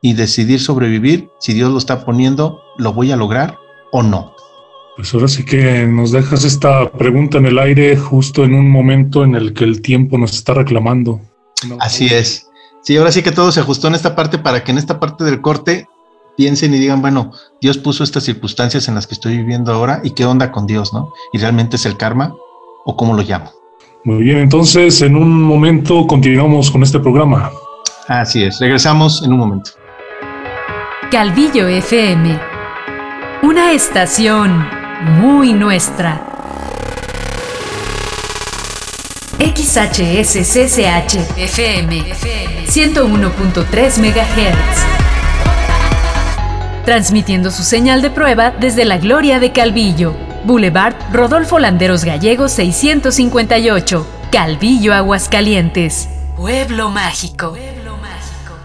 y 0.00 0.14
decidir 0.14 0.60
sobrevivir, 0.60 1.28
si 1.40 1.54
Dios 1.54 1.70
lo 1.70 1.78
está 1.78 2.04
poniendo, 2.04 2.60
¿lo 2.78 2.92
voy 2.92 3.10
a 3.10 3.16
lograr 3.16 3.58
o 3.90 4.02
no? 4.02 4.34
Pues 4.96 5.12
ahora 5.12 5.26
sí 5.26 5.44
que 5.44 5.86
nos 5.86 6.12
dejas 6.12 6.44
esta 6.44 6.90
pregunta 6.92 7.38
en 7.38 7.46
el 7.46 7.58
aire 7.58 7.96
justo 7.96 8.44
en 8.44 8.54
un 8.54 8.70
momento 8.70 9.24
en 9.24 9.34
el 9.34 9.52
que 9.52 9.64
el 9.64 9.82
tiempo 9.82 10.18
nos 10.18 10.34
está 10.34 10.54
reclamando. 10.54 11.20
Así 11.80 12.06
es. 12.06 12.48
Sí, 12.84 12.98
ahora 12.98 13.10
sí 13.10 13.22
que 13.22 13.32
todo 13.32 13.50
se 13.50 13.60
ajustó 13.60 13.88
en 13.88 13.94
esta 13.94 14.14
parte 14.14 14.36
para 14.36 14.62
que 14.62 14.70
en 14.70 14.76
esta 14.76 15.00
parte 15.00 15.24
del 15.24 15.40
corte 15.40 15.88
piensen 16.36 16.74
y 16.74 16.78
digan, 16.78 17.00
bueno, 17.00 17.32
Dios 17.58 17.78
puso 17.78 18.04
estas 18.04 18.24
circunstancias 18.24 18.88
en 18.88 18.94
las 18.94 19.06
que 19.06 19.14
estoy 19.14 19.38
viviendo 19.38 19.72
ahora 19.72 20.02
y 20.04 20.10
qué 20.10 20.26
onda 20.26 20.52
con 20.52 20.66
Dios, 20.66 20.92
¿no? 20.92 21.10
¿Y 21.32 21.38
realmente 21.38 21.76
es 21.76 21.86
el 21.86 21.96
karma 21.96 22.34
o 22.84 22.94
cómo 22.94 23.14
lo 23.14 23.22
llamo? 23.22 23.50
Muy 24.04 24.24
bien, 24.24 24.36
entonces 24.36 25.00
en 25.00 25.16
un 25.16 25.42
momento 25.42 26.06
continuamos 26.06 26.70
con 26.70 26.82
este 26.82 27.00
programa. 27.00 27.50
Así 28.06 28.42
es, 28.42 28.60
regresamos 28.60 29.22
en 29.22 29.32
un 29.32 29.38
momento. 29.38 29.70
Calvillo 31.10 31.66
FM, 31.66 32.38
una 33.44 33.72
estación 33.72 34.62
muy 35.22 35.54
nuestra. 35.54 36.33
XHSCCH 39.64 41.38
FM 41.38 42.04
101.3 42.66 43.98
MHz. 43.98 44.84
Transmitiendo 46.84 47.50
su 47.50 47.62
señal 47.62 48.02
de 48.02 48.10
prueba 48.10 48.50
desde 48.50 48.84
la 48.84 48.98
Gloria 48.98 49.40
de 49.40 49.52
Calvillo, 49.52 50.14
Boulevard 50.44 50.94
Rodolfo 51.14 51.58
Landeros 51.58 52.04
Gallegos 52.04 52.52
658, 52.52 54.06
Calvillo, 54.30 54.92
Aguascalientes. 54.92 56.10
Pueblo 56.36 56.90
mágico. 56.90 57.52
Pueblo 57.52 57.96
mágico. 57.96 58.58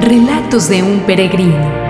Relatos 0.00 0.70
de 0.70 0.82
un 0.82 1.00
peregrino. 1.00 1.83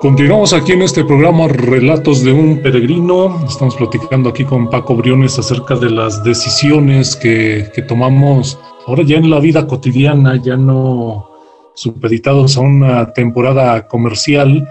Continuamos 0.00 0.52
aquí 0.52 0.72
en 0.72 0.82
este 0.82 1.04
programa 1.04 1.48
Relatos 1.48 2.22
de 2.22 2.32
un 2.32 2.62
Peregrino. 2.62 3.44
Estamos 3.48 3.74
platicando 3.74 4.28
aquí 4.28 4.44
con 4.44 4.70
Paco 4.70 4.94
Briones 4.94 5.36
acerca 5.40 5.74
de 5.74 5.90
las 5.90 6.22
decisiones 6.22 7.16
que, 7.16 7.68
tomamos 7.88 8.56
ahora 8.86 9.02
ya 9.02 9.16
en 9.16 9.28
la 9.28 9.40
vida 9.40 9.66
cotidiana, 9.66 10.40
ya 10.40 10.56
no 10.56 11.28
supeditados 11.74 12.56
a 12.56 12.60
una 12.60 13.12
temporada 13.12 13.88
comercial. 13.88 14.68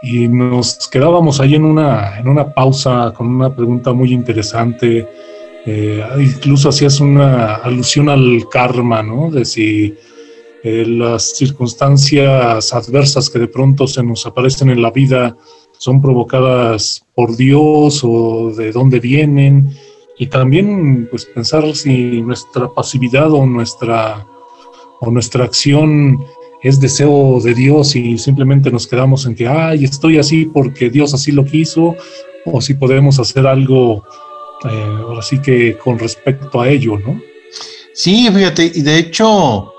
Y 0.00 0.28
nos 0.28 0.88
quedábamos 0.88 1.40
ahí 1.40 1.56
en 1.56 1.64
una, 1.64 2.20
en 2.20 2.28
una 2.28 2.54
pausa 2.54 3.12
con 3.16 3.26
una 3.26 3.52
pregunta 3.52 3.92
muy 3.92 4.12
interesante. 4.12 5.08
Eh, 5.66 6.04
incluso 6.20 6.68
hacías 6.68 7.00
una 7.00 7.56
alusión 7.56 8.08
al 8.08 8.48
karma, 8.48 9.02
¿no? 9.02 9.28
De 9.28 9.44
si 9.44 9.96
eh, 10.62 10.84
las 10.86 11.36
circunstancias 11.36 12.72
adversas 12.72 13.28
que 13.28 13.38
de 13.38 13.48
pronto 13.48 13.86
se 13.86 14.02
nos 14.02 14.26
aparecen 14.26 14.70
en 14.70 14.82
la 14.82 14.90
vida 14.90 15.36
son 15.78 16.00
provocadas 16.00 17.04
por 17.14 17.36
Dios 17.36 18.02
o 18.04 18.52
de 18.56 18.70
dónde 18.72 19.00
vienen 19.00 19.74
y 20.18 20.28
también 20.28 21.08
pues 21.10 21.24
pensar 21.26 21.74
si 21.74 22.22
nuestra 22.22 22.68
pasividad 22.68 23.32
o 23.32 23.44
nuestra 23.44 24.26
o 25.00 25.10
nuestra 25.10 25.44
acción 25.44 26.24
es 26.62 26.78
deseo 26.80 27.40
de 27.40 27.54
Dios 27.54 27.96
y 27.96 28.18
simplemente 28.18 28.70
nos 28.70 28.86
quedamos 28.86 29.26
en 29.26 29.34
que 29.34 29.48
ay 29.48 29.84
estoy 29.84 30.18
así 30.18 30.44
porque 30.44 30.90
Dios 30.90 31.12
así 31.12 31.32
lo 31.32 31.44
quiso 31.44 31.96
o 32.44 32.60
si 32.60 32.74
podemos 32.74 33.18
hacer 33.18 33.46
algo 33.46 34.04
eh, 34.64 34.96
ahora 35.06 35.22
sí 35.22 35.40
que 35.40 35.76
con 35.76 35.98
respecto 35.98 36.60
a 36.60 36.68
ello, 36.68 36.98
¿no? 36.98 37.20
Sí, 37.94 38.28
fíjate, 38.32 38.70
y 38.74 38.82
de 38.82 38.98
hecho, 38.98 39.72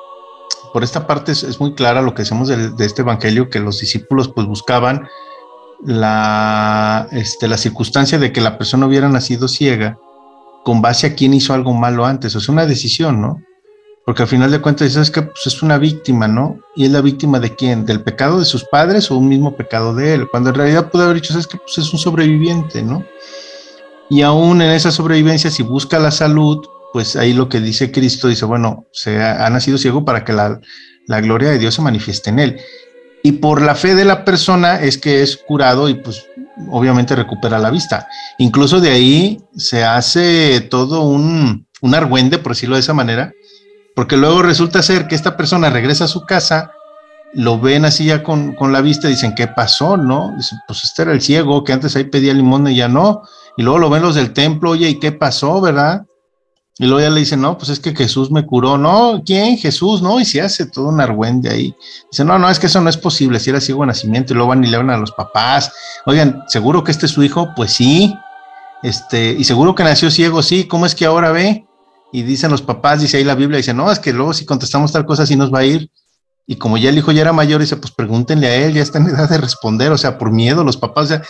por 0.73 0.83
esta 0.83 1.05
parte 1.05 1.31
es, 1.31 1.59
muy 1.59 1.75
clara 1.75 2.01
lo 2.01 2.15
que 2.15 2.23
hacemos 2.23 2.47
de, 2.47 2.73
este 2.79 3.03
evangelio, 3.03 3.49
que 3.49 3.59
los 3.59 3.79
discípulos 3.79 4.27
pues 4.27 4.47
buscaban 4.47 5.07
la, 5.85 7.07
este, 7.11 7.47
la 7.47 7.57
circunstancia 7.57 8.17
de 8.17 8.31
que 8.31 8.41
la 8.41 8.57
persona 8.57 8.87
hubiera 8.87 9.07
nacido 9.07 9.47
ciega 9.47 9.97
con 10.63 10.81
base 10.81 11.07
a 11.07 11.15
quién 11.15 11.33
hizo 11.33 11.53
algo 11.53 11.73
malo 11.73 12.05
antes, 12.05 12.35
o 12.35 12.39
sea, 12.39 12.53
una 12.53 12.65
decisión, 12.65 13.21
¿no? 13.21 13.41
Porque 14.05 14.23
al 14.23 14.27
final 14.27 14.51
de 14.51 14.59
cuentas 14.59 14.95
es 14.95 15.11
que 15.11 15.21
pues, 15.21 15.45
es 15.45 15.61
una 15.61 15.77
víctima, 15.77 16.27
¿no? 16.27 16.59
Y 16.75 16.85
es 16.85 16.91
la 16.91 17.01
víctima 17.01 17.39
de 17.39 17.55
quién? 17.55 17.85
¿Del 17.85 18.01
pecado 18.01 18.39
de 18.39 18.45
sus 18.45 18.65
padres 18.65 19.11
o 19.11 19.17
un 19.17 19.29
mismo 19.29 19.55
pecado 19.55 19.93
de 19.93 20.13
él? 20.13 20.27
Cuando 20.29 20.49
en 20.49 20.55
realidad 20.55 20.89
pudo 20.89 21.03
haber 21.03 21.15
dicho, 21.15 21.37
es 21.37 21.47
que 21.47 21.57
pues, 21.57 21.77
es 21.77 21.93
un 21.93 21.99
sobreviviente, 21.99 22.81
¿no? 22.81 23.05
Y 24.09 24.21
aún 24.21 24.61
en 24.61 24.71
esa 24.71 24.91
sobrevivencia, 24.91 25.51
si 25.51 25.63
busca 25.63 25.99
la 25.99 26.11
salud, 26.11 26.59
pues 26.93 27.15
ahí 27.15 27.33
lo 27.33 27.49
que 27.49 27.59
dice 27.59 27.91
Cristo, 27.91 28.27
dice, 28.27 28.45
bueno, 28.45 28.85
se 28.93 29.19
ha, 29.19 29.49
nacido 29.49 29.79
ciego 29.79 30.05
para 30.05 30.23
que 30.23 30.31
la, 30.31 30.59
gloria 31.21 31.49
de 31.49 31.57
Dios 31.57 31.73
se 31.73 31.81
manifieste 31.81 32.29
en 32.29 32.37
él. 32.37 32.61
Y 33.23 33.33
por 33.33 33.63
la 33.63 33.73
fe 33.73 33.95
de 33.95 34.05
la 34.05 34.23
persona 34.23 34.79
es 34.79 34.99
que 34.99 35.23
es 35.23 35.37
curado 35.37 35.89
y 35.89 35.95
pues 35.95 36.27
obviamente 36.69 37.15
recupera 37.15 37.57
la 37.57 37.71
vista. 37.71 38.07
Incluso 38.37 38.79
de 38.79 38.91
ahí 38.91 39.39
se 39.57 39.83
hace 39.83 40.61
todo 40.61 41.01
un, 41.01 41.65
un 41.81 41.95
argüende, 41.95 42.37
por 42.37 42.51
decirlo 42.51 42.75
de 42.75 42.81
esa 42.81 42.93
manera, 42.93 43.33
porque 43.95 44.15
luego 44.15 44.43
resulta 44.43 44.83
ser 44.83 45.07
que 45.07 45.15
esta 45.15 45.35
persona 45.35 45.71
regresa 45.71 46.03
a 46.03 46.09
su 46.09 46.21
casa, 46.27 46.71
lo 47.33 47.59
ven 47.59 47.85
así 47.85 48.05
ya 48.05 48.21
con, 48.21 48.53
con 48.53 48.71
la 48.71 48.81
vista, 48.81 49.07
dicen, 49.07 49.33
¿qué 49.33 49.47
pasó? 49.47 49.97
¿No? 49.97 50.31
Dicen, 50.37 50.59
pues 50.67 50.83
este 50.83 51.01
era 51.01 51.13
el 51.13 51.21
ciego 51.21 51.63
que 51.63 51.73
antes 51.73 51.95
ahí 51.95 52.03
pedía 52.03 52.35
limón 52.35 52.67
y 52.67 52.75
ya 52.75 52.87
no. 52.87 53.23
Y 53.57 53.63
luego 53.63 53.79
lo 53.79 53.89
ven 53.89 54.03
los 54.03 54.13
del 54.13 54.31
templo, 54.31 54.71
oye, 54.71 54.89
¿y 54.89 54.99
qué 54.99 55.11
pasó, 55.11 55.59
verdad? 55.59 56.05
Y 56.79 56.85
luego 56.85 57.01
ya 57.01 57.09
le 57.11 57.19
dice, 57.19 57.37
no, 57.37 57.55
pues 57.57 57.69
es 57.69 57.79
que 57.79 57.95
Jesús 57.95 58.31
me 58.31 58.45
curó. 58.45 58.77
No, 58.77 59.21
¿quién? 59.23 59.57
Jesús, 59.57 60.01
¿no? 60.01 60.19
Y 60.19 60.25
se 60.25 60.41
hace 60.41 60.65
todo 60.65 60.87
un 60.87 60.99
argüende 60.99 61.49
ahí. 61.49 61.75
Dice, 62.11 62.25
no, 62.25 62.39
no, 62.39 62.49
es 62.49 62.57
que 62.57 62.65
eso 62.65 62.81
no 62.81 62.89
es 62.89 62.97
posible. 62.97 63.39
Si 63.39 63.51
era 63.51 63.61
ciego 63.61 63.81
de 63.81 63.87
nacimiento 63.87 64.33
y 64.33 64.35
luego 64.35 64.49
van 64.49 64.63
y 64.63 64.67
le 64.67 64.77
hablan 64.77 64.97
a 64.97 64.99
los 64.99 65.11
papás. 65.11 65.71
Oigan, 66.05 66.43
¿seguro 66.47 66.83
que 66.83 66.91
este 66.91 67.05
es 67.05 67.11
su 67.11 67.21
hijo? 67.23 67.49
Pues 67.55 67.73
sí. 67.73 68.15
Este, 68.81 69.35
y 69.37 69.43
seguro 69.43 69.75
que 69.75 69.83
nació 69.83 70.09
ciego, 70.09 70.41
sí. 70.41 70.63
¿Cómo 70.63 70.87
es 70.87 70.95
que 70.95 71.05
ahora 71.05 71.31
ve? 71.31 71.65
Y 72.11 72.23
dicen 72.23 72.49
los 72.49 72.63
papás, 72.63 73.01
dice 73.01 73.17
ahí 73.17 73.23
la 73.23 73.35
Biblia, 73.35 73.57
dice, 73.57 73.73
no, 73.73 73.91
es 73.91 73.99
que 73.99 74.11
luego 74.11 74.33
si 74.33 74.45
contestamos 74.45 74.91
tal 74.91 75.05
cosa, 75.05 75.27
sí 75.27 75.35
nos 75.35 75.53
va 75.53 75.59
a 75.59 75.65
ir. 75.65 75.91
Y 76.45 76.57
como 76.57 76.77
ya 76.77 76.89
el 76.89 76.97
hijo 76.97 77.11
ya 77.11 77.21
era 77.21 77.33
mayor, 77.33 77.61
dice, 77.61 77.77
pues 77.77 77.91
pregúntenle 77.91 78.47
a 78.47 78.55
él, 78.55 78.73
ya 78.73 78.81
está 78.81 78.97
en 78.97 79.07
edad 79.07 79.29
de 79.29 79.37
responder. 79.37 79.91
O 79.91 79.97
sea, 79.97 80.17
por 80.17 80.31
miedo, 80.31 80.63
los 80.63 80.77
papás, 80.77 81.05
o 81.05 81.07
sea, 81.07 81.21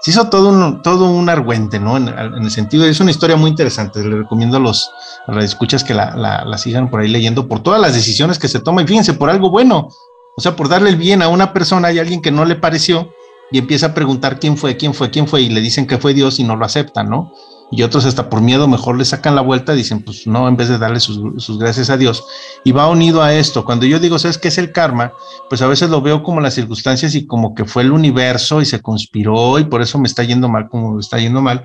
se 0.00 0.10
hizo 0.12 0.28
todo 0.28 0.48
un, 0.48 0.82
todo 0.82 1.10
un 1.10 1.28
argüente, 1.28 1.78
¿no? 1.78 1.96
En, 1.96 2.08
el 2.08 2.50
sentido, 2.50 2.86
es 2.86 3.00
una 3.00 3.10
historia 3.10 3.36
muy 3.36 3.50
interesante. 3.50 4.02
Le 4.02 4.16
recomiendo 4.16 4.56
a 4.56 4.60
los, 4.60 4.90
a 5.26 5.38
escuchas 5.40 5.84
que 5.84 5.92
la, 5.94 6.16
la, 6.16 6.58
sigan 6.58 6.88
por 6.88 7.00
ahí 7.00 7.08
leyendo 7.08 7.46
por 7.46 7.62
todas 7.62 7.80
las 7.80 7.94
decisiones 7.94 8.38
que 8.38 8.48
se 8.48 8.60
toman. 8.60 8.84
Y 8.84 8.88
fíjense, 8.88 9.12
por 9.12 9.28
algo 9.28 9.50
bueno, 9.50 9.88
o 10.36 10.40
sea, 10.40 10.56
por 10.56 10.68
darle 10.68 10.90
el 10.90 10.96
bien 10.96 11.20
a 11.20 11.28
una 11.28 11.52
persona 11.52 11.92
y 11.92 11.98
a 11.98 12.02
alguien 12.02 12.22
que 12.22 12.30
no 12.30 12.46
le 12.46 12.56
pareció 12.56 13.12
y 13.50 13.58
empieza 13.58 13.86
a 13.86 13.94
preguntar 13.94 14.40
quién 14.40 14.56
fue, 14.56 14.76
quién 14.76 14.94
fue, 14.94 15.10
quién 15.10 15.28
fue, 15.28 15.42
y 15.42 15.50
le 15.50 15.60
dicen 15.60 15.86
que 15.86 15.98
fue 15.98 16.14
Dios 16.14 16.38
y 16.38 16.44
no 16.44 16.56
lo 16.56 16.64
aceptan, 16.64 17.10
¿no? 17.10 17.32
Y 17.72 17.82
otros 17.82 18.04
hasta 18.04 18.28
por 18.28 18.40
miedo 18.40 18.66
mejor 18.66 18.98
le 18.98 19.04
sacan 19.04 19.36
la 19.36 19.42
vuelta, 19.42 19.74
dicen, 19.74 20.02
pues 20.02 20.26
no, 20.26 20.48
en 20.48 20.56
vez 20.56 20.68
de 20.68 20.78
darle 20.78 20.98
sus, 20.98 21.58
gracias 21.58 21.88
a 21.88 21.96
Dios. 21.96 22.24
Y 22.64 22.72
va 22.72 22.88
unido 22.88 23.22
a 23.22 23.32
esto. 23.32 23.64
Cuando 23.64 23.86
yo 23.86 24.00
digo, 24.00 24.18
¿sabes 24.18 24.38
qué 24.38 24.48
es 24.48 24.58
el 24.58 24.72
karma? 24.72 25.12
Pues 25.48 25.62
a 25.62 25.68
veces 25.68 25.88
lo 25.88 26.02
veo 26.02 26.24
como 26.24 26.40
las 26.40 26.54
circunstancias 26.54 27.14
y 27.14 27.26
como 27.26 27.54
que 27.54 27.64
fue 27.64 27.84
el 27.84 27.92
universo 27.92 28.60
y 28.60 28.66
se 28.66 28.82
conspiró 28.82 29.58
y 29.60 29.64
por 29.64 29.82
eso 29.82 29.98
me 29.98 30.08
está 30.08 30.24
yendo 30.24 30.48
mal 30.48 30.68
como 30.68 30.94
me 30.94 31.00
está 31.00 31.18
yendo 31.18 31.40
mal. 31.40 31.64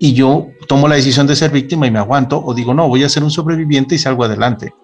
Y 0.00 0.12
yo 0.12 0.48
tomo 0.66 0.88
la 0.88 0.96
decisión 0.96 1.26
de 1.28 1.36
ser 1.36 1.52
víctima 1.52 1.86
y 1.86 1.92
me 1.92 2.00
aguanto 2.00 2.42
o 2.44 2.52
digo, 2.52 2.74
no, 2.74 2.88
voy 2.88 3.04
a 3.04 3.08
ser 3.08 3.22
un 3.22 3.30
sobreviviente 3.30 3.94
y 3.94 3.98
salgo 3.98 4.24
adelante. 4.24 4.74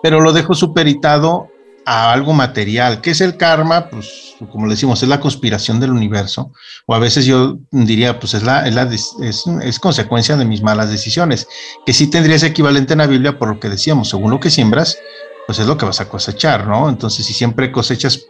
Pero 0.00 0.20
lo 0.20 0.32
dejo 0.32 0.54
superitado 0.54 1.48
a 1.84 2.12
algo 2.12 2.32
material. 2.32 3.00
¿Qué 3.00 3.10
es 3.10 3.20
el 3.20 3.36
karma? 3.36 3.88
Pues, 3.88 4.34
como 4.50 4.66
le 4.66 4.72
decimos, 4.72 5.02
es 5.02 5.08
la 5.08 5.20
conspiración 5.20 5.80
del 5.80 5.90
universo. 5.90 6.52
O 6.86 6.94
a 6.94 6.98
veces 6.98 7.24
yo 7.26 7.58
diría, 7.70 8.18
pues 8.18 8.34
es, 8.34 8.42
la, 8.42 8.66
es, 8.66 9.14
es, 9.62 9.78
consecuencia 9.78 10.36
de 10.36 10.44
mis 10.44 10.62
malas 10.62 10.90
decisiones. 10.90 11.46
Que 11.84 11.92
sí 11.92 12.08
tendría 12.08 12.36
ese 12.36 12.48
equivalente 12.48 12.94
en 12.94 12.98
la 12.98 13.06
Biblia 13.06 13.38
por 13.38 13.48
lo 13.48 13.60
que 13.60 13.68
decíamos, 13.68 14.08
según 14.08 14.30
lo 14.30 14.40
que 14.40 14.50
siembras, 14.50 14.98
pues 15.46 15.58
es 15.58 15.66
lo 15.66 15.76
que 15.76 15.86
vas 15.86 16.00
a 16.00 16.08
cosechar, 16.08 16.66
¿no? 16.66 16.88
Entonces, 16.88 17.26
si 17.26 17.32
siempre 17.32 17.72
cosechas 17.72 18.26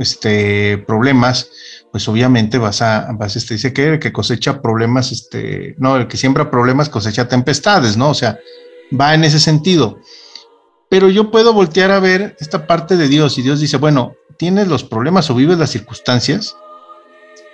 este, 0.00 0.78
problemas, 0.78 1.48
pues 1.90 2.08
obviamente 2.08 2.58
vas 2.58 2.82
a, 2.82 3.08
vas, 3.12 3.36
este, 3.36 3.54
dice 3.54 3.72
que 3.72 3.98
que 3.98 4.12
cosecha 4.12 4.60
problemas, 4.60 5.12
este, 5.12 5.74
no, 5.78 5.96
el 5.96 6.08
que 6.08 6.16
siembra 6.16 6.50
problemas 6.50 6.88
cosecha 6.88 7.28
tempestades, 7.28 7.96
¿no? 7.96 8.10
O 8.10 8.14
sea, 8.14 8.38
va 8.98 9.14
en 9.14 9.24
ese 9.24 9.40
sentido 9.40 9.98
pero 10.88 11.08
yo 11.08 11.30
puedo 11.30 11.52
voltear 11.52 11.90
a 11.90 12.00
ver 12.00 12.36
esta 12.40 12.66
parte 12.66 12.96
de 12.96 13.08
Dios 13.08 13.38
y 13.38 13.42
Dios 13.42 13.60
dice, 13.60 13.76
bueno, 13.76 14.14
tienes 14.36 14.68
los 14.68 14.84
problemas 14.84 15.30
o 15.30 15.34
vives 15.34 15.58
las 15.58 15.70
circunstancias 15.70 16.56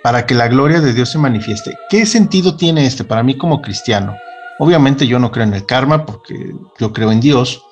para 0.03 0.25
que 0.25 0.35
la 0.35 0.47
gloria 0.47 0.81
de 0.81 0.93
Dios 0.93 1.09
se 1.09 1.17
manifieste. 1.17 1.77
¿Qué 1.89 2.05
sentido 2.05 2.57
tiene 2.57 2.85
este 2.85 3.03
para 3.03 3.23
mí 3.23 3.37
como 3.37 3.61
cristiano? 3.61 4.15
Obviamente 4.59 5.07
yo 5.07 5.17
no 5.17 5.31
creo 5.31 5.45
en 5.45 5.53
el 5.53 5.65
karma 5.65 6.05
porque 6.05 6.53
yo 6.79 6.93
creo 6.93 7.11
en 7.11 7.19
Dios, 7.19 7.63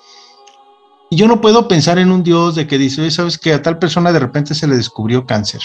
Y 1.13 1.17
yo 1.17 1.27
no 1.27 1.41
puedo 1.41 1.67
pensar 1.67 1.99
en 1.99 2.09
un 2.09 2.23
Dios 2.23 2.55
de 2.55 2.67
que 2.67 2.77
dice, 2.77 3.01
oye, 3.01 3.11
¿sabes 3.11 3.37
que 3.37 3.53
a 3.53 3.61
tal 3.61 3.77
persona 3.77 4.13
de 4.13 4.19
repente 4.19 4.55
se 4.55 4.65
le 4.65 4.77
descubrió 4.77 5.25
cáncer? 5.25 5.61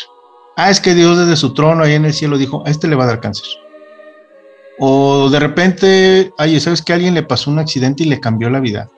Ah, 0.57 0.71
es 0.71 0.81
que 0.81 0.93
Dios 0.93 1.17
desde 1.19 1.37
su 1.37 1.55
trono 1.55 1.85
ahí 1.85 1.95
en 1.95 2.05
el 2.05 2.13
cielo 2.13 2.37
dijo, 2.37 2.65
a 2.67 2.71
este 2.71 2.89
le 2.89 2.97
va 2.97 3.05
a 3.05 3.07
dar 3.07 3.21
cáncer. 3.21 3.47
O 4.81 5.31
de 5.31 5.39
repente, 5.39 6.33
oye, 6.37 6.59
¿sabes 6.59 6.83
que 6.83 6.93
a 6.93 6.97
alguien 6.97 7.15
le 7.15 7.23
pasó 7.23 7.51
un 7.53 7.61
accidente 7.61 8.03
y 8.03 8.07
le 8.07 8.19
cambió 8.19 8.51
la 8.51 8.59
vida? 8.59 8.91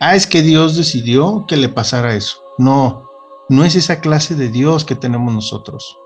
Ah, 0.00 0.16
es 0.16 0.26
que 0.26 0.42
Dios 0.42 0.76
decidió 0.76 1.44
que 1.46 1.56
le 1.56 1.68
pasara 1.68 2.14
eso. 2.16 2.42
No, 2.58 3.08
no 3.48 3.64
es 3.64 3.76
esa 3.76 4.00
clase 4.00 4.34
de 4.34 4.48
Dios 4.48 4.84
que 4.84 4.94
tenemos 4.94 5.32
nosotros. 5.32 5.96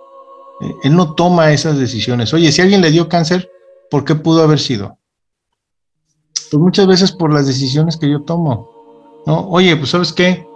Eh, 0.60 0.74
él 0.84 0.96
no 0.96 1.14
toma 1.14 1.52
esas 1.52 1.78
decisiones. 1.78 2.34
Oye, 2.34 2.50
si 2.52 2.60
alguien 2.60 2.80
le 2.80 2.90
dio 2.90 3.08
cáncer, 3.08 3.50
¿por 3.90 4.04
qué 4.04 4.14
pudo 4.14 4.42
haber 4.42 4.58
sido? 4.58 4.98
Pues 6.50 6.60
muchas 6.60 6.86
veces 6.86 7.12
por 7.12 7.32
las 7.32 7.46
decisiones 7.46 7.96
que 7.96 8.10
yo 8.10 8.22
tomo. 8.22 8.74
¿no? 9.26 9.48
Oye, 9.48 9.76
pues 9.76 9.90
sabes 9.90 10.12
qué, 10.12 10.46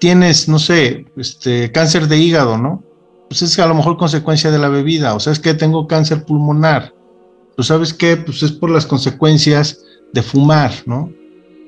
tienes, 0.00 0.48
no 0.48 0.58
sé, 0.58 1.06
este, 1.16 1.72
cáncer 1.72 2.08
de 2.08 2.18
hígado, 2.18 2.58
¿no? 2.58 2.82
Pues 3.28 3.42
es 3.42 3.58
a 3.58 3.66
lo 3.66 3.74
mejor 3.74 3.96
consecuencia 3.96 4.50
de 4.50 4.58
la 4.58 4.68
bebida, 4.68 5.14
o 5.14 5.20
sabes 5.20 5.40
que 5.40 5.54
tengo 5.54 5.86
cáncer 5.86 6.24
pulmonar, 6.24 6.94
pues 7.56 7.68
sabes 7.68 7.94
qué, 7.94 8.16
pues 8.16 8.42
es 8.42 8.52
por 8.52 8.70
las 8.70 8.86
consecuencias 8.86 9.82
de 10.12 10.22
fumar, 10.22 10.72
¿no? 10.86 11.10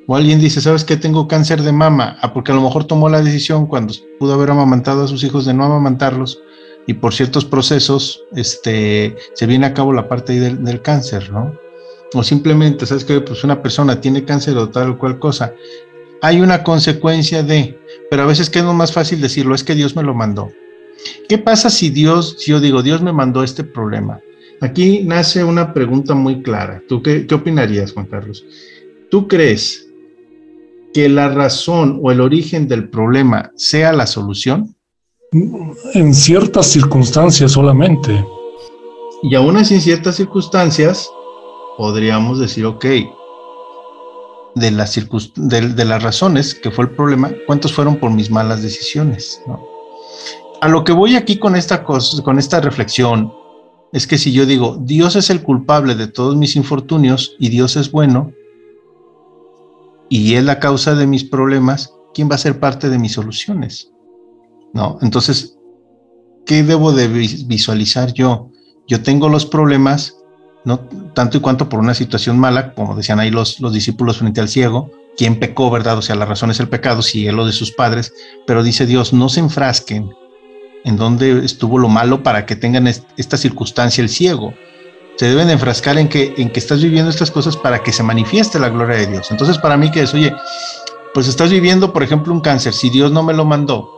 O 0.06 0.14
alguien 0.14 0.40
dice, 0.40 0.60
¿sabes 0.60 0.84
qué? 0.84 0.96
Tengo 0.96 1.26
cáncer 1.26 1.62
de 1.62 1.72
mama, 1.72 2.16
ah, 2.20 2.32
porque 2.32 2.52
a 2.52 2.54
lo 2.54 2.62
mejor 2.62 2.84
tomó 2.84 3.08
la 3.08 3.22
decisión 3.22 3.66
cuando 3.66 3.92
pudo 4.18 4.34
haber 4.34 4.50
amamantado 4.50 5.04
a 5.04 5.08
sus 5.08 5.24
hijos 5.24 5.44
de 5.46 5.54
no 5.54 5.64
amamantarlos 5.64 6.40
y 6.86 6.94
por 6.94 7.12
ciertos 7.12 7.44
procesos 7.44 8.22
este, 8.34 9.16
se 9.34 9.46
viene 9.46 9.66
a 9.66 9.74
cabo 9.74 9.92
la 9.92 10.08
parte 10.08 10.38
del, 10.38 10.64
del 10.64 10.80
cáncer, 10.80 11.30
¿no? 11.32 11.52
o 12.14 12.22
simplemente, 12.22 12.86
¿sabes 12.86 13.04
que 13.04 13.20
Pues 13.20 13.44
una 13.44 13.62
persona 13.62 14.00
tiene 14.00 14.24
cáncer 14.24 14.56
o 14.56 14.68
tal 14.68 14.90
o 14.90 14.98
cual 14.98 15.18
cosa. 15.18 15.52
Hay 16.22 16.40
una 16.40 16.62
consecuencia 16.62 17.42
de, 17.42 17.78
pero 18.10 18.22
a 18.22 18.26
veces 18.26 18.48
queda 18.48 18.72
más 18.72 18.92
fácil 18.92 19.20
decirlo, 19.20 19.54
es 19.54 19.64
que 19.64 19.74
Dios 19.74 19.94
me 19.96 20.02
lo 20.02 20.14
mandó. 20.14 20.50
¿Qué 21.28 21.38
pasa 21.38 21.68
si 21.68 21.90
Dios, 21.90 22.36
si 22.38 22.52
yo 22.52 22.60
digo, 22.60 22.82
Dios 22.82 23.02
me 23.02 23.12
mandó 23.12 23.42
este 23.42 23.64
problema? 23.64 24.20
Aquí 24.60 25.02
nace 25.04 25.44
una 25.44 25.74
pregunta 25.74 26.14
muy 26.14 26.42
clara. 26.42 26.82
¿Tú 26.88 27.02
qué, 27.02 27.26
qué 27.26 27.34
opinarías, 27.34 27.92
Juan 27.92 28.06
Carlos? 28.06 28.44
¿Tú 29.10 29.28
crees 29.28 29.85
que 30.96 31.10
la 31.10 31.28
razón 31.28 32.00
o 32.02 32.10
el 32.10 32.22
origen 32.22 32.68
del 32.68 32.88
problema 32.88 33.52
sea 33.54 33.92
la 33.92 34.06
solución? 34.06 34.74
En 35.92 36.14
ciertas 36.14 36.68
circunstancias 36.68 37.52
solamente. 37.52 38.24
Y 39.22 39.34
aún 39.34 39.58
así 39.58 39.74
en 39.74 39.82
ciertas 39.82 40.16
circunstancias, 40.16 41.10
podríamos 41.76 42.38
decir, 42.38 42.64
ok, 42.64 42.86
de 44.54 44.70
las, 44.70 44.98
de, 45.36 45.84
las 45.84 46.02
razones 46.02 46.54
que 46.54 46.70
fue 46.70 46.86
el 46.86 46.92
problema, 46.92 47.30
¿cuántos 47.46 47.74
fueron 47.74 47.96
por 47.96 48.10
mis 48.10 48.30
malas 48.30 48.62
decisiones? 48.62 49.42
A 50.62 50.68
lo 50.68 50.82
que 50.82 50.92
voy 50.92 51.14
aquí 51.14 51.36
con 51.36 51.56
esta, 51.56 51.84
cosa, 51.84 52.22
con 52.22 52.38
esta 52.38 52.62
reflexión 52.62 53.34
es 53.92 54.06
que 54.06 54.16
si 54.16 54.32
yo 54.32 54.46
digo, 54.46 54.78
Dios 54.80 55.14
es 55.14 55.28
el 55.28 55.42
culpable 55.42 55.94
de 55.94 56.06
todos 56.06 56.36
mis 56.36 56.56
infortunios 56.56 57.36
y 57.38 57.50
Dios 57.50 57.76
es 57.76 57.92
bueno, 57.92 58.32
y 60.08 60.34
es 60.34 60.44
la 60.44 60.58
causa 60.58 60.94
de 60.94 61.06
mis 61.06 61.24
problemas, 61.24 61.92
¿quién 62.14 62.30
va 62.30 62.36
a 62.36 62.38
ser 62.38 62.60
parte 62.60 62.88
de 62.88 62.98
mis 62.98 63.12
soluciones? 63.12 63.90
¿No? 64.72 64.98
Entonces, 65.02 65.58
¿qué 66.44 66.62
debo 66.62 66.92
de 66.92 67.08
visualizar 67.08 68.12
yo? 68.12 68.50
Yo 68.86 69.02
tengo 69.02 69.28
los 69.28 69.46
problemas, 69.46 70.16
no 70.64 70.80
tanto 71.14 71.38
y 71.38 71.40
cuanto 71.40 71.68
por 71.68 71.80
una 71.80 71.94
situación 71.94 72.38
mala, 72.38 72.74
como 72.74 72.94
decían 72.94 73.20
ahí 73.20 73.30
los, 73.30 73.60
los 73.60 73.72
discípulos 73.72 74.18
frente 74.18 74.40
al 74.40 74.48
ciego, 74.48 74.90
quien 75.16 75.38
pecó, 75.38 75.70
¿verdad? 75.70 75.98
O 75.98 76.02
sea, 76.02 76.14
la 76.14 76.26
razón 76.26 76.50
es 76.50 76.60
el 76.60 76.68
pecado, 76.68 77.02
si 77.02 77.26
él 77.26 77.36
lo 77.36 77.46
de 77.46 77.52
sus 77.52 77.72
padres, 77.72 78.12
pero 78.46 78.62
dice 78.62 78.86
Dios, 78.86 79.12
no 79.12 79.28
se 79.28 79.40
enfrasquen 79.40 80.10
en 80.84 80.96
donde 80.96 81.44
estuvo 81.44 81.78
lo 81.78 81.88
malo 81.88 82.22
para 82.22 82.46
que 82.46 82.54
tengan 82.54 82.86
esta 82.86 83.36
circunstancia 83.36 84.02
el 84.02 84.08
ciego. 84.08 84.54
Se 85.16 85.26
deben 85.26 85.50
enfrascar 85.50 85.98
en 85.98 86.08
que, 86.08 86.34
en 86.36 86.50
que 86.50 86.60
estás 86.60 86.82
viviendo 86.82 87.10
estas 87.10 87.30
cosas 87.30 87.56
para 87.56 87.82
que 87.82 87.92
se 87.92 88.02
manifieste 88.02 88.58
la 88.58 88.68
gloria 88.68 88.96
de 88.96 89.06
Dios. 89.06 89.30
Entonces, 89.30 89.58
para 89.58 89.76
mí 89.76 89.90
que 89.90 90.02
es, 90.02 90.14
oye, 90.14 90.34
pues 91.14 91.26
estás 91.28 91.50
viviendo, 91.50 91.92
por 91.92 92.02
ejemplo, 92.02 92.32
un 92.32 92.40
cáncer, 92.40 92.74
si 92.74 92.90
Dios 92.90 93.12
no 93.12 93.22
me 93.22 93.32
lo 93.32 93.44
mandó, 93.44 93.90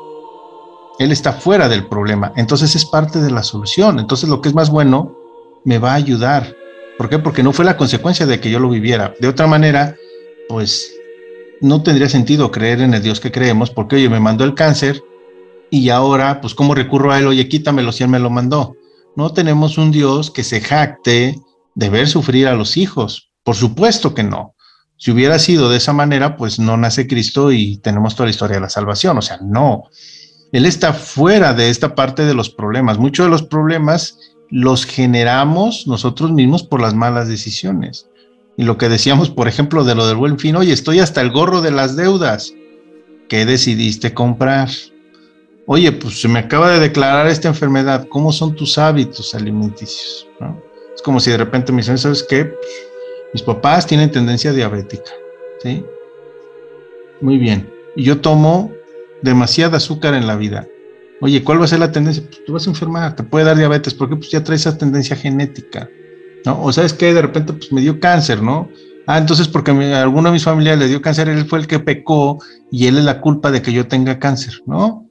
Él 0.98 1.10
está 1.10 1.32
fuera 1.32 1.68
del 1.68 1.86
problema, 1.86 2.32
entonces 2.36 2.76
es 2.76 2.84
parte 2.84 3.20
de 3.20 3.30
la 3.30 3.42
solución. 3.42 3.98
Entonces, 3.98 4.28
lo 4.28 4.40
que 4.40 4.48
es 4.48 4.54
más 4.54 4.70
bueno, 4.70 5.16
me 5.64 5.78
va 5.78 5.92
a 5.92 5.96
ayudar 5.96 6.54
¿Por 6.98 7.08
qué? 7.08 7.20
Porque 7.20 7.44
no 7.44 7.52
fue 7.52 7.64
la 7.64 7.76
consecuencia 7.76 8.26
de 8.26 8.40
que 8.40 8.50
yo 8.50 8.58
lo 8.58 8.68
viviera. 8.68 9.14
De 9.20 9.28
otra 9.28 9.46
manera, 9.46 9.94
pues 10.48 10.92
no 11.60 11.80
tendría 11.80 12.08
sentido 12.08 12.50
creer 12.50 12.80
en 12.80 12.92
el 12.92 13.02
Dios 13.02 13.20
que 13.20 13.30
creemos, 13.30 13.70
porque 13.70 13.96
oye, 13.96 14.08
me 14.08 14.18
mandó 14.18 14.44
el 14.44 14.54
cáncer 14.54 15.00
y 15.70 15.90
ahora, 15.90 16.40
pues, 16.40 16.56
¿cómo 16.56 16.74
recurro 16.74 17.12
a 17.12 17.20
él? 17.20 17.28
Oye, 17.28 17.48
quítamelo 17.48 17.92
si 17.92 18.02
él 18.02 18.10
me 18.10 18.18
lo 18.18 18.30
mandó. 18.30 18.74
No 19.16 19.32
tenemos 19.32 19.78
un 19.78 19.90
Dios 19.90 20.30
que 20.30 20.44
se 20.44 20.60
jacte 20.60 21.36
de 21.74 21.90
ver 21.90 22.08
sufrir 22.08 22.48
a 22.48 22.54
los 22.54 22.76
hijos. 22.76 23.30
Por 23.42 23.56
supuesto 23.56 24.14
que 24.14 24.22
no. 24.22 24.54
Si 24.96 25.10
hubiera 25.12 25.38
sido 25.38 25.70
de 25.70 25.76
esa 25.76 25.92
manera, 25.92 26.36
pues 26.36 26.58
no 26.58 26.76
nace 26.76 27.06
Cristo 27.06 27.52
y 27.52 27.78
tenemos 27.78 28.14
toda 28.14 28.26
la 28.26 28.30
historia 28.30 28.56
de 28.56 28.62
la 28.62 28.68
salvación. 28.68 29.16
O 29.16 29.22
sea, 29.22 29.38
no. 29.42 29.84
Él 30.52 30.66
está 30.66 30.92
fuera 30.92 31.54
de 31.54 31.70
esta 31.70 31.94
parte 31.94 32.24
de 32.24 32.34
los 32.34 32.50
problemas. 32.50 32.98
Muchos 32.98 33.26
de 33.26 33.30
los 33.30 33.42
problemas 33.42 34.18
los 34.50 34.86
generamos 34.86 35.86
nosotros 35.86 36.32
mismos 36.32 36.62
por 36.62 36.80
las 36.80 36.94
malas 36.94 37.28
decisiones. 37.28 38.08
Y 38.56 38.64
lo 38.64 38.76
que 38.76 38.88
decíamos, 38.88 39.30
por 39.30 39.46
ejemplo, 39.46 39.84
de 39.84 39.94
lo 39.94 40.08
del 40.08 40.16
buen 40.16 40.38
fin, 40.38 40.56
oye, 40.56 40.72
estoy 40.72 40.98
hasta 40.98 41.20
el 41.20 41.30
gorro 41.30 41.60
de 41.60 41.70
las 41.70 41.94
deudas. 41.94 42.52
¿Qué 43.28 43.46
decidiste 43.46 44.14
comprar? 44.14 44.68
Oye, 45.70 45.92
pues 45.92 46.22
se 46.22 46.28
me 46.28 46.38
acaba 46.38 46.70
de 46.70 46.80
declarar 46.80 47.26
esta 47.26 47.46
enfermedad. 47.46 48.08
¿Cómo 48.08 48.32
son 48.32 48.56
tus 48.56 48.78
hábitos 48.78 49.34
alimenticios? 49.34 50.26
Es 50.94 51.02
como 51.02 51.20
si 51.20 51.30
de 51.30 51.36
repente 51.36 51.72
me 51.72 51.82
dicen, 51.82 51.98
¿sabes 51.98 52.22
qué? 52.22 52.50
mis 53.34 53.42
papás 53.42 53.86
tienen 53.86 54.10
tendencia 54.10 54.54
diabética. 54.54 55.10
¿Sí? 55.62 55.84
Muy 57.20 57.36
bien. 57.36 57.70
Y 57.96 58.04
yo 58.04 58.18
tomo 58.18 58.72
demasiada 59.20 59.76
azúcar 59.76 60.14
en 60.14 60.26
la 60.26 60.36
vida. 60.36 60.66
Oye, 61.20 61.44
¿cuál 61.44 61.60
va 61.60 61.66
a 61.66 61.68
ser 61.68 61.80
la 61.80 61.92
tendencia? 61.92 62.22
Pues 62.26 62.42
tú 62.46 62.54
vas 62.54 62.66
a 62.66 62.70
enfermar, 62.70 63.14
te 63.14 63.22
puede 63.22 63.44
dar 63.44 63.58
diabetes, 63.58 63.92
porque 63.92 64.16
pues 64.16 64.30
ya 64.30 64.42
traes 64.42 64.62
esa 64.62 64.78
tendencia 64.78 65.16
genética, 65.16 65.90
¿no? 66.46 66.62
O 66.62 66.72
sabes 66.72 66.94
que 66.94 67.12
de 67.12 67.20
repente 67.20 67.52
pues 67.52 67.70
me 67.72 67.82
dio 67.82 68.00
cáncer, 68.00 68.40
¿no? 68.42 68.70
Ah, 69.06 69.18
entonces 69.18 69.48
porque 69.48 69.72
a 69.72 70.02
alguno 70.02 70.30
de 70.30 70.32
mis 70.32 70.44
familiares 70.44 70.80
le 70.80 70.88
dio 70.88 71.02
cáncer, 71.02 71.28
él 71.28 71.44
fue 71.44 71.58
el 71.58 71.66
que 71.66 71.78
pecó 71.78 72.38
y 72.70 72.86
él 72.86 72.96
es 72.96 73.04
la 73.04 73.20
culpa 73.20 73.50
de 73.50 73.60
que 73.60 73.72
yo 73.72 73.86
tenga 73.86 74.18
cáncer, 74.18 74.62
¿no? 74.64 75.07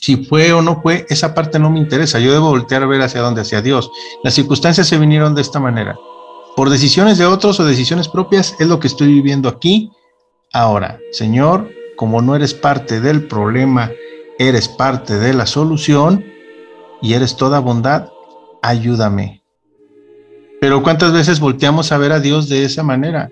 Si 0.00 0.24
fue 0.24 0.52
o 0.52 0.62
no 0.62 0.80
fue, 0.80 1.06
esa 1.08 1.34
parte 1.34 1.58
no 1.58 1.70
me 1.70 1.78
interesa. 1.78 2.18
Yo 2.18 2.32
debo 2.32 2.48
voltear 2.50 2.82
a 2.82 2.86
ver 2.86 3.02
hacia 3.02 3.20
dónde, 3.20 3.42
hacia 3.42 3.62
Dios. 3.62 3.90
Las 4.24 4.34
circunstancias 4.34 4.86
se 4.86 4.98
vinieron 4.98 5.34
de 5.34 5.42
esta 5.42 5.60
manera. 5.60 5.96
Por 6.56 6.70
decisiones 6.70 7.18
de 7.18 7.26
otros 7.26 7.60
o 7.60 7.64
decisiones 7.64 8.08
propias, 8.08 8.56
es 8.58 8.66
lo 8.66 8.80
que 8.80 8.86
estoy 8.86 9.08
viviendo 9.08 9.48
aquí. 9.48 9.90
Ahora, 10.52 10.98
Señor, 11.12 11.70
como 11.96 12.22
no 12.22 12.34
eres 12.34 12.54
parte 12.54 13.00
del 13.00 13.28
problema 13.28 13.90
eres 14.40 14.68
parte 14.68 15.18
de 15.18 15.34
la 15.34 15.44
solución 15.44 16.24
y 17.02 17.12
eres 17.12 17.36
toda 17.36 17.60
bondad, 17.60 18.08
ayúdame. 18.62 19.42
Pero 20.62 20.82
¿cuántas 20.82 21.12
veces 21.12 21.40
volteamos 21.40 21.92
a 21.92 21.98
ver 21.98 22.12
a 22.12 22.20
Dios 22.20 22.48
de 22.48 22.64
esa 22.64 22.82
manera? 22.82 23.28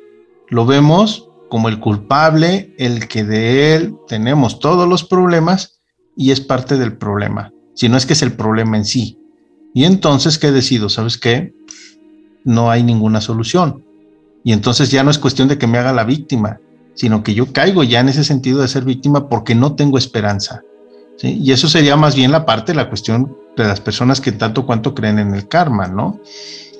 Lo 0.48 0.66
vemos 0.66 1.30
como 1.48 1.70
el 1.70 1.80
culpable, 1.80 2.74
el 2.76 3.08
que 3.08 3.24
de 3.24 3.74
Él 3.74 3.96
tenemos 4.06 4.60
todos 4.60 4.86
los 4.86 5.02
problemas 5.02 5.77
y 6.18 6.32
es 6.32 6.40
parte 6.40 6.76
del 6.76 6.98
problema, 6.98 7.52
si 7.74 7.88
no 7.88 7.96
es 7.96 8.04
que 8.04 8.12
es 8.12 8.22
el 8.22 8.32
problema 8.32 8.76
en 8.76 8.84
sí. 8.84 9.18
Y 9.72 9.84
entonces, 9.84 10.36
¿qué 10.36 10.50
decido? 10.50 10.88
¿Sabes 10.88 11.16
qué? 11.16 11.54
No 12.44 12.70
hay 12.70 12.82
ninguna 12.82 13.20
solución. 13.20 13.84
Y 14.42 14.52
entonces 14.52 14.90
ya 14.90 15.04
no 15.04 15.12
es 15.12 15.18
cuestión 15.18 15.46
de 15.46 15.58
que 15.58 15.68
me 15.68 15.78
haga 15.78 15.92
la 15.92 16.02
víctima, 16.02 16.58
sino 16.94 17.22
que 17.22 17.34
yo 17.34 17.52
caigo 17.52 17.84
ya 17.84 18.00
en 18.00 18.08
ese 18.08 18.24
sentido 18.24 18.60
de 18.60 18.68
ser 18.68 18.84
víctima 18.84 19.28
porque 19.28 19.54
no 19.54 19.76
tengo 19.76 19.96
esperanza. 19.96 20.62
Y 21.22 21.52
eso 21.52 21.68
sería 21.68 21.96
más 21.96 22.16
bien 22.16 22.32
la 22.32 22.44
parte, 22.44 22.74
la 22.74 22.88
cuestión 22.88 23.36
de 23.56 23.64
las 23.64 23.80
personas 23.80 24.20
que 24.20 24.32
tanto 24.32 24.66
cuanto 24.66 24.94
creen 24.94 25.20
en 25.20 25.34
el 25.34 25.46
karma, 25.46 25.86
¿no? 25.86 26.20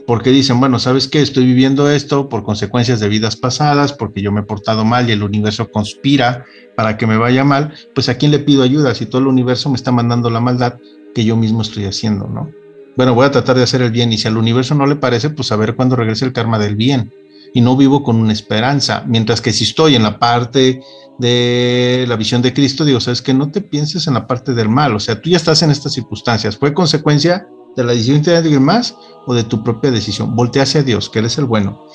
Porque 0.08 0.30
dicen, 0.30 0.58
bueno, 0.58 0.78
¿sabes 0.78 1.06
qué? 1.06 1.20
Estoy 1.20 1.44
viviendo 1.44 1.90
esto 1.90 2.30
por 2.30 2.42
consecuencias 2.42 2.98
de 2.98 3.10
vidas 3.10 3.36
pasadas, 3.36 3.92
porque 3.92 4.22
yo 4.22 4.32
me 4.32 4.40
he 4.40 4.42
portado 4.42 4.82
mal 4.86 5.06
y 5.06 5.12
el 5.12 5.22
universo 5.22 5.70
conspira 5.70 6.46
para 6.74 6.96
que 6.96 7.06
me 7.06 7.18
vaya 7.18 7.44
mal, 7.44 7.74
pues 7.94 8.08
a 8.08 8.16
quién 8.16 8.30
le 8.30 8.38
pido 8.38 8.62
ayuda 8.62 8.94
si 8.94 9.04
todo 9.04 9.20
el 9.20 9.26
universo 9.26 9.68
me 9.68 9.76
está 9.76 9.92
mandando 9.92 10.30
la 10.30 10.40
maldad 10.40 10.76
que 11.14 11.26
yo 11.26 11.36
mismo 11.36 11.60
estoy 11.60 11.84
haciendo, 11.84 12.26
¿no? 12.26 12.50
Bueno, 12.96 13.12
voy 13.12 13.26
a 13.26 13.30
tratar 13.30 13.56
de 13.56 13.64
hacer 13.64 13.82
el 13.82 13.90
bien 13.90 14.10
y 14.10 14.16
si 14.16 14.26
al 14.26 14.38
universo 14.38 14.74
no 14.74 14.86
le 14.86 14.96
parece, 14.96 15.28
pues 15.28 15.52
a 15.52 15.56
ver 15.56 15.76
cuándo 15.76 15.94
regrese 15.94 16.24
el 16.24 16.32
karma 16.32 16.58
del 16.58 16.74
bien. 16.74 17.12
Y 17.52 17.60
no 17.60 17.76
vivo 17.76 18.02
con 18.02 18.16
una 18.16 18.32
esperanza, 18.32 19.04
mientras 19.06 19.42
que 19.42 19.52
si 19.52 19.64
estoy 19.64 19.94
en 19.94 20.04
la 20.04 20.18
parte 20.18 20.80
de 21.18 22.06
la 22.08 22.16
visión 22.16 22.40
de 22.40 22.54
Cristo, 22.54 22.86
digo, 22.86 23.00
sabes 23.00 23.20
que 23.20 23.34
no 23.34 23.50
te 23.50 23.60
pienses 23.60 24.06
en 24.06 24.14
la 24.14 24.26
parte 24.26 24.54
del 24.54 24.70
mal, 24.70 24.96
o 24.96 25.00
sea, 25.00 25.20
tú 25.20 25.28
ya 25.28 25.36
estás 25.36 25.62
en 25.62 25.70
estas 25.70 25.92
circunstancias, 25.92 26.56
¿fue 26.56 26.72
consecuencia 26.72 27.46
de 27.78 27.84
la 27.84 27.92
decisión 27.92 28.22
de 28.22 28.36
alguien 28.36 28.62
más 28.62 28.96
o 29.26 29.34
de 29.34 29.44
tu 29.44 29.62
propia 29.62 29.90
decisión? 29.90 30.34
Voltea 30.34 30.64
hacia 30.64 30.82
Dios, 30.82 31.08
que 31.08 31.20
eres 31.20 31.38
el 31.38 31.44
bueno. 31.44 31.86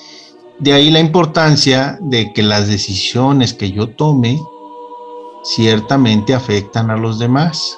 De 0.59 0.71
ahí 0.71 0.89
la 0.89 0.99
importancia 0.99 1.97
de 2.01 2.31
que 2.31 2.41
las 2.41 2.67
decisiones 2.67 3.53
que 3.53 3.71
yo 3.71 3.89
tome 3.89 4.39
ciertamente 5.43 6.33
afectan 6.33 6.89
a 6.89 6.97
los 6.97 7.19
demás. 7.19 7.77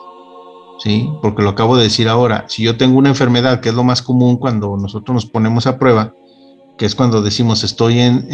¿Sí? 0.78 1.10
Porque 1.22 1.41
lo 1.41 1.49
acabo 1.49 1.78
de 1.78 1.84
decir 1.84 2.10
ahora, 2.10 2.45
si 2.49 2.62
yo 2.62 2.76
tengo 2.78 2.97
una 2.99 3.10
enfermedad, 3.10 3.62
que 3.62 3.70
es 3.70 3.76
lo 3.76 3.84
más 3.84 4.01
común 4.01 4.36
cuando 4.36 4.76
nosotros 4.78 5.16
nos 5.16 5.26
ponemos 5.26 5.68
a 5.68 5.80
prueba, 5.80 6.14
que 6.78 6.86
es 6.86 6.95
cuando 6.95 7.22
decimos 7.22 7.64
estoy 7.64 7.99
en, 7.99 8.28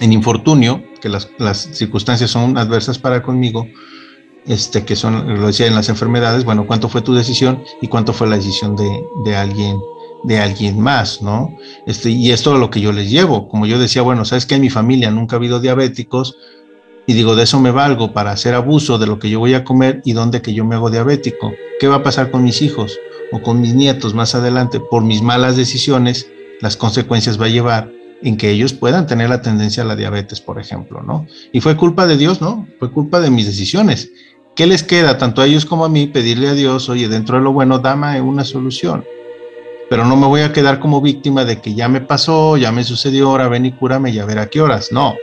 en, 0.00 0.12
infortunio, 0.12 0.82
que 1.00 1.08
las, 1.08 1.28
circunstancias 1.72 2.30
son 2.30 2.56
adversas 2.56 2.98
para 2.98 3.22
conmigo, 3.22 3.66
este, 4.46 4.84
que 4.84 4.96
son, 4.96 5.40
lo 5.40 5.46
decía 5.46 5.66
en 5.66 5.74
las 5.74 5.88
enfermedades, 5.88 6.44
bueno, 6.44 6.66
¿cuánto 6.66 6.88
fue 6.88 7.02
tu 7.02 7.14
decisión 7.14 7.62
y 7.80 7.88
cuánto 7.88 8.12
fue 8.12 8.28
la 8.28 8.36
decisión 8.36 8.76
de, 8.76 9.04
de 9.24 9.36
alguien? 9.36 9.78
de 10.24 10.38
alguien 10.38 10.78
más, 10.78 11.20
¿no? 11.20 11.56
Este, 11.84 12.08
y 12.10 12.30
esto 12.30 12.54
es 12.54 12.60
lo 12.60 12.70
que 12.70 12.80
yo 12.80 12.92
les 12.92 13.10
llevo. 13.10 13.48
Como 13.48 13.66
yo 13.66 13.80
decía, 13.80 14.02
bueno, 14.02 14.24
sabes 14.24 14.46
que 14.46 14.54
en 14.54 14.60
mi 14.60 14.70
familia 14.70 15.10
nunca 15.10 15.34
ha 15.34 15.38
habido 15.38 15.58
diabéticos, 15.58 16.36
y 17.06 17.14
digo, 17.14 17.34
de 17.34 17.44
eso 17.44 17.58
me 17.60 17.70
valgo 17.70 18.12
para 18.12 18.30
hacer 18.30 18.54
abuso 18.54 18.98
de 18.98 19.06
lo 19.06 19.18
que 19.18 19.28
yo 19.28 19.40
voy 19.40 19.54
a 19.54 19.64
comer 19.64 20.02
y 20.04 20.12
dónde 20.12 20.40
que 20.40 20.54
yo 20.54 20.64
me 20.64 20.76
hago 20.76 20.90
diabético. 20.90 21.52
¿Qué 21.80 21.88
va 21.88 21.96
a 21.96 22.02
pasar 22.02 22.30
con 22.30 22.44
mis 22.44 22.62
hijos 22.62 22.98
o 23.32 23.42
con 23.42 23.60
mis 23.60 23.74
nietos 23.74 24.14
más 24.14 24.34
adelante? 24.34 24.78
Por 24.78 25.02
mis 25.02 25.20
malas 25.20 25.56
decisiones, 25.56 26.28
las 26.60 26.76
consecuencias 26.76 27.40
va 27.40 27.46
a 27.46 27.50
llevar 27.50 27.90
en 28.22 28.36
que 28.36 28.50
ellos 28.50 28.72
puedan 28.72 29.08
tener 29.08 29.28
la 29.28 29.42
tendencia 29.42 29.82
a 29.82 29.86
la 29.86 29.96
diabetes, 29.96 30.40
por 30.40 30.60
ejemplo, 30.60 31.02
¿no? 31.02 31.26
Y 31.52 31.60
fue 31.60 31.76
culpa 31.76 32.06
de 32.06 32.16
Dios, 32.16 32.40
¿no? 32.40 32.68
Fue 32.78 32.92
culpa 32.92 33.20
de 33.20 33.30
mis 33.30 33.46
decisiones. 33.46 34.12
¿Qué 34.54 34.66
les 34.66 34.82
queda 34.82 35.16
tanto 35.16 35.40
a 35.40 35.46
ellos 35.46 35.64
como 35.64 35.86
a 35.86 35.88
mí 35.88 36.08
pedirle 36.08 36.48
a 36.48 36.52
Dios, 36.52 36.90
oye, 36.90 37.08
dentro 37.08 37.38
de 37.38 37.42
lo 37.42 37.54
bueno, 37.54 37.78
dame 37.78 38.20
una 38.20 38.44
solución? 38.44 39.02
Pero 39.88 40.04
no 40.04 40.14
me 40.14 40.26
voy 40.26 40.42
a 40.42 40.52
quedar 40.52 40.78
como 40.78 41.00
víctima 41.00 41.46
de 41.46 41.62
que 41.62 41.74
ya 41.74 41.88
me 41.88 42.02
pasó, 42.02 42.58
ya 42.58 42.70
me 42.70 42.84
sucedió, 42.84 43.30
ahora 43.30 43.48
ven 43.48 43.64
y 43.64 43.72
cúrame 43.72 44.10
y 44.10 44.18
a 44.18 44.26
ver 44.26 44.38
a 44.38 44.50
qué 44.50 44.60
horas. 44.60 44.92
No, 44.92 45.14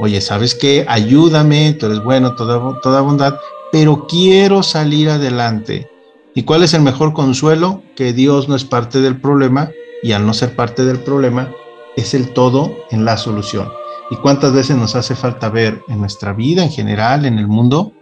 oye, 0.00 0.20
¿sabes 0.20 0.56
qué? 0.56 0.84
Ayúdame, 0.88 1.74
tú 1.74 1.86
eres 1.86 2.00
bueno, 2.00 2.34
toda, 2.34 2.80
toda 2.80 3.00
bondad, 3.00 3.36
pero 3.70 4.08
quiero 4.08 4.64
salir 4.64 5.08
adelante. 5.08 5.88
¿Y 6.34 6.42
cuál 6.42 6.64
es 6.64 6.74
el 6.74 6.82
mejor 6.82 7.12
consuelo? 7.12 7.84
Que 7.94 8.12
Dios 8.12 8.48
no 8.48 8.56
es 8.56 8.64
parte 8.64 9.00
del 9.00 9.20
problema 9.20 9.70
y 10.02 10.12
al 10.12 10.26
no 10.26 10.34
ser 10.34 10.56
parte 10.56 10.84
del 10.84 10.98
problema, 10.98 11.52
es 11.96 12.12
el 12.12 12.32
todo 12.32 12.76
en 12.90 13.04
la 13.04 13.16
solución. 13.16 13.70
¿Y 14.10 14.16
cuántas 14.16 14.52
veces 14.52 14.76
nos 14.76 14.96
hace 14.96 15.14
falta 15.14 15.48
ver 15.48 15.80
en 15.86 16.00
nuestra 16.00 16.32
vida 16.32 16.64
en 16.64 16.70
general, 16.70 17.24
en 17.24 17.38
el 17.38 17.46
mundo, 17.46 17.92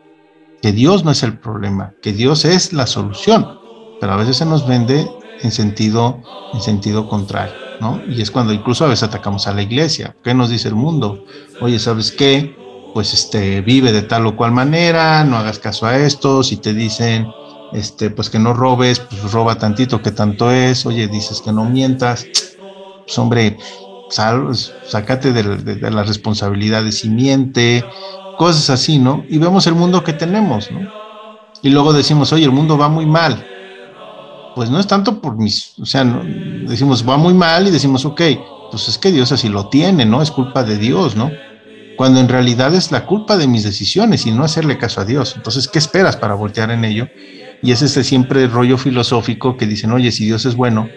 que 0.66 0.72
Dios 0.72 1.04
no 1.04 1.12
es 1.12 1.22
el 1.22 1.38
problema, 1.38 1.94
que 2.02 2.12
Dios 2.12 2.44
es 2.44 2.72
la 2.72 2.88
solución? 2.88 3.60
Pero 4.00 4.14
a 4.14 4.16
veces 4.16 4.38
se 4.38 4.44
nos 4.44 4.66
vende 4.66 5.08
en 5.40 5.52
sentido, 5.52 6.20
en 6.52 6.60
sentido 6.60 7.08
contrario, 7.08 7.54
¿no? 7.80 8.00
Y 8.08 8.20
es 8.20 8.32
cuando 8.32 8.52
incluso 8.52 8.84
a 8.84 8.88
veces 8.88 9.04
atacamos 9.04 9.46
a 9.46 9.54
la 9.54 9.62
iglesia. 9.62 10.16
¿Qué 10.24 10.34
nos 10.34 10.50
dice 10.50 10.66
el 10.66 10.74
mundo? 10.74 11.24
Oye, 11.60 11.78
¿sabes 11.78 12.10
qué? 12.10 12.56
Pues 12.94 13.14
este, 13.14 13.60
vive 13.60 13.92
de 13.92 14.02
tal 14.02 14.26
o 14.26 14.34
cual 14.34 14.50
manera, 14.50 15.22
no 15.22 15.36
hagas 15.36 15.60
caso 15.60 15.86
a 15.86 15.96
esto, 15.98 16.42
si 16.42 16.56
te 16.56 16.74
dicen, 16.74 17.28
este, 17.72 18.10
pues 18.10 18.28
que 18.28 18.40
no 18.40 18.52
robes, 18.52 18.98
pues 18.98 19.30
roba 19.30 19.58
tantito 19.58 20.02
que 20.02 20.10
tanto 20.10 20.50
es, 20.50 20.84
oye, 20.84 21.06
dices 21.06 21.42
que 21.42 21.52
no 21.52 21.64
mientas, 21.64 22.26
pues 23.06 23.16
hombre, 23.20 23.56
sal, 24.10 24.48
sácate 24.84 25.32
de, 25.32 25.44
de 25.58 25.90
las 25.92 26.08
responsabilidades 26.08 27.04
y 27.04 27.10
miente, 27.10 27.84
cosas 28.36 28.70
así, 28.70 28.98
¿no? 28.98 29.24
Y 29.28 29.38
vemos 29.38 29.66
el 29.66 29.74
mundo 29.74 30.04
que 30.04 30.12
tenemos, 30.12 30.70
¿no? 30.70 30.80
Y 31.62 31.70
luego 31.70 31.92
decimos, 31.92 32.32
oye, 32.32 32.44
el 32.44 32.52
mundo 32.52 32.78
va 32.78 32.88
muy 32.88 33.06
mal, 33.06 33.44
pues 34.54 34.70
no 34.70 34.78
es 34.78 34.86
tanto 34.86 35.20
por 35.20 35.36
mis, 35.36 35.78
o 35.78 35.86
sea, 35.86 36.04
decimos 36.04 37.06
va 37.08 37.16
muy 37.16 37.34
mal 37.34 37.66
y 37.66 37.70
decimos, 37.70 38.04
ok, 38.04 38.22
pues 38.70 38.88
es 38.88 38.98
que 38.98 39.12
Dios 39.12 39.32
así 39.32 39.48
lo 39.48 39.68
tiene, 39.68 40.04
¿no? 40.04 40.22
Es 40.22 40.30
culpa 40.30 40.64
de 40.64 40.78
Dios, 40.78 41.16
¿no? 41.16 41.30
Cuando 41.96 42.20
en 42.20 42.28
realidad 42.28 42.74
es 42.74 42.92
la 42.92 43.06
culpa 43.06 43.36
de 43.36 43.46
mis 43.46 43.64
decisiones 43.64 44.26
y 44.26 44.30
no 44.30 44.44
hacerle 44.44 44.76
caso 44.76 45.00
a 45.00 45.04
Dios. 45.04 45.34
Entonces, 45.36 45.66
¿qué 45.66 45.78
esperas 45.78 46.16
para 46.16 46.34
voltear 46.34 46.70
en 46.70 46.84
ello? 46.84 47.08
Y 47.62 47.72
es 47.72 47.80
ese 47.80 48.04
siempre 48.04 48.46
rollo 48.48 48.76
filosófico 48.76 49.56
que 49.56 49.66
dicen, 49.66 49.92
oye, 49.92 50.12
si 50.12 50.26
Dios 50.26 50.44
es 50.44 50.56
bueno, 50.56 50.88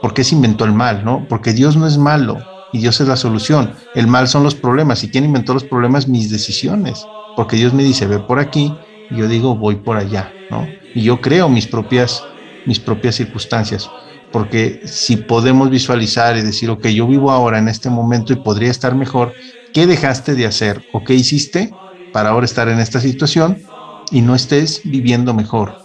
¿por 0.00 0.14
qué 0.14 0.24
se 0.24 0.34
inventó 0.34 0.64
el 0.64 0.72
mal, 0.72 1.04
no? 1.04 1.26
Porque 1.28 1.52
Dios 1.52 1.76
no 1.76 1.86
es 1.86 1.98
malo 1.98 2.38
y 2.72 2.78
Dios 2.78 3.00
es 3.00 3.08
la 3.08 3.16
solución. 3.16 3.72
El 3.94 4.06
mal 4.06 4.28
son 4.28 4.42
los 4.42 4.54
problemas. 4.54 5.04
¿Y 5.04 5.10
quién 5.10 5.24
inventó 5.24 5.54
los 5.54 5.64
problemas? 5.64 6.08
Mis 6.08 6.30
decisiones. 6.30 7.06
Porque 7.36 7.56
Dios 7.56 7.72
me 7.72 7.84
dice, 7.84 8.06
ve 8.06 8.18
por 8.18 8.38
aquí, 8.38 8.74
y 9.10 9.16
yo 9.16 9.28
digo, 9.28 9.56
voy 9.56 9.76
por 9.76 9.96
allá, 9.96 10.32
¿no? 10.50 10.66
Y 10.94 11.02
yo 11.02 11.20
creo 11.20 11.48
mis 11.48 11.66
propias 11.66 12.22
mis 12.68 12.78
propias 12.78 13.16
circunstancias. 13.16 13.90
Porque 14.30 14.82
si 14.84 15.16
podemos 15.16 15.70
visualizar 15.70 16.36
y 16.36 16.42
decir, 16.42 16.68
ok, 16.70 16.86
yo 16.88 17.08
vivo 17.08 17.30
ahora 17.30 17.58
en 17.58 17.66
este 17.66 17.88
momento 17.88 18.32
y 18.32 18.36
podría 18.36 18.70
estar 18.70 18.94
mejor, 18.94 19.32
¿qué 19.72 19.86
dejaste 19.86 20.34
de 20.34 20.46
hacer 20.46 20.84
o 20.92 21.02
qué 21.02 21.14
hiciste 21.14 21.72
para 22.12 22.28
ahora 22.28 22.44
estar 22.44 22.68
en 22.68 22.78
esta 22.78 23.00
situación 23.00 23.62
y 24.10 24.20
no 24.20 24.34
estés 24.34 24.82
viviendo 24.84 25.32
mejor? 25.32 25.78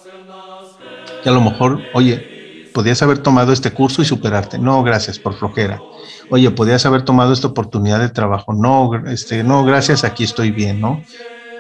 Que 1.23 1.29
a 1.29 1.31
lo 1.31 1.39
mejor, 1.39 1.81
oye, 1.93 2.32
podías 2.73 3.01
haber 3.01 3.19
tomado 3.19 3.53
este 3.53 3.71
curso 3.71 4.01
y 4.01 4.05
superarte. 4.05 4.59
No, 4.59 4.83
gracias 4.83 5.19
por 5.19 5.35
flojera. 5.35 5.81
Oye, 6.29 6.49
podías 6.51 6.85
haber 6.85 7.03
tomado 7.03 7.33
esta 7.33 7.47
oportunidad 7.47 7.99
de 7.99 8.09
trabajo. 8.09 8.53
No, 8.53 8.91
este, 9.07 9.43
no, 9.43 9.63
gracias, 9.63 10.03
aquí 10.03 10.23
estoy 10.23 10.51
bien, 10.51 10.81
¿no? 10.81 11.03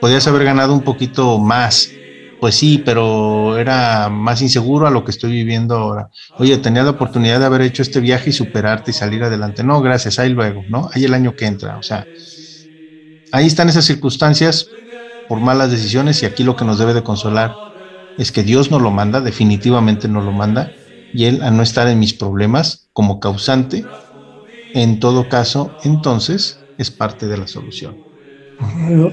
Podías 0.01 0.27
haber 0.27 0.43
ganado 0.43 0.73
un 0.73 0.81
poquito 0.81 1.37
más 1.39 1.89
pues 2.43 2.55
sí, 2.55 2.81
pero 2.83 3.57
era 3.57 4.09
más 4.09 4.41
inseguro 4.41 4.85
a 4.85 4.91
lo 4.91 5.05
que 5.05 5.11
estoy 5.11 5.31
viviendo 5.31 5.77
ahora. 5.77 6.09
Oye, 6.37 6.57
tenía 6.57 6.83
la 6.83 6.89
oportunidad 6.89 7.39
de 7.39 7.45
haber 7.45 7.61
hecho 7.61 7.81
este 7.81 8.01
viaje 8.01 8.31
y 8.31 8.33
superarte 8.33 8.91
y 8.91 8.93
salir 8.93 9.23
adelante. 9.23 9.63
No, 9.63 9.81
gracias, 9.81 10.19
ahí 10.19 10.27
luego, 10.27 10.61
¿no? 10.67 10.89
Ahí 10.93 11.05
el 11.05 11.13
año 11.13 11.37
que 11.37 11.45
entra. 11.45 11.77
O 11.77 11.83
sea, 11.83 12.05
ahí 13.31 13.47
están 13.47 13.69
esas 13.69 13.85
circunstancias 13.85 14.67
por 15.29 15.39
malas 15.39 15.71
decisiones 15.71 16.21
y 16.21 16.25
aquí 16.25 16.43
lo 16.43 16.57
que 16.57 16.65
nos 16.65 16.77
debe 16.77 16.93
de 16.93 17.01
consolar 17.01 17.55
es 18.17 18.33
que 18.33 18.43
Dios 18.43 18.69
nos 18.69 18.81
lo 18.81 18.91
manda, 18.91 19.21
definitivamente 19.21 20.09
nos 20.09 20.25
lo 20.25 20.33
manda, 20.33 20.73
y 21.13 21.25
Él 21.25 21.41
a 21.41 21.51
no 21.51 21.61
estar 21.63 21.87
en 21.87 21.99
mis 21.99 22.13
problemas 22.13 22.89
como 22.93 23.19
causante, 23.19 23.85
en 24.73 24.99
todo 24.99 25.29
caso, 25.29 25.77
entonces 25.83 26.59
es 26.77 26.89
parte 26.89 27.27
de 27.27 27.37
la 27.37 27.47
solución. 27.47 27.95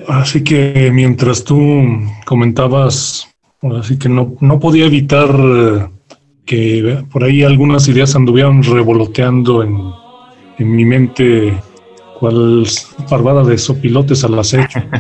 Así 0.09 0.43
que 0.43 0.91
mientras 0.93 1.45
tú 1.45 1.59
comentabas, 2.25 3.29
así 3.79 3.99
que 3.99 4.09
no, 4.09 4.37
podía 4.61 4.87
evitar 4.87 5.29
eh, 5.31 5.89
que 6.45 7.05
por 7.11 7.25
ahí 7.25 7.43
algunas 7.43 7.89
ideas 7.89 8.15
anduvieran 8.15 8.63
revoloteando 8.63 9.63
en, 9.63 9.79
en 10.59 10.71
mi 10.71 10.85
mente 10.85 11.55
cual 12.21 12.65
parvada 13.09 13.43
de 13.43 13.57
sopilotes 13.57 14.23
al 14.25 14.39
acecho. 14.39 14.81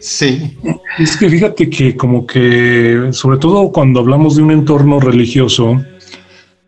Sí. 0.00 0.58
Es 0.98 1.16
que 1.16 1.30
fíjate 1.30 1.70
que 1.70 1.96
como 1.96 2.26
que, 2.26 3.08
sobre 3.12 3.38
todo 3.38 3.72
cuando 3.72 4.00
hablamos 4.00 4.36
de 4.36 4.42
un 4.42 4.50
entorno 4.50 5.00
religioso, 5.00 5.82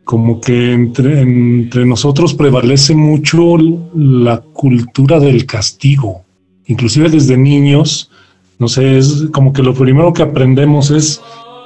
como 0.06 0.40
que 0.40 0.72
entre, 0.72 1.20
entre 1.20 1.84
nosotros 1.84 2.32
prevalece 2.32 2.94
mucho 2.94 3.58
la 3.94 4.40
cultura 4.40 5.20
del 5.20 5.44
castigo 5.44 6.24
inclusive 6.66 7.08
desde 7.08 7.36
niños, 7.36 8.10
no 8.58 8.68
sé, 8.68 8.98
es 8.98 9.26
como 9.32 9.52
que 9.52 9.62
lo 9.62 9.74
primero 9.74 10.12
que 10.12 10.22
aprendemos 10.22 10.90
es 10.90 11.20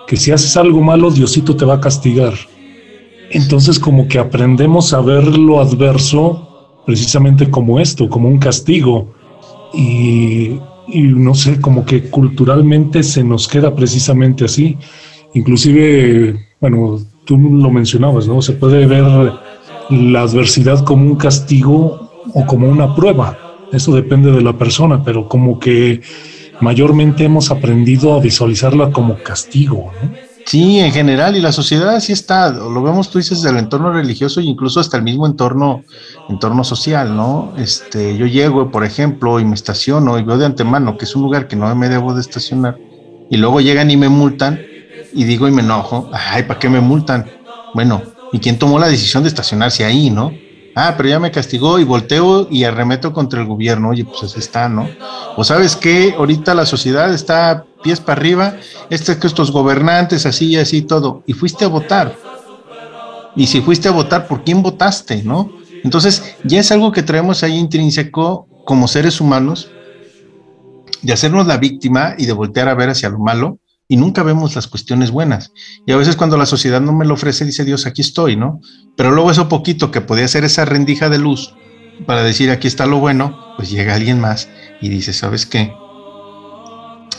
que 0.06 0.16
si 0.16 0.30
haces 0.30 0.56
algo 0.56 0.80
malo, 0.80 1.10
Diosito 1.10 1.56
te 1.56 1.64
va 1.64 1.74
a 1.74 1.80
castigar. 1.80 2.34
Entonces 3.30 3.78
como 3.78 4.08
que 4.08 4.18
aprendemos 4.18 4.92
a 4.92 5.00
ver 5.00 5.24
lo 5.38 5.60
adverso 5.60 6.82
precisamente 6.84 7.48
como 7.48 7.78
esto, 7.78 8.08
como 8.08 8.28
un 8.28 8.38
castigo. 8.38 9.12
Y, 9.72 10.58
y 10.88 11.02
no 11.02 11.34
sé, 11.34 11.60
como 11.60 11.84
que 11.84 12.10
culturalmente 12.10 13.04
se 13.04 13.22
nos 13.22 13.46
queda 13.46 13.74
precisamente 13.74 14.46
así. 14.46 14.76
Inclusive, 15.34 16.44
bueno, 16.60 16.98
tú 17.30 17.38
lo 17.38 17.70
mencionabas, 17.70 18.26
¿no? 18.26 18.42
Se 18.42 18.54
puede 18.54 18.86
ver 18.86 19.04
la 19.90 20.22
adversidad 20.22 20.84
como 20.84 21.06
un 21.06 21.14
castigo 21.14 22.10
o 22.34 22.44
como 22.44 22.68
una 22.68 22.92
prueba 22.96 23.38
eso 23.72 23.94
depende 23.94 24.32
de 24.32 24.40
la 24.40 24.56
persona, 24.58 25.02
pero 25.04 25.28
como 25.28 25.58
que 25.60 26.00
mayormente 26.60 27.24
hemos 27.24 27.52
aprendido 27.52 28.14
a 28.14 28.20
visualizarla 28.20 28.90
como 28.90 29.22
castigo, 29.22 29.92
¿no? 30.02 30.10
Sí, 30.44 30.80
en 30.80 30.90
general, 30.90 31.36
y 31.36 31.40
la 31.40 31.52
sociedad 31.52 31.94
así 31.94 32.12
está, 32.12 32.50
lo 32.50 32.82
vemos 32.82 33.10
tú 33.10 33.18
dices 33.18 33.42
del 33.42 33.58
entorno 33.58 33.92
religioso 33.92 34.40
e 34.40 34.44
incluso 34.44 34.80
hasta 34.80 34.96
el 34.96 35.04
mismo 35.04 35.26
entorno, 35.26 35.84
entorno 36.28 36.64
social, 36.64 37.14
¿no? 37.14 37.52
Este, 37.56 38.16
yo 38.16 38.26
llego, 38.26 38.72
por 38.72 38.84
ejemplo, 38.84 39.38
y 39.38 39.44
me 39.44 39.54
estaciono 39.54 40.18
y 40.18 40.24
veo 40.24 40.38
de 40.38 40.46
antemano 40.46 40.96
que 40.96 41.04
es 41.04 41.14
un 41.14 41.22
lugar 41.22 41.46
que 41.46 41.54
no 41.54 41.72
me 41.76 41.88
debo 41.88 42.14
de 42.14 42.22
estacionar, 42.22 42.78
y 43.30 43.36
luego 43.36 43.60
llegan 43.60 43.92
y 43.92 43.96
me 43.96 44.08
multan, 44.08 44.58
y 45.12 45.24
digo 45.24 45.48
y 45.48 45.50
me 45.50 45.62
enojo, 45.62 46.10
ay, 46.12 46.44
¿para 46.44 46.58
qué 46.58 46.68
me 46.68 46.80
multan? 46.80 47.26
Bueno, 47.74 48.02
¿y 48.32 48.38
quién 48.38 48.58
tomó 48.58 48.78
la 48.78 48.88
decisión 48.88 49.22
de 49.22 49.28
estacionarse 49.28 49.84
ahí, 49.84 50.10
no? 50.10 50.32
Ah, 50.74 50.94
pero 50.96 51.08
ya 51.08 51.18
me 51.18 51.30
castigó 51.30 51.78
y 51.78 51.84
volteo 51.84 52.46
y 52.50 52.64
arremeto 52.64 53.12
contra 53.12 53.40
el 53.40 53.46
gobierno. 53.46 53.90
Oye, 53.90 54.04
pues 54.04 54.22
así 54.22 54.38
está, 54.38 54.68
¿no? 54.68 54.88
O 55.36 55.44
sabes 55.44 55.74
que 55.74 56.14
ahorita 56.16 56.54
la 56.54 56.64
sociedad 56.64 57.12
está 57.12 57.64
pies 57.82 58.00
para 58.00 58.20
arriba, 58.20 58.54
este, 58.88 59.12
estos 59.12 59.50
gobernantes 59.50 60.26
así 60.26 60.46
y 60.50 60.56
así 60.56 60.82
todo, 60.82 61.22
y 61.26 61.32
fuiste 61.32 61.64
a 61.64 61.68
votar. 61.68 62.16
Y 63.34 63.46
si 63.46 63.60
fuiste 63.60 63.88
a 63.88 63.92
votar, 63.92 64.28
¿por 64.28 64.44
quién 64.44 64.62
votaste, 64.62 65.22
no? 65.22 65.50
Entonces, 65.82 66.36
ya 66.44 66.60
es 66.60 66.70
algo 66.72 66.92
que 66.92 67.02
traemos 67.02 67.42
ahí 67.42 67.56
intrínseco 67.56 68.46
como 68.64 68.86
seres 68.86 69.20
humanos, 69.20 69.70
de 71.02 71.12
hacernos 71.12 71.46
la 71.46 71.56
víctima 71.56 72.14
y 72.18 72.26
de 72.26 72.32
voltear 72.32 72.68
a 72.68 72.74
ver 72.74 72.90
hacia 72.90 73.08
lo 73.08 73.18
malo, 73.18 73.58
y 73.90 73.96
nunca 73.96 74.22
vemos 74.22 74.54
las 74.54 74.68
cuestiones 74.68 75.10
buenas. 75.10 75.52
Y 75.84 75.90
a 75.90 75.96
veces 75.96 76.14
cuando 76.14 76.36
la 76.36 76.46
sociedad 76.46 76.80
no 76.80 76.92
me 76.92 77.04
lo 77.04 77.14
ofrece, 77.14 77.44
dice 77.44 77.64
Dios, 77.64 77.86
aquí 77.86 78.02
estoy, 78.02 78.36
¿no? 78.36 78.60
Pero 78.96 79.10
luego 79.10 79.32
eso 79.32 79.48
poquito 79.48 79.90
que 79.90 80.00
podía 80.00 80.28
ser 80.28 80.44
esa 80.44 80.64
rendija 80.64 81.08
de 81.08 81.18
luz 81.18 81.56
para 82.06 82.22
decir 82.22 82.52
aquí 82.52 82.68
está 82.68 82.86
lo 82.86 83.00
bueno, 83.00 83.36
pues 83.56 83.68
llega 83.68 83.96
alguien 83.96 84.20
más 84.20 84.48
y 84.80 84.90
dice, 84.90 85.12
¿sabes 85.12 85.44
qué? 85.44 85.74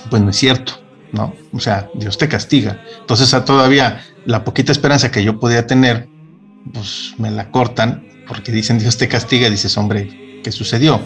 Pues 0.09 0.21
no 0.21 0.29
es 0.29 0.37
cierto, 0.37 0.81
¿no? 1.11 1.35
O 1.51 1.59
sea, 1.59 1.89
Dios 1.93 2.17
te 2.17 2.29
castiga. 2.29 2.81
Entonces 3.01 3.33
a 3.33 3.43
todavía 3.43 4.05
la 4.25 4.45
poquita 4.45 4.71
esperanza 4.71 5.11
que 5.11 5.25
yo 5.25 5.41
podía 5.41 5.67
tener, 5.67 6.07
pues 6.71 7.15
me 7.17 7.31
la 7.31 7.51
cortan 7.51 8.07
porque 8.29 8.53
dicen 8.53 8.79
Dios 8.79 8.97
te 8.97 9.09
castiga 9.09 9.47
y 9.47 9.51
dices, 9.51 9.77
hombre, 9.77 10.39
¿qué 10.41 10.53
sucedió? 10.53 11.01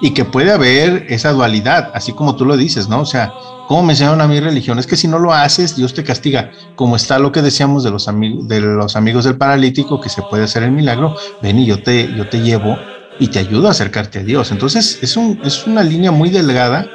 Y 0.00 0.12
que 0.12 0.24
puede 0.24 0.52
haber 0.52 1.06
esa 1.08 1.32
dualidad, 1.32 1.90
así 1.94 2.12
como 2.12 2.36
tú 2.36 2.44
lo 2.44 2.56
dices, 2.56 2.88
¿no? 2.88 3.00
O 3.00 3.06
sea, 3.06 3.32
¿Cómo 3.66 3.82
me 3.82 3.94
enseñaron 3.94 4.20
a 4.20 4.28
mi 4.28 4.40
religión? 4.40 4.78
Es 4.78 4.86
que 4.86 4.96
si 4.96 5.08
no 5.08 5.18
lo 5.18 5.32
haces, 5.32 5.74
Dios 5.74 5.94
te 5.94 6.04
castiga. 6.04 6.50
Como 6.76 6.96
está 6.96 7.18
lo 7.18 7.32
que 7.32 7.40
decíamos 7.40 7.82
de 7.82 7.90
los, 7.90 8.06
de 8.06 8.60
los 8.60 8.94
amigos 8.94 9.24
del 9.24 9.38
paralítico, 9.38 10.00
que 10.00 10.10
se 10.10 10.20
puede 10.22 10.44
hacer 10.44 10.64
el 10.64 10.72
milagro, 10.72 11.16
ven 11.40 11.58
y 11.58 11.66
yo 11.66 11.82
te, 11.82 12.12
yo 12.14 12.28
te 12.28 12.42
llevo 12.42 12.76
y 13.18 13.28
te 13.28 13.38
ayudo 13.38 13.68
a 13.68 13.70
acercarte 13.70 14.18
a 14.18 14.22
Dios. 14.22 14.50
Entonces, 14.50 14.98
es, 15.00 15.16
un, 15.16 15.40
es 15.44 15.66
una 15.66 15.82
línea 15.82 16.10
muy 16.10 16.28
delgada, 16.28 16.86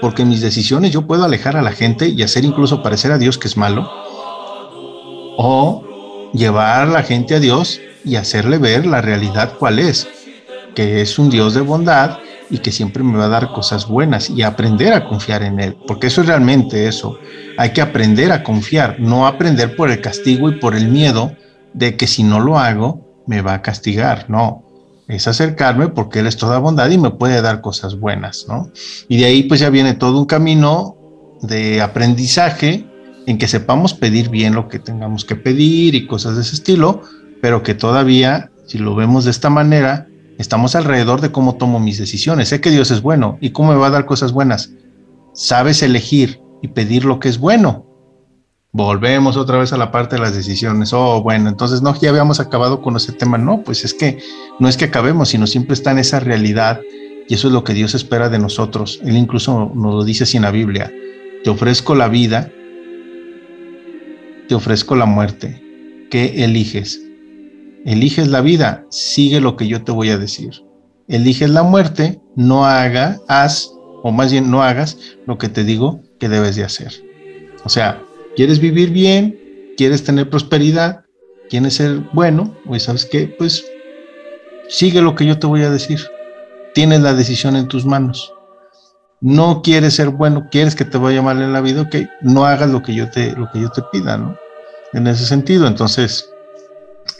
porque 0.00 0.24
mis 0.24 0.40
decisiones 0.40 0.92
yo 0.92 1.06
puedo 1.06 1.24
alejar 1.24 1.56
a 1.56 1.62
la 1.62 1.72
gente 1.72 2.08
y 2.08 2.22
hacer 2.22 2.44
incluso 2.44 2.82
parecer 2.84 3.10
a 3.10 3.18
Dios 3.18 3.36
que 3.36 3.48
es 3.48 3.56
malo, 3.56 3.90
o 5.38 6.30
llevar 6.34 6.82
a 6.82 6.86
la 6.86 7.02
gente 7.02 7.34
a 7.34 7.40
Dios 7.40 7.80
y 8.04 8.14
hacerle 8.14 8.58
ver 8.58 8.86
la 8.86 9.00
realidad 9.00 9.54
cuál 9.58 9.80
es, 9.80 10.06
que 10.76 11.00
es 11.00 11.18
un 11.18 11.30
Dios 11.30 11.54
de 11.54 11.62
bondad 11.62 12.18
y 12.52 12.58
que 12.58 12.70
siempre 12.70 13.02
me 13.02 13.16
va 13.16 13.24
a 13.24 13.28
dar 13.28 13.50
cosas 13.50 13.88
buenas 13.88 14.28
y 14.28 14.42
aprender 14.42 14.92
a 14.92 15.08
confiar 15.08 15.42
en 15.42 15.58
Él, 15.58 15.74
porque 15.86 16.08
eso 16.08 16.20
es 16.20 16.26
realmente 16.26 16.86
eso. 16.86 17.18
Hay 17.56 17.70
que 17.70 17.80
aprender 17.80 18.30
a 18.30 18.44
confiar, 18.44 19.00
no 19.00 19.26
aprender 19.26 19.74
por 19.74 19.90
el 19.90 20.02
castigo 20.02 20.50
y 20.50 20.60
por 20.60 20.76
el 20.76 20.88
miedo 20.88 21.34
de 21.72 21.96
que 21.96 22.06
si 22.06 22.22
no 22.22 22.40
lo 22.40 22.58
hago 22.58 23.24
me 23.26 23.40
va 23.40 23.54
a 23.54 23.62
castigar, 23.62 24.26
no. 24.28 24.64
Es 25.08 25.26
acercarme 25.26 25.88
porque 25.88 26.18
Él 26.18 26.26
es 26.26 26.36
toda 26.36 26.58
bondad 26.58 26.90
y 26.90 26.98
me 26.98 27.10
puede 27.10 27.40
dar 27.40 27.62
cosas 27.62 27.98
buenas, 27.98 28.44
¿no? 28.46 28.70
Y 29.08 29.16
de 29.16 29.24
ahí 29.24 29.44
pues 29.44 29.58
ya 29.58 29.70
viene 29.70 29.94
todo 29.94 30.18
un 30.18 30.26
camino 30.26 30.98
de 31.40 31.80
aprendizaje 31.80 32.86
en 33.26 33.38
que 33.38 33.48
sepamos 33.48 33.94
pedir 33.94 34.28
bien 34.28 34.54
lo 34.54 34.68
que 34.68 34.78
tengamos 34.78 35.24
que 35.24 35.36
pedir 35.36 35.94
y 35.94 36.06
cosas 36.06 36.36
de 36.36 36.42
ese 36.42 36.54
estilo, 36.54 37.00
pero 37.40 37.62
que 37.62 37.72
todavía, 37.72 38.50
si 38.66 38.76
lo 38.76 38.94
vemos 38.94 39.24
de 39.24 39.30
esta 39.30 39.48
manera, 39.48 40.06
Estamos 40.42 40.74
alrededor 40.74 41.20
de 41.20 41.30
cómo 41.30 41.54
tomo 41.54 41.78
mis 41.78 41.98
decisiones. 41.98 42.48
Sé 42.48 42.60
que 42.60 42.72
Dios 42.72 42.90
es 42.90 43.00
bueno 43.00 43.38
y 43.40 43.50
cómo 43.50 43.70
me 43.70 43.78
va 43.78 43.86
a 43.86 43.90
dar 43.90 44.06
cosas 44.06 44.32
buenas. 44.32 44.72
Sabes 45.34 45.84
elegir 45.84 46.40
y 46.62 46.66
pedir 46.66 47.04
lo 47.04 47.20
que 47.20 47.28
es 47.28 47.38
bueno. 47.38 47.86
Volvemos 48.72 49.36
otra 49.36 49.58
vez 49.58 49.72
a 49.72 49.76
la 49.76 49.92
parte 49.92 50.16
de 50.16 50.22
las 50.22 50.34
decisiones. 50.34 50.92
Oh, 50.92 51.22
bueno, 51.22 51.48
entonces 51.48 51.80
no, 51.80 51.94
ya 51.94 52.10
habíamos 52.10 52.40
acabado 52.40 52.82
con 52.82 52.96
ese 52.96 53.12
tema. 53.12 53.38
No, 53.38 53.62
pues 53.62 53.84
es 53.84 53.94
que 53.94 54.18
no 54.58 54.68
es 54.68 54.76
que 54.76 54.86
acabemos, 54.86 55.28
sino 55.28 55.46
siempre 55.46 55.74
está 55.74 55.92
en 55.92 56.00
esa 56.00 56.18
realidad 56.18 56.80
y 57.28 57.34
eso 57.34 57.46
es 57.46 57.54
lo 57.54 57.62
que 57.62 57.72
Dios 57.72 57.94
espera 57.94 58.28
de 58.28 58.40
nosotros. 58.40 58.98
Él 59.04 59.16
incluso 59.16 59.70
nos 59.76 59.94
lo 59.94 60.04
dice 60.04 60.24
así 60.24 60.38
en 60.38 60.42
la 60.42 60.50
Biblia. 60.50 60.92
Te 61.44 61.50
ofrezco 61.50 61.94
la 61.94 62.08
vida, 62.08 62.50
te 64.48 64.56
ofrezco 64.56 64.96
la 64.96 65.06
muerte. 65.06 65.62
¿Qué 66.10 66.42
eliges? 66.42 67.00
Eliges 67.84 68.28
la 68.28 68.40
vida, 68.40 68.84
sigue 68.90 69.40
lo 69.40 69.56
que 69.56 69.66
yo 69.66 69.82
te 69.82 69.92
voy 69.92 70.10
a 70.10 70.18
decir. 70.18 70.62
Eliges 71.08 71.50
la 71.50 71.62
muerte, 71.62 72.20
no 72.36 72.64
haga, 72.64 73.20
haz, 73.28 73.72
o 74.02 74.12
más 74.12 74.30
bien 74.30 74.50
no 74.50 74.62
hagas 74.62 74.98
lo 75.26 75.38
que 75.38 75.48
te 75.48 75.64
digo 75.64 76.00
que 76.18 76.28
debes 76.28 76.56
de 76.56 76.64
hacer. 76.64 76.92
O 77.64 77.68
sea, 77.68 78.00
quieres 78.36 78.60
vivir 78.60 78.90
bien, 78.90 79.38
quieres 79.76 80.04
tener 80.04 80.30
prosperidad, 80.30 81.04
quieres 81.48 81.74
ser 81.74 82.00
bueno, 82.12 82.56
pues 82.66 82.84
sabes 82.84 83.04
qué, 83.04 83.34
pues 83.38 83.64
sigue 84.68 85.02
lo 85.02 85.14
que 85.14 85.26
yo 85.26 85.38
te 85.38 85.46
voy 85.46 85.62
a 85.62 85.70
decir. 85.70 86.00
Tienes 86.74 87.00
la 87.00 87.14
decisión 87.14 87.56
en 87.56 87.68
tus 87.68 87.84
manos. 87.84 88.32
No 89.20 89.62
quieres 89.62 89.94
ser 89.94 90.08
bueno, 90.08 90.48
quieres 90.50 90.74
que 90.74 90.84
te 90.84 90.98
vaya 90.98 91.22
mal 91.22 91.42
en 91.42 91.52
la 91.52 91.60
vida, 91.60 91.82
ok, 91.82 91.96
no 92.22 92.44
hagas 92.44 92.70
lo 92.70 92.82
que 92.82 92.94
yo 92.94 93.10
te, 93.10 93.32
lo 93.32 93.50
que 93.52 93.60
yo 93.60 93.70
te 93.70 93.82
pida, 93.92 94.16
¿no? 94.16 94.36
En 94.92 95.06
ese 95.06 95.26
sentido, 95.26 95.66
entonces, 95.66 96.31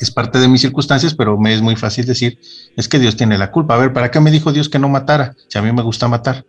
es 0.05 0.11
parte 0.11 0.38
de 0.38 0.48
mis 0.48 0.61
circunstancias, 0.61 1.14
pero 1.14 1.38
me 1.38 1.55
es 1.55 1.62
muy 1.62 1.76
fácil 1.76 2.07
decir, 2.07 2.38
es 2.76 2.88
que 2.88 2.98
Dios 2.98 3.16
tiene 3.16 3.38
la 3.38 3.50
culpa. 3.50 3.74
A 3.74 3.78
ver, 3.78 3.92
¿para 3.92 4.11
qué 4.11 4.20
me 4.20 4.30
dijo 4.30 4.53
Dios 4.53 4.68
que 4.68 4.78
no 4.78 4.88
matara? 4.88 5.34
Si 5.48 5.59
a 5.59 5.62
mí 5.62 5.72
me 5.72 5.82
gusta 5.82 6.09
matar, 6.09 6.44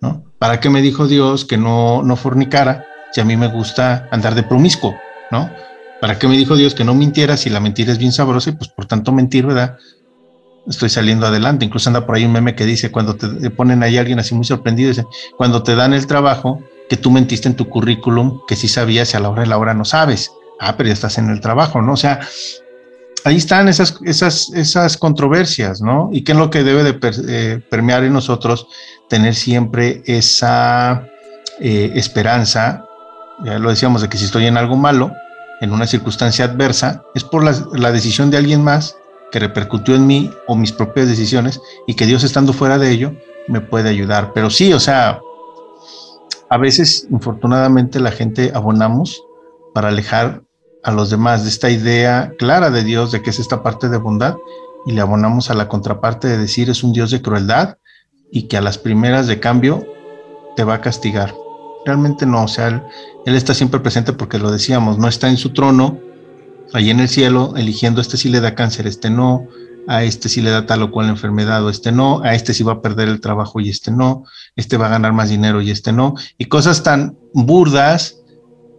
¿no? 0.00 0.24
¿Para 0.38 0.60
qué 0.60 0.70
me 0.70 0.82
dijo 0.82 1.06
Dios 1.06 1.44
que 1.44 1.56
no, 1.56 2.02
no 2.02 2.16
fornicara? 2.16 2.86
Si 3.12 3.20
a 3.20 3.24
mí 3.24 3.36
me 3.36 3.48
gusta 3.48 4.08
andar 4.10 4.34
de 4.34 4.42
promiscuo, 4.42 4.94
¿no? 5.30 5.50
¿Para 6.00 6.18
qué 6.18 6.26
me 6.26 6.36
dijo 6.36 6.56
Dios 6.56 6.74
que 6.74 6.84
no 6.84 6.94
mintiera 6.94 7.36
si 7.36 7.48
la 7.48 7.60
mentira 7.60 7.92
es 7.92 7.98
bien 7.98 8.12
sabrosa 8.12 8.50
y 8.50 8.54
pues 8.54 8.68
por 8.68 8.86
tanto 8.86 9.12
mentir, 9.12 9.46
¿verdad? 9.46 9.78
Estoy 10.66 10.88
saliendo 10.88 11.26
adelante. 11.26 11.64
Incluso 11.64 11.88
anda 11.88 12.04
por 12.04 12.16
ahí 12.16 12.24
un 12.24 12.32
meme 12.32 12.54
que 12.56 12.64
dice, 12.64 12.90
cuando 12.90 13.14
te 13.14 13.50
ponen 13.50 13.82
ahí 13.82 13.98
alguien 13.98 14.18
así 14.18 14.34
muy 14.34 14.44
sorprendido, 14.44 14.88
dice, 14.88 15.04
cuando 15.36 15.62
te 15.62 15.76
dan 15.76 15.94
el 15.94 16.06
trabajo, 16.06 16.60
que 16.88 16.96
tú 16.96 17.10
mentiste 17.10 17.48
en 17.48 17.54
tu 17.54 17.68
currículum, 17.68 18.40
que 18.46 18.56
sí 18.56 18.68
sabías 18.68 19.14
y 19.14 19.16
a 19.16 19.20
la 19.20 19.30
hora 19.30 19.42
de 19.42 19.48
la 19.48 19.58
hora 19.58 19.74
no 19.74 19.84
sabes. 19.84 20.32
Ah, 20.60 20.76
pero 20.76 20.88
ya 20.88 20.92
estás 20.92 21.18
en 21.18 21.30
el 21.30 21.40
trabajo, 21.40 21.82
¿no? 21.82 21.94
O 21.94 21.96
sea, 21.96 22.20
ahí 23.24 23.36
están 23.36 23.68
esas, 23.68 23.98
esas, 24.04 24.50
esas 24.54 24.96
controversias, 24.96 25.80
¿no? 25.80 26.10
Y 26.12 26.22
qué 26.24 26.32
es 26.32 26.38
lo 26.38 26.50
que 26.50 26.64
debe 26.64 26.82
de 26.82 26.98
eh, 27.28 27.60
permear 27.70 28.04
en 28.04 28.12
nosotros, 28.12 28.66
tener 29.08 29.34
siempre 29.34 30.02
esa 30.06 31.06
eh, 31.60 31.92
esperanza, 31.94 32.84
ya 33.44 33.58
lo 33.58 33.70
decíamos, 33.70 34.02
de 34.02 34.08
que 34.08 34.18
si 34.18 34.24
estoy 34.24 34.46
en 34.46 34.56
algo 34.56 34.76
malo, 34.76 35.12
en 35.60 35.72
una 35.72 35.86
circunstancia 35.86 36.44
adversa, 36.44 37.04
es 37.14 37.24
por 37.24 37.44
la, 37.44 37.54
la 37.72 37.92
decisión 37.92 38.30
de 38.30 38.36
alguien 38.36 38.64
más 38.64 38.96
que 39.30 39.38
repercutió 39.38 39.94
en 39.94 40.06
mí 40.06 40.30
o 40.46 40.56
mis 40.56 40.72
propias 40.72 41.08
decisiones 41.08 41.60
y 41.86 41.94
que 41.94 42.06
Dios 42.06 42.24
estando 42.24 42.52
fuera 42.52 42.78
de 42.78 42.90
ello 42.90 43.14
me 43.48 43.60
puede 43.60 43.88
ayudar. 43.88 44.32
Pero 44.34 44.50
sí, 44.50 44.72
o 44.72 44.80
sea, 44.80 45.20
a 46.50 46.58
veces, 46.58 47.06
infortunadamente, 47.10 47.98
la 47.98 48.10
gente 48.10 48.52
abonamos 48.54 49.24
para 49.72 49.88
alejar 49.88 50.42
a 50.82 50.92
los 50.92 51.10
demás 51.10 51.44
de 51.44 51.48
esta 51.48 51.70
idea 51.70 52.32
clara 52.38 52.70
de 52.70 52.84
Dios 52.84 53.12
de 53.12 53.22
que 53.22 53.30
es 53.30 53.38
esta 53.38 53.62
parte 53.62 53.88
de 53.88 53.98
bondad 53.98 54.36
y 54.86 54.92
le 54.92 55.00
abonamos 55.00 55.50
a 55.50 55.54
la 55.54 55.68
contraparte 55.68 56.28
de 56.28 56.38
decir 56.38 56.70
es 56.70 56.82
un 56.82 56.92
Dios 56.92 57.10
de 57.10 57.22
crueldad 57.22 57.78
y 58.30 58.44
que 58.44 58.56
a 58.56 58.60
las 58.60 58.78
primeras 58.78 59.26
de 59.26 59.38
cambio 59.38 59.86
te 60.56 60.64
va 60.64 60.74
a 60.74 60.80
castigar. 60.80 61.34
Realmente 61.84 62.26
no, 62.26 62.44
o 62.44 62.48
sea, 62.48 62.68
él, 63.26 63.34
está 63.34 63.54
siempre 63.54 63.80
presente 63.80 64.12
porque 64.12 64.38
lo 64.38 64.50
decíamos, 64.50 64.98
no 64.98 65.08
está 65.08 65.28
en 65.28 65.36
su 65.36 65.50
trono, 65.50 65.98
ahí 66.72 66.90
en 66.90 67.00
el 67.00 67.08
cielo, 67.08 67.54
eligiendo 67.56 68.00
este 68.00 68.16
sí 68.16 68.28
le 68.28 68.40
da 68.40 68.54
cáncer, 68.54 68.86
este 68.86 69.10
no, 69.10 69.46
a 69.88 70.04
este 70.04 70.28
sí 70.28 70.40
le 70.40 70.50
da 70.50 70.64
tal 70.64 70.82
o 70.82 70.90
cual 70.90 71.08
enfermedad 71.08 71.64
o 71.64 71.70
este 71.70 71.92
no, 71.92 72.22
a 72.22 72.34
este 72.34 72.54
sí 72.54 72.62
va 72.62 72.74
a 72.74 72.82
perder 72.82 73.08
el 73.08 73.20
trabajo 73.20 73.60
y 73.60 73.68
este 73.68 73.90
no, 73.90 74.24
este 74.56 74.76
va 74.76 74.86
a 74.86 74.90
ganar 74.90 75.12
más 75.12 75.28
dinero 75.28 75.60
y 75.60 75.70
este 75.70 75.92
no, 75.92 76.14
y 76.38 76.46
cosas 76.46 76.82
tan 76.82 77.18
burdas 77.34 78.21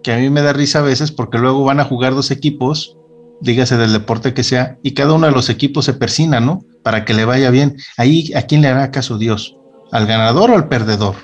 que 0.04 0.14
a 0.14 0.18
mí 0.18 0.30
me 0.30 0.42
da 0.42 0.54
risa 0.54 0.80
a 0.80 0.84
veces 0.84 1.12
porque 1.12 1.38
luego 1.38 1.64
van 1.64 1.80
a 1.80 1.86
jugar 1.86 2.14
dos 2.14 2.30
equipos, 2.30 2.98
dígase 3.42 3.78
del 3.78 3.94
deporte 3.94 4.34
que 4.34 4.44
sea, 4.44 4.78
y 4.84 4.92
cada 4.94 5.14
uno 5.14 5.26
de 5.28 5.32
los 5.34 5.50
equipos 5.50 5.86
se 5.86 5.94
persina, 5.94 6.40
¿no? 6.40 6.64
Para 6.84 7.06
que 7.06 7.14
le 7.14 7.26
vaya 7.26 7.50
bien. 7.50 7.78
Ahí, 7.98 8.32
¿a 8.36 8.44
quién 8.44 8.62
le 8.62 8.68
hará 8.68 8.92
caso 8.92 9.18
Dios? 9.18 9.56
¿Al 9.92 10.06
ganador 10.06 10.52
o 10.52 10.56
al 10.56 10.68
perdedor? 10.68 11.16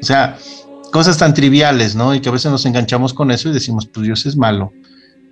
O 0.00 0.04
sea, 0.04 0.36
cosas 0.90 1.18
tan 1.18 1.34
triviales, 1.34 1.94
¿no? 1.94 2.14
Y 2.14 2.20
que 2.20 2.28
a 2.28 2.32
veces 2.32 2.50
nos 2.50 2.66
enganchamos 2.66 3.14
con 3.14 3.30
eso 3.30 3.48
y 3.48 3.52
decimos, 3.52 3.86
pues 3.86 4.04
Dios 4.04 4.26
es 4.26 4.36
malo. 4.36 4.72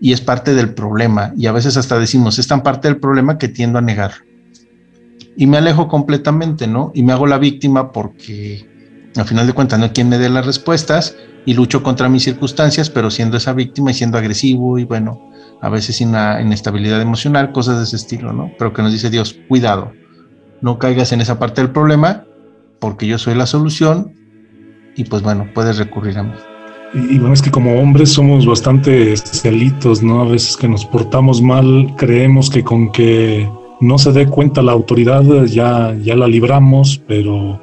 Y 0.01 0.13
es 0.13 0.21
parte 0.21 0.55
del 0.55 0.75
problema. 0.75 1.33
Y 1.37 1.47
a 1.47 1.53
veces 1.53 1.77
hasta 1.77 1.99
decimos, 1.99 2.39
es 2.39 2.47
tan 2.47 2.63
parte 2.63 2.89
del 2.89 2.99
problema 2.99 3.37
que 3.37 3.49
tiendo 3.49 3.79
a 3.79 3.83
negar. 3.83 4.13
Y 5.37 5.47
me 5.47 5.59
alejo 5.59 5.89
completamente, 5.89 6.67
¿no? 6.67 6.93
Y 6.95 7.03
me 7.03 7.13
hago 7.13 7.27
la 7.27 7.39
víctima 7.39 7.93
porque, 7.93 8.67
al 9.17 9.25
final 9.25 9.47
de 9.47 9.53
cuentas, 9.53 9.79
no 9.79 9.87
hay 9.87 9.91
quien 9.91 10.09
me 10.09 10.19
dé 10.19 10.29
las 10.29 10.47
respuestas 10.47 11.17
y 11.45 11.55
lucho 11.55 11.83
contra 11.83 12.09
mis 12.09 12.23
circunstancias, 12.23 12.91
pero 12.91 13.11
siendo 13.11 13.37
esa 13.37 13.53
víctima 13.53 13.91
y 13.91 13.95
siendo 13.95 14.19
agresivo 14.19 14.79
y 14.79 14.85
bueno, 14.85 15.31
a 15.61 15.69
veces 15.69 15.97
sin 15.97 16.11
una 16.11 16.41
inestabilidad 16.41 17.01
emocional, 17.01 17.53
cosas 17.53 17.79
de 17.79 17.85
ese 17.85 17.97
estilo, 17.97 18.33
¿no? 18.33 18.53
Pero 18.59 18.73
que 18.73 18.83
nos 18.83 18.93
dice 18.93 19.11
Dios, 19.11 19.37
cuidado, 19.49 19.93
no 20.61 20.79
caigas 20.79 21.13
en 21.13 21.21
esa 21.21 21.39
parte 21.39 21.61
del 21.61 21.71
problema, 21.71 22.25
porque 22.79 23.07
yo 23.07 23.19
soy 23.19 23.35
la 23.35 23.47
solución 23.47 24.13
y 24.97 25.05
pues 25.05 25.23
bueno, 25.23 25.49
puedes 25.55 25.79
recurrir 25.79 26.19
a 26.19 26.23
mí. 26.23 26.33
Y, 26.93 27.19
bueno, 27.21 27.35
es 27.35 27.43
que 27.43 27.53
como 27.53 27.81
hombres 27.81 28.11
somos 28.11 28.45
bastante 28.47 29.17
celitos, 29.17 30.03
¿no? 30.03 30.23
A 30.23 30.25
veces 30.25 30.57
que 30.57 30.69
nos 30.69 30.85
portamos 30.85 31.41
mal, 31.41 31.95
creemos 31.97 32.51
que 32.51 32.65
con 32.65 32.91
que 32.91 33.49
no 33.81 33.97
se 33.97 34.11
dé 34.11 34.27
cuenta 34.27 34.61
la 34.61 34.73
autoridad 34.73 35.23
ya, 35.45 35.95
ya 36.03 36.17
la 36.17 36.27
libramos, 36.27 37.01
pero 37.07 37.61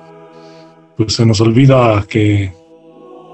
pues 0.98 1.14
se 1.14 1.26
nos 1.26 1.40
olvida 1.42 2.04
que 2.10 2.52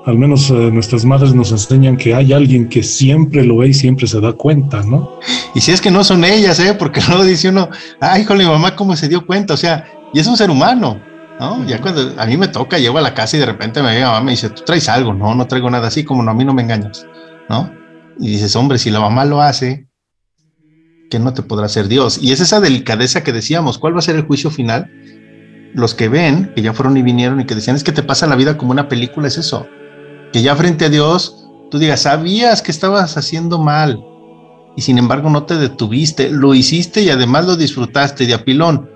al 0.05 0.17
menos 0.17 0.49
eh, 0.49 0.53
nuestras 0.53 1.05
madres 1.05 1.33
nos 1.33 1.51
enseñan 1.51 1.95
que 1.95 2.13
hay 2.13 2.33
alguien 2.33 2.67
que 2.67 2.83
siempre 2.83 3.43
lo 3.43 3.57
ve 3.57 3.69
y 3.69 3.73
siempre 3.73 4.05
se 4.05 4.19
da 4.19 4.33
cuenta, 4.33 4.83
¿no? 4.83 5.19
y 5.55 5.61
si 5.61 5.71
es 5.71 5.79
que 5.79 5.91
no 5.91 6.03
son 6.03 6.25
ellas, 6.25 6.59
¿eh? 6.59 6.73
Porque 6.77 7.01
luego 7.07 7.23
dice 7.23 7.49
uno, 7.49 7.69
ay, 8.01 8.25
con 8.25 8.37
mi 8.37 8.45
mamá, 8.45 8.75
¿cómo 8.75 8.95
se 8.95 9.07
dio 9.07 9.25
cuenta? 9.25 9.53
O 9.53 9.57
sea, 9.57 9.85
y 10.13 10.19
es 10.19 10.27
un 10.27 10.35
ser 10.35 10.49
humano, 10.49 10.99
¿no? 11.39 11.65
Ya 11.65 11.79
cuando 11.79 12.13
a 12.19 12.25
mí 12.25 12.37
me 12.37 12.49
toca, 12.49 12.77
llego 12.77 12.97
a 12.97 13.01
la 13.01 13.13
casa 13.13 13.37
y 13.37 13.39
de 13.39 13.45
repente 13.45 13.81
me 13.81 14.01
mamá 14.01 14.21
me 14.21 14.31
dice, 14.31 14.49
¿tú 14.49 14.63
traes 14.65 14.89
algo? 14.89 15.13
No, 15.13 15.33
no 15.33 15.47
traigo 15.47 15.69
nada 15.69 15.87
así, 15.87 16.03
como 16.03 16.21
no, 16.21 16.31
a 16.31 16.33
mí 16.33 16.43
no 16.43 16.53
me 16.53 16.63
engañas, 16.63 17.05
¿no? 17.49 17.71
Y 18.19 18.29
dices, 18.29 18.55
hombre, 18.55 18.77
si 18.77 18.91
la 18.91 18.99
mamá 18.99 19.25
lo 19.25 19.41
hace, 19.41 19.87
¿qué 21.09 21.17
no 21.17 21.33
te 21.33 21.43
podrá 21.43 21.67
hacer 21.67 21.87
Dios? 21.87 22.19
Y 22.21 22.31
es 22.31 22.41
esa 22.41 22.59
delicadeza 22.59 23.23
que 23.23 23.31
decíamos, 23.31 23.77
¿cuál 23.77 23.95
va 23.95 23.99
a 23.99 24.03
ser 24.03 24.15
el 24.15 24.23
juicio 24.23 24.51
final? 24.51 24.91
Los 25.73 25.95
que 25.95 26.09
ven, 26.09 26.53
que 26.55 26.61
ya 26.61 26.73
fueron 26.73 26.97
y 26.97 27.01
vinieron 27.01 27.41
y 27.41 27.45
que 27.45 27.55
decían, 27.55 27.75
es 27.75 27.83
que 27.83 27.91
te 27.91 28.03
pasa 28.03 28.27
la 28.27 28.35
vida 28.35 28.57
como 28.57 28.71
una 28.71 28.87
película, 28.87 29.27
es 29.27 29.37
eso. 29.37 29.67
Que 30.31 30.41
ya 30.41 30.55
frente 30.55 30.85
a 30.85 30.89
Dios, 30.89 31.47
tú 31.71 31.79
digas, 31.79 32.01
sabías 32.01 32.61
que 32.61 32.71
estabas 32.71 33.17
haciendo 33.17 33.59
mal 33.59 34.03
y 34.75 34.81
sin 34.81 34.97
embargo 34.97 35.29
no 35.29 35.43
te 35.43 35.55
detuviste, 35.55 36.29
lo 36.29 36.53
hiciste 36.53 37.01
y 37.01 37.09
además 37.09 37.45
lo 37.45 37.55
disfrutaste 37.55 38.25
de 38.25 38.33
apilón. 38.33 38.89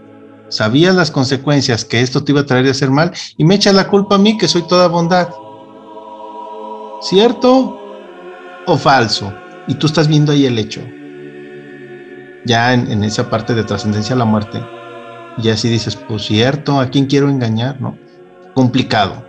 Sabías 0.50 0.96
las 0.96 1.12
consecuencias 1.12 1.84
que 1.84 2.02
esto 2.02 2.24
te 2.24 2.32
iba 2.32 2.42
a 2.42 2.46
traer 2.46 2.66
de 2.66 2.72
hacer 2.72 2.90
mal 2.90 3.12
y 3.36 3.44
me 3.44 3.56
echas 3.56 3.76
la 3.76 3.88
culpa 3.88 4.16
a 4.16 4.18
mí 4.18 4.38
que 4.38 4.48
soy 4.48 4.64
toda 4.68 4.88
bondad. 4.88 5.30
¿Cierto 7.02 7.80
o 8.66 8.78
falso? 8.78 9.34
Y 9.68 9.76
tú 9.76 9.88
estás 9.88 10.08
viendo 10.08 10.32
ahí 10.32 10.46
el 10.46 10.58
hecho. 10.58 10.82
Ya 12.46 12.74
en, 12.74 13.04
esa 13.04 13.30
parte 13.30 13.54
de 13.54 13.64
trascendencia 13.66 14.16
a 14.16 14.20
la 14.20 14.26
muerte. 14.26 14.64
Y 15.38 15.50
así 15.50 15.70
dices, 15.70 15.96
pues 15.96 16.24
cierto, 16.24 16.80
¿a 16.80 16.90
quién 16.90 17.06
quiero 17.06 17.30
engañar? 17.30 17.80
¿No? 17.80 17.98
Complicado, 18.54 19.26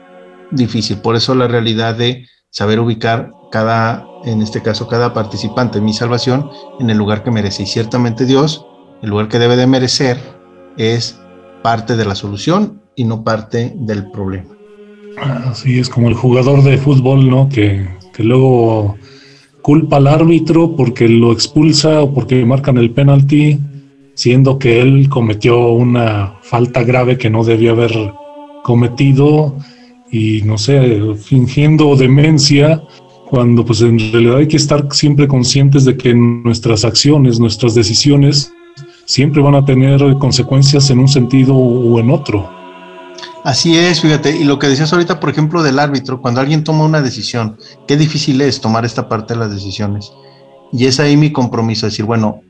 difícil. 0.51 0.99
Por 0.99 1.17
eso 1.17 1.35
la 1.35 1.49
realidad 1.49 1.95
de 1.95 2.27
saber 2.51 2.81
ubicar 2.81 3.33
cada, 3.51 4.07
en 4.25 4.43
este 4.43 4.63
caso, 4.63 4.89
cada 4.89 5.13
participante 5.13 5.81
mi 5.81 5.93
salvación 5.93 6.51
en 6.81 6.91
el 6.91 6.99
lugar 6.99 7.23
que 7.23 7.31
merece. 7.31 7.65
Y 7.65 7.67
ciertamente 7.67 8.25
Dios, 8.25 8.65
el 9.03 9.11
lugar 9.11 9.29
que 9.29 9.39
debe 9.39 9.57
de 9.57 9.67
merecer, 9.67 10.19
es 10.77 11.21
parte 11.63 11.97
de 11.97 12.05
la 12.05 12.15
solución 12.15 12.83
y 12.95 13.05
no 13.05 13.25
parte 13.25 13.73
del 13.77 14.11
problema. 14.11 14.49
Así 15.47 15.79
es 15.79 15.89
como 15.89 16.09
el 16.09 16.15
jugador 16.15 16.63
de 16.63 16.79
fútbol, 16.79 17.29
¿no? 17.29 17.49
Que, 17.49 17.89
que 18.15 18.23
luego 18.23 18.97
culpa 19.63 19.97
al 19.97 20.07
árbitro 20.07 20.77
porque 20.77 21.09
lo 21.09 21.33
expulsa 21.33 22.03
o 22.03 22.15
porque 22.15 22.45
marcan 22.45 22.79
el 22.79 22.93
penalti, 22.93 23.59
siendo 24.19 24.59
que 24.59 24.81
él 24.81 25.09
cometió 25.09 25.69
una 25.69 26.35
falta 26.43 26.83
grave 26.83 27.17
que 27.17 27.31
no 27.31 27.45
debía 27.45 27.71
haber 27.71 28.13
cometido 28.65 29.55
y 30.11 30.43
no 30.43 30.59
sé, 30.59 31.01
fingiendo 31.15 31.95
demencia, 31.95 32.83
cuando 33.31 33.65
pues 33.65 33.81
en 33.81 33.97
realidad 34.11 34.39
hay 34.39 34.49
que 34.49 34.57
estar 34.57 34.89
siempre 34.91 35.29
conscientes 35.29 35.85
de 35.85 35.97
que 35.97 36.13
nuestras 36.15 36.85
acciones, 36.85 37.39
nuestras 37.39 37.77
decisiones 37.77 38.53
siempre 39.05 39.41
van 39.41 39.55
a 39.55 39.65
tener 39.65 40.01
consecuencias 40.19 40.91
en 40.91 40.99
un 40.99 41.07
sentido 41.07 41.55
o 41.55 42.01
en 42.01 42.11
otro. 42.11 42.51
Así 43.45 43.79
es, 43.79 44.01
fíjate, 44.01 44.37
y 44.37 44.43
lo 44.43 44.59
que 44.59 44.67
decías 44.67 44.93
ahorita, 44.93 45.21
por 45.21 45.31
ejemplo, 45.31 45.63
del 45.63 45.79
árbitro, 45.79 46.21
cuando 46.21 46.41
alguien 46.41 46.65
toma 46.65 46.85
una 46.85 47.03
decisión, 47.03 47.57
qué 47.87 47.97
difícil 47.97 48.41
es 48.41 48.61
tomar 48.61 48.85
esta 48.85 49.09
parte 49.09 49.35
de 49.35 49.41
las 49.41 49.55
decisiones. 49.55 50.11
Y 50.73 50.87
es 50.87 50.99
ahí 50.99 51.17
mi 51.17 51.31
compromiso, 51.31 51.87
decir, 51.87 52.05
bueno, 52.05 52.43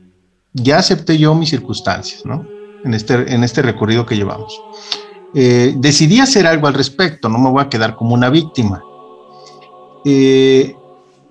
ya 0.53 0.77
acepté 0.77 1.17
yo 1.17 1.35
mis 1.35 1.49
circunstancias, 1.49 2.25
¿no? 2.25 2.45
En 2.83 2.93
este, 2.93 3.33
en 3.33 3.43
este 3.43 3.61
recorrido 3.61 4.05
que 4.05 4.15
llevamos. 4.15 4.59
Eh, 5.35 5.73
decidí 5.77 6.19
hacer 6.19 6.47
algo 6.47 6.67
al 6.67 6.73
respecto, 6.73 7.29
no 7.29 7.37
me 7.37 7.49
voy 7.49 7.61
a 7.61 7.69
quedar 7.69 7.95
como 7.95 8.13
una 8.13 8.29
víctima. 8.29 8.81
Eh, 10.05 10.75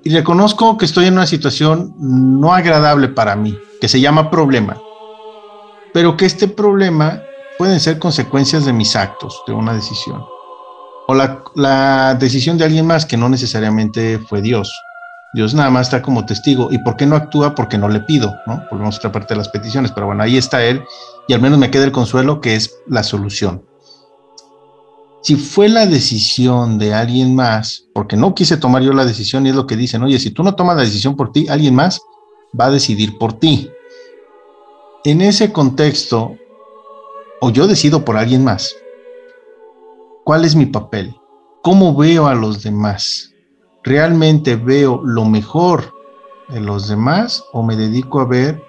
y 0.05 0.11
reconozco 0.11 0.77
que 0.79 0.85
estoy 0.85 1.07
en 1.07 1.15
una 1.15 1.27
situación 1.27 1.95
no 1.99 2.53
agradable 2.53 3.09
para 3.09 3.35
mí, 3.35 3.57
que 3.81 3.89
se 3.89 4.01
llama 4.01 4.31
problema 4.31 4.81
pero 5.93 6.17
que 6.17 6.27
este 6.27 6.49
problema 6.49 7.23
pueden 7.59 7.81
ser 7.81 7.99
consecuencias 7.99 8.65
de 8.65 8.73
mis 8.73 8.95
actos, 8.95 9.43
de 9.47 9.53
una 9.53 9.75
decisión, 9.75 10.25
o 11.09 11.15
la, 11.15 12.15
decisión 12.21 12.59
de 12.59 12.65
alguien 12.65 12.87
más 12.87 13.07
que 13.07 13.17
no 13.17 13.29
necesariamente 13.29 14.19
fue 14.19 14.41
Dios. 14.43 14.71
Dios 15.35 15.55
nada 15.55 15.71
más 15.71 15.89
está 15.89 16.03
como 16.03 16.25
testigo. 16.25 16.69
¿Y 16.71 16.79
por 16.79 16.97
qué 16.97 17.07
no 17.07 17.17
actúa? 17.17 17.55
Porque 17.55 17.79
no 17.79 17.89
le 17.89 18.01
pido, 18.01 18.35
¿no? 18.47 18.65
Volvemos 18.71 18.97
a 18.97 18.99
otra 18.99 19.13
parte 19.13 19.35
de 19.35 19.39
las 19.39 19.49
peticiones, 19.49 19.93
pero 19.93 20.07
bueno, 20.07 20.23
ahí 20.23 20.37
está 20.37 20.65
Él 20.65 20.83
y 21.27 21.35
al 21.35 21.43
menos 21.43 21.59
me 21.59 21.71
queda 21.71 21.85
el 21.85 21.93
consuelo 21.93 22.41
que 22.41 22.57
es 22.57 22.79
la 22.87 23.03
solución. 23.03 23.63
Si 25.23 25.37
fue 25.37 25.69
la 25.69 25.87
decisión 25.87 26.79
de 26.79 26.95
alguien 26.95 27.35
más, 27.35 27.85
porque 27.93 28.17
no 28.17 28.35
quise 28.35 28.57
tomar 28.57 28.83
yo 28.83 28.93
la 28.93 29.05
decisión 29.05 29.45
y 29.45 29.51
es 29.51 29.55
lo 29.55 29.67
que 29.67 29.77
dicen, 29.77 30.03
oye, 30.03 30.19
si 30.19 30.31
tú 30.31 30.43
no 30.43 30.55
tomas 30.55 30.77
la 30.77 30.85
decisión 30.85 31.17
por 31.17 31.33
ti, 31.33 31.47
alguien 31.49 31.75
más 31.75 32.01
va 32.59 32.67
a 32.67 32.71
decidir 32.71 33.19
por 33.19 33.35
ti 33.35 33.71
en 35.05 35.21
ese 35.21 35.53
contexto, 35.53 36.37
o 37.41 37.51
yo 37.51 37.67
decido 37.67 38.05
por 38.05 38.17
alguien 38.17 38.45
más, 38.45 38.75
¿cuál 40.25 40.45
es 40.45 40.55
mi 40.55 40.67
papel? 40.67 41.15
¿Cómo 41.63 41.95
veo 41.95 42.27
a 42.27 42.35
los 42.35 42.63
demás? 42.63 43.33
¿Realmente 43.85 44.57
veo 44.57 45.01
lo 45.05 45.25
mejor 45.25 45.95
de 46.49 46.61
los 46.61 46.89
demás 46.89 47.45
o 47.53 47.63
me 47.63 47.77
dedico 47.77 48.21
a 48.21 48.27
ver 48.27 48.63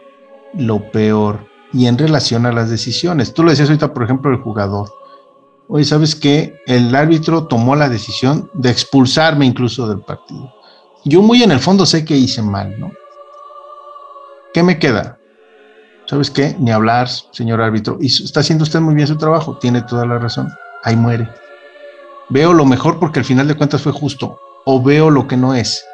lo 0.53 0.91
peor? 0.91 1.47
Y 1.71 1.85
en 1.85 1.97
relación 1.97 2.45
a 2.45 2.51
las 2.51 2.69
decisiones. 2.69 3.33
Tú 3.33 3.43
lo 3.43 3.51
decías 3.51 3.69
ahorita, 3.69 3.93
por 3.93 4.03
ejemplo, 4.03 4.31
el 4.31 4.41
jugador. 4.41 4.89
Oye, 5.67 5.85
¿sabes 5.85 6.15
qué? 6.15 6.55
El 6.65 6.95
árbitro 6.95 7.45
tomó 7.45 7.75
la 7.75 7.89
decisión 7.89 8.49
de 8.53 8.71
expulsarme 8.71 9.45
incluso 9.45 9.87
del 9.87 9.99
partido. 9.99 10.51
Yo 11.05 11.21
muy 11.21 11.43
en 11.43 11.51
el 11.51 11.59
fondo 11.59 11.85
sé 11.85 12.03
que 12.03 12.17
hice 12.17 12.41
mal, 12.41 12.79
¿no? 12.79 12.91
¿Qué 14.51 14.63
me 14.63 14.79
queda? 14.79 15.19
¿sabes 16.09 16.31
qué? 16.31 16.55
Ni 16.57 16.71
hablar, 16.71 17.07
señor 17.07 17.61
árbitro. 17.61 17.99
Está 18.01 18.39
haciendo 18.39 18.63
usted 18.63 18.79
muy 18.79 18.95
bien 18.95 19.07
su 19.07 19.15
trabajo, 19.15 19.59
tiene 19.59 19.83
toda 19.83 20.07
la 20.07 20.17
razón. 20.17 20.49
Ahí 20.83 20.95
muere. 20.95 21.29
Veo 22.29 22.51
lo 22.51 22.65
mejor 22.65 22.99
porque 22.99 23.19
al 23.19 23.25
final 23.25 23.47
de 23.47 23.55
cuentas 23.55 23.83
fue 23.83 23.91
justo, 23.91 24.39
o 24.65 24.81
veo 24.81 25.09
lo 25.09 25.27
que 25.27 25.37
no 25.37 25.53
es. 25.53 25.85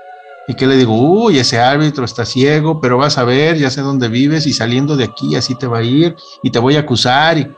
Y 0.47 0.53
que 0.53 0.67
le 0.67 0.77
digo, 0.77 0.93
uy, 0.93 1.39
ese 1.39 1.59
árbitro 1.59 2.05
está 2.05 2.25
ciego, 2.25 2.79
pero 2.79 2.97
vas 2.97 3.17
a 3.17 3.23
ver, 3.23 3.57
ya 3.57 3.69
sé 3.69 3.81
dónde 3.81 4.07
vives 4.07 4.45
y 4.45 4.53
saliendo 4.53 4.95
de 4.95 5.05
aquí 5.05 5.35
así 5.35 5.55
te 5.55 5.67
va 5.67 5.79
a 5.79 5.83
ir 5.83 6.15
y 6.43 6.51
te 6.51 6.59
voy 6.59 6.75
a 6.75 6.81
acusar. 6.81 7.37
Y... 7.37 7.51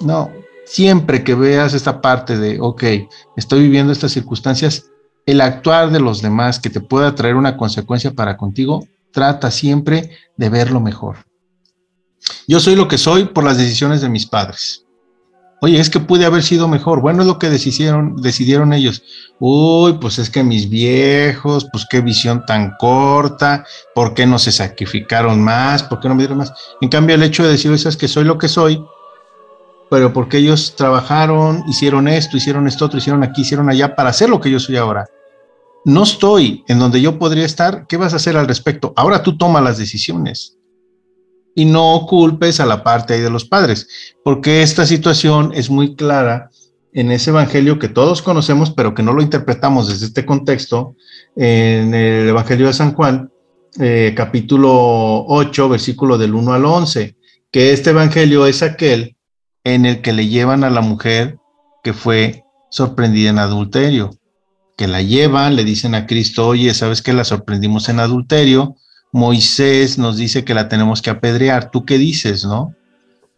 No, 0.00 0.30
siempre 0.66 1.24
que 1.24 1.34
veas 1.34 1.74
esta 1.74 2.00
parte 2.00 2.36
de, 2.36 2.58
ok, 2.60 2.84
estoy 3.36 3.62
viviendo 3.62 3.92
estas 3.92 4.12
circunstancias, 4.12 4.90
el 5.24 5.40
actuar 5.40 5.90
de 5.90 6.00
los 6.00 6.22
demás 6.22 6.60
que 6.60 6.70
te 6.70 6.80
pueda 6.80 7.14
traer 7.14 7.36
una 7.36 7.56
consecuencia 7.56 8.12
para 8.12 8.36
contigo, 8.36 8.86
trata 9.12 9.50
siempre 9.50 10.10
de 10.36 10.48
verlo 10.48 10.80
mejor. 10.80 11.26
Yo 12.46 12.60
soy 12.60 12.76
lo 12.76 12.88
que 12.88 12.98
soy 12.98 13.24
por 13.24 13.44
las 13.44 13.56
decisiones 13.56 14.00
de 14.00 14.08
mis 14.08 14.26
padres. 14.26 14.84
Oye, 15.60 15.80
es 15.80 15.90
que 15.90 15.98
pude 15.98 16.24
haber 16.24 16.44
sido 16.44 16.68
mejor. 16.68 17.00
Bueno, 17.00 17.22
es 17.22 17.26
lo 17.26 17.38
que 17.38 17.50
decidieron, 17.50 18.16
decidieron 18.16 18.72
ellos. 18.72 19.02
Uy, 19.40 19.94
pues 19.94 20.18
es 20.20 20.30
que 20.30 20.44
mis 20.44 20.70
viejos, 20.70 21.66
pues 21.72 21.84
qué 21.90 22.00
visión 22.00 22.46
tan 22.46 22.76
corta, 22.78 23.64
¿por 23.94 24.14
qué 24.14 24.24
no 24.26 24.38
se 24.38 24.52
sacrificaron 24.52 25.42
más? 25.42 25.82
¿Por 25.82 25.98
qué 25.98 26.08
no 26.08 26.14
me 26.14 26.22
dieron 26.22 26.38
más? 26.38 26.52
En 26.80 26.88
cambio, 26.88 27.16
el 27.16 27.22
hecho 27.24 27.42
de 27.42 27.50
decir, 27.50 27.72
es 27.72 27.96
que 27.96 28.06
soy 28.06 28.24
lo 28.24 28.38
que 28.38 28.46
soy, 28.46 28.84
pero 29.90 30.12
porque 30.12 30.38
ellos 30.38 30.74
trabajaron, 30.76 31.64
hicieron 31.68 32.06
esto, 32.06 32.36
hicieron 32.36 32.68
esto 32.68 32.84
otro, 32.84 32.98
hicieron 32.98 33.24
aquí, 33.24 33.40
hicieron 33.42 33.68
allá 33.68 33.96
para 33.96 34.10
hacer 34.10 34.28
lo 34.28 34.40
que 34.40 34.50
yo 34.50 34.60
soy 34.60 34.76
ahora. 34.76 35.06
No 35.84 36.04
estoy 36.04 36.64
en 36.68 36.78
donde 36.78 37.00
yo 37.00 37.18
podría 37.18 37.46
estar, 37.46 37.86
¿qué 37.88 37.96
vas 37.96 38.12
a 38.12 38.16
hacer 38.16 38.36
al 38.36 38.46
respecto? 38.46 38.92
Ahora 38.94 39.22
tú 39.22 39.36
toma 39.36 39.60
las 39.60 39.78
decisiones 39.78 40.57
y 41.58 41.64
no 41.64 42.06
culpes 42.08 42.60
a 42.60 42.66
la 42.66 42.84
parte 42.84 43.14
ahí 43.14 43.20
de 43.20 43.30
los 43.30 43.44
padres, 43.44 43.88
porque 44.22 44.62
esta 44.62 44.86
situación 44.86 45.50
es 45.52 45.70
muy 45.70 45.96
clara 45.96 46.50
en 46.92 47.10
ese 47.10 47.30
evangelio 47.30 47.80
que 47.80 47.88
todos 47.88 48.22
conocemos, 48.22 48.70
pero 48.70 48.94
que 48.94 49.02
no 49.02 49.12
lo 49.12 49.22
interpretamos 49.22 49.88
desde 49.88 50.06
este 50.06 50.24
contexto, 50.24 50.94
en 51.34 51.92
el 51.94 52.28
evangelio 52.28 52.68
de 52.68 52.74
San 52.74 52.94
Juan, 52.94 53.32
eh, 53.80 54.14
capítulo 54.16 54.70
8, 55.26 55.68
versículo 55.68 56.16
del 56.16 56.34
1 56.34 56.52
al 56.52 56.64
11, 56.64 57.16
que 57.50 57.72
este 57.72 57.90
evangelio 57.90 58.46
es 58.46 58.62
aquel 58.62 59.16
en 59.64 59.84
el 59.84 60.00
que 60.00 60.12
le 60.12 60.28
llevan 60.28 60.62
a 60.62 60.70
la 60.70 60.80
mujer 60.80 61.38
que 61.82 61.92
fue 61.92 62.44
sorprendida 62.70 63.30
en 63.30 63.40
adulterio, 63.40 64.10
que 64.76 64.86
la 64.86 65.02
llevan, 65.02 65.56
le 65.56 65.64
dicen 65.64 65.96
a 65.96 66.06
Cristo, 66.06 66.46
oye, 66.46 66.72
¿sabes 66.72 67.02
que 67.02 67.12
la 67.12 67.24
sorprendimos 67.24 67.88
en 67.88 67.98
adulterio? 67.98 68.76
Moisés 69.12 69.98
nos 69.98 70.16
dice 70.16 70.44
que 70.44 70.54
la 70.54 70.68
tenemos 70.68 71.02
que 71.02 71.10
apedrear. 71.10 71.70
¿Tú 71.70 71.84
qué 71.84 71.98
dices, 71.98 72.44
no? 72.44 72.74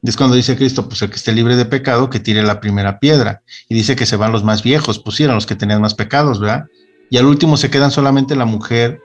Es 0.02 0.16
cuando 0.16 0.36
dice 0.36 0.56
Cristo, 0.56 0.88
pues 0.88 1.02
el 1.02 1.10
que 1.10 1.16
esté 1.16 1.32
libre 1.32 1.56
de 1.56 1.66
pecado, 1.66 2.08
que 2.08 2.20
tire 2.20 2.42
la 2.42 2.60
primera 2.60 2.98
piedra. 2.98 3.42
Y 3.68 3.74
dice 3.74 3.96
que 3.96 4.06
se 4.06 4.16
van 4.16 4.32
los 4.32 4.44
más 4.44 4.62
viejos, 4.62 4.98
pues 4.98 5.20
eran 5.20 5.34
los 5.34 5.46
que 5.46 5.56
tenían 5.56 5.82
más 5.82 5.94
pecados, 5.94 6.40
¿verdad? 6.40 6.64
Y 7.10 7.18
al 7.18 7.26
último 7.26 7.56
se 7.56 7.70
quedan 7.70 7.90
solamente 7.90 8.34
la 8.34 8.46
mujer 8.46 9.00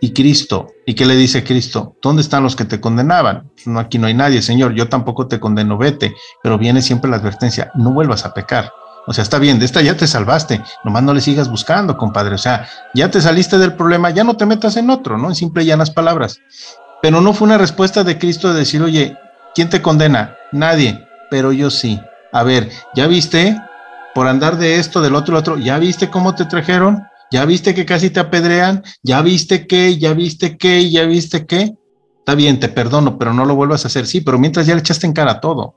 y 0.00 0.12
Cristo. 0.12 0.68
¿Y 0.84 0.94
qué 0.94 1.06
le 1.06 1.16
dice 1.16 1.44
Cristo? 1.44 1.96
¿Dónde 2.02 2.20
están 2.22 2.42
los 2.42 2.56
que 2.56 2.64
te 2.66 2.80
condenaban? 2.80 3.50
Pues, 3.54 3.66
no, 3.66 3.80
aquí 3.80 3.98
no 3.98 4.06
hay 4.06 4.14
nadie, 4.14 4.42
Señor, 4.42 4.74
yo 4.74 4.88
tampoco 4.88 5.26
te 5.28 5.40
condeno, 5.40 5.78
vete. 5.78 6.14
Pero 6.42 6.58
viene 6.58 6.82
siempre 6.82 7.10
la 7.10 7.16
advertencia, 7.16 7.70
no 7.74 7.92
vuelvas 7.92 8.24
a 8.26 8.34
pecar. 8.34 8.70
O 9.06 9.12
sea, 9.12 9.22
está 9.22 9.38
bien, 9.38 9.58
de 9.58 9.64
esta 9.64 9.82
ya 9.82 9.96
te 9.96 10.06
salvaste, 10.06 10.62
nomás 10.84 11.02
no 11.04 11.14
le 11.14 11.20
sigas 11.20 11.48
buscando, 11.48 11.96
compadre. 11.96 12.34
O 12.34 12.38
sea, 12.38 12.68
ya 12.92 13.10
te 13.10 13.20
saliste 13.20 13.56
del 13.58 13.74
problema, 13.74 14.10
ya 14.10 14.24
no 14.24 14.36
te 14.36 14.46
metas 14.46 14.76
en 14.76 14.90
otro, 14.90 15.16
¿no? 15.16 15.28
En 15.28 15.34
simple 15.34 15.62
y 15.62 15.66
llanas 15.66 15.90
palabras. 15.90 16.40
Pero 17.02 17.20
no 17.20 17.32
fue 17.32 17.46
una 17.46 17.58
respuesta 17.58 18.02
de 18.02 18.18
Cristo 18.18 18.52
de 18.52 18.60
decir, 18.60 18.82
oye, 18.82 19.16
¿quién 19.54 19.70
te 19.70 19.80
condena? 19.80 20.36
Nadie, 20.50 21.06
pero 21.30 21.52
yo 21.52 21.70
sí. 21.70 22.00
A 22.32 22.42
ver, 22.42 22.68
¿ya 22.94 23.06
viste? 23.06 23.56
Por 24.14 24.26
andar 24.26 24.58
de 24.58 24.78
esto, 24.78 25.00
del 25.00 25.14
otro, 25.14 25.34
del 25.34 25.40
otro, 25.40 25.58
¿ya 25.58 25.78
viste 25.78 26.10
cómo 26.10 26.34
te 26.34 26.46
trajeron? 26.46 27.04
¿Ya 27.30 27.44
viste 27.44 27.74
que 27.74 27.86
casi 27.86 28.10
te 28.10 28.20
apedrean? 28.20 28.82
¿Ya 29.02 29.22
viste 29.22 29.66
qué? 29.66 29.98
¿Ya 29.98 30.14
viste 30.14 30.56
qué? 30.56 30.90
¿Ya 30.90 31.04
viste 31.04 31.46
qué? 31.46 31.74
Está 32.18 32.34
bien, 32.34 32.58
te 32.58 32.68
perdono, 32.68 33.18
pero 33.18 33.32
no 33.32 33.44
lo 33.44 33.54
vuelvas 33.54 33.84
a 33.84 33.88
hacer. 33.88 34.06
Sí, 34.06 34.20
pero 34.20 34.38
mientras 34.38 34.66
ya 34.66 34.74
le 34.74 34.80
echaste 34.80 35.06
en 35.06 35.12
cara 35.12 35.40
todo. 35.40 35.74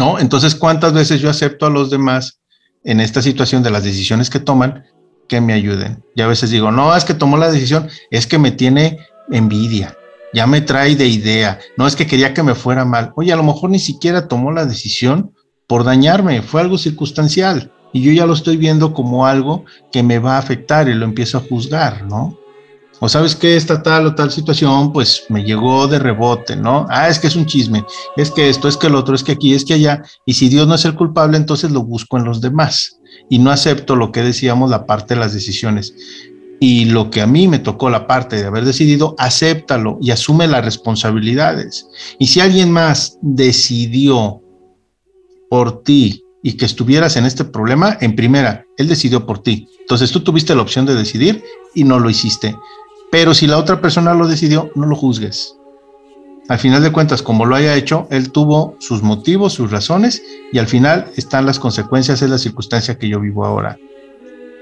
¿No? 0.00 0.18
Entonces, 0.18 0.54
¿cuántas 0.54 0.94
veces 0.94 1.20
yo 1.20 1.28
acepto 1.28 1.66
a 1.66 1.70
los 1.70 1.90
demás 1.90 2.40
en 2.84 3.00
esta 3.00 3.20
situación 3.20 3.62
de 3.62 3.70
las 3.70 3.84
decisiones 3.84 4.30
que 4.30 4.40
toman 4.40 4.84
que 5.28 5.42
me 5.42 5.52
ayuden? 5.52 6.02
Y 6.16 6.22
a 6.22 6.26
veces 6.26 6.48
digo, 6.48 6.72
no, 6.72 6.96
es 6.96 7.04
que 7.04 7.12
tomó 7.12 7.36
la 7.36 7.50
decisión, 7.50 7.86
es 8.10 8.26
que 8.26 8.38
me 8.38 8.50
tiene 8.50 8.98
envidia, 9.30 9.94
ya 10.32 10.46
me 10.46 10.62
trae 10.62 10.96
de 10.96 11.06
idea, 11.06 11.58
no 11.76 11.86
es 11.86 11.96
que 11.96 12.06
quería 12.06 12.32
que 12.32 12.42
me 12.42 12.54
fuera 12.54 12.86
mal. 12.86 13.12
Oye, 13.14 13.30
a 13.30 13.36
lo 13.36 13.42
mejor 13.42 13.68
ni 13.68 13.78
siquiera 13.78 14.26
tomó 14.26 14.52
la 14.52 14.64
decisión 14.64 15.34
por 15.66 15.84
dañarme, 15.84 16.40
fue 16.40 16.62
algo 16.62 16.78
circunstancial 16.78 17.70
y 17.92 18.00
yo 18.00 18.10
ya 18.10 18.24
lo 18.24 18.32
estoy 18.32 18.56
viendo 18.56 18.94
como 18.94 19.26
algo 19.26 19.66
que 19.92 20.02
me 20.02 20.18
va 20.18 20.36
a 20.36 20.38
afectar 20.38 20.88
y 20.88 20.94
lo 20.94 21.04
empiezo 21.04 21.36
a 21.36 21.42
juzgar, 21.42 22.06
¿no? 22.06 22.38
O 23.00 23.08
sabes 23.08 23.34
que 23.34 23.56
esta 23.56 23.82
tal 23.82 24.06
o 24.06 24.14
tal 24.14 24.30
situación, 24.30 24.92
pues 24.92 25.24
me 25.30 25.42
llegó 25.42 25.88
de 25.88 25.98
rebote, 25.98 26.54
¿no? 26.54 26.86
Ah, 26.90 27.08
es 27.08 27.18
que 27.18 27.26
es 27.26 27.36
un 27.36 27.46
chisme, 27.46 27.84
es 28.16 28.30
que 28.30 28.48
esto, 28.48 28.68
es 28.68 28.76
que 28.76 28.88
el 28.88 28.94
otro, 28.94 29.14
es 29.14 29.24
que 29.24 29.32
aquí, 29.32 29.54
es 29.54 29.64
que 29.64 29.74
allá, 29.74 30.02
y 30.26 30.34
si 30.34 30.48
Dios 30.48 30.68
no 30.68 30.74
es 30.74 30.84
el 30.84 30.94
culpable, 30.94 31.38
entonces 31.38 31.70
lo 31.70 31.82
busco 31.82 32.18
en 32.18 32.24
los 32.24 32.40
demás 32.40 33.00
y 33.30 33.38
no 33.38 33.50
acepto 33.50 33.96
lo 33.96 34.12
que 34.12 34.22
decíamos, 34.22 34.70
la 34.70 34.86
parte 34.86 35.14
de 35.14 35.20
las 35.20 35.32
decisiones. 35.32 35.94
Y 36.62 36.84
lo 36.86 37.08
que 37.10 37.22
a 37.22 37.26
mí 37.26 37.48
me 37.48 37.58
tocó 37.58 37.88
la 37.88 38.06
parte 38.06 38.36
de 38.36 38.44
haber 38.44 38.66
decidido, 38.66 39.14
acéptalo 39.16 39.98
y 40.02 40.10
asume 40.10 40.46
las 40.46 40.62
responsabilidades. 40.62 41.86
Y 42.18 42.26
si 42.26 42.40
alguien 42.40 42.70
más 42.70 43.16
decidió 43.22 44.42
por 45.48 45.82
ti 45.82 46.22
y 46.42 46.52
que 46.54 46.66
estuvieras 46.66 47.16
en 47.16 47.24
este 47.24 47.44
problema, 47.44 47.96
en 48.02 48.14
primera, 48.14 48.66
él 48.76 48.88
decidió 48.88 49.24
por 49.24 49.42
ti. 49.42 49.68
Entonces 49.80 50.10
tú 50.10 50.20
tuviste 50.20 50.54
la 50.54 50.62
opción 50.62 50.84
de 50.84 50.94
decidir 50.94 51.42
y 51.74 51.84
no 51.84 51.98
lo 51.98 52.10
hiciste. 52.10 52.54
Pero 53.10 53.34
si 53.34 53.46
la 53.46 53.58
otra 53.58 53.80
persona 53.80 54.14
lo 54.14 54.28
decidió, 54.28 54.70
no 54.76 54.86
lo 54.86 54.94
juzgues. 54.94 55.56
Al 56.48 56.58
final 56.58 56.82
de 56.82 56.92
cuentas, 56.92 57.22
como 57.22 57.44
lo 57.44 57.56
haya 57.56 57.74
hecho, 57.74 58.06
él 58.10 58.30
tuvo 58.30 58.76
sus 58.78 59.02
motivos, 59.02 59.52
sus 59.52 59.70
razones, 59.70 60.22
y 60.52 60.58
al 60.58 60.66
final 60.66 61.06
están 61.16 61.46
las 61.46 61.58
consecuencias, 61.58 62.22
es 62.22 62.30
la 62.30 62.38
circunstancia 62.38 62.98
que 62.98 63.08
yo 63.08 63.20
vivo 63.20 63.44
ahora. 63.44 63.78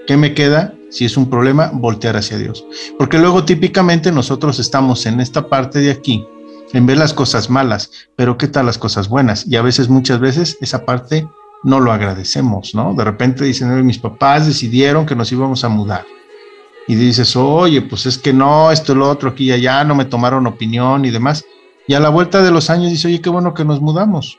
¿Qué 0.07 0.17
me 0.17 0.35
queda? 0.35 0.75
Si 0.91 1.05
es 1.05 1.17
un 1.19 1.29
problema, 1.29 1.71
voltear 1.73 2.17
hacia 2.17 2.39
Dios. 2.39 2.65
Porque 2.99 3.19
luego 3.19 3.45
típicamente 3.45 4.13
nosotros 4.13 4.59
estamos 4.59 5.05
en 5.07 5.21
esta 5.21 5.49
parte 5.49 5.81
de 5.81 5.91
aquí, 5.91 6.27
en 6.73 6.87
ver 6.87 6.97
las 6.97 7.13
cosas 7.13 7.51
malas, 7.51 7.91
pero 8.17 8.39
¿qué 8.39 8.49
tal 8.49 8.67
las 8.67 8.79
cosas 8.79 9.09
buenas? 9.09 9.47
Y 9.47 9.57
a 9.57 9.63
veces, 9.63 9.91
muchas 9.91 10.21
veces, 10.21 10.57
esa 10.61 10.85
parte 10.87 11.29
no 11.65 11.81
lo 11.81 11.93
agradecemos, 11.93 12.75
¿no? 12.75 12.95
De 12.95 13.05
repente 13.05 13.45
dicen, 13.45 13.85
mis 13.85 13.99
papás 13.99 14.47
decidieron 14.47 15.05
que 15.05 15.17
nos 15.17 15.33
íbamos 15.33 15.65
a 15.65 15.69
mudar 15.69 16.05
y 16.89 16.95
dices, 16.95 17.37
oye, 17.37 17.83
pues 17.83 18.07
es 18.07 18.17
que 18.17 18.33
no, 18.33 18.73
esto, 18.73 18.95
lo 18.95 19.09
otro, 19.09 19.29
aquí 19.29 19.45
y 19.45 19.53
allá, 19.53 19.85
no 19.85 19.95
me 19.95 20.07
tomaron 20.07 20.47
opinión 20.47 21.05
y 21.05 21.11
demás. 21.11 21.45
Y 21.87 21.93
a 21.93 22.01
la 22.01 22.09
vuelta 22.09 22.43
de 22.43 22.51
los 22.51 22.71
años 22.71 22.91
dice, 22.91 23.09
oye, 23.09 23.21
qué 23.21 23.29
bueno 23.29 23.53
que 23.53 23.65
nos 23.65 23.83
mudamos, 23.83 24.39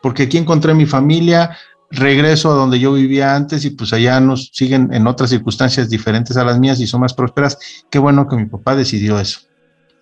porque 0.00 0.22
aquí 0.22 0.38
encontré 0.38 0.72
mi 0.72 0.86
familia, 0.86 1.58
regreso 1.90 2.52
a 2.52 2.54
donde 2.54 2.78
yo 2.78 2.92
vivía 2.92 3.34
antes 3.34 3.64
y 3.64 3.70
pues 3.70 3.92
allá 3.92 4.20
nos 4.20 4.50
siguen 4.52 4.90
en 4.92 5.08
otras 5.08 5.30
circunstancias 5.30 5.90
diferentes 5.90 6.36
a 6.36 6.44
las 6.44 6.60
mías 6.60 6.78
y 6.78 6.86
son 6.86 7.00
más 7.00 7.12
prósperas. 7.12 7.58
Qué 7.90 7.98
bueno 7.98 8.28
que 8.28 8.36
mi 8.36 8.46
papá 8.46 8.76
decidió 8.76 9.18
eso. 9.18 9.40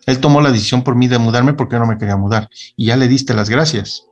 Él 0.05 0.21
tomó 0.21 0.43
la 0.43 0.53
decisión 0.53 0.85
por 0.85 0.95
mí 0.95 1.09
de 1.09 1.19
mudarme 1.19 1.55
porque 1.55 1.79
no 1.79 1.87
me 1.87 1.97
quería 1.97 2.17
mudar 2.17 2.51
y 2.77 2.87
ya 2.87 2.97
le 2.97 3.09
diste 3.09 3.33
las 3.33 3.49
gracias. 3.49 4.08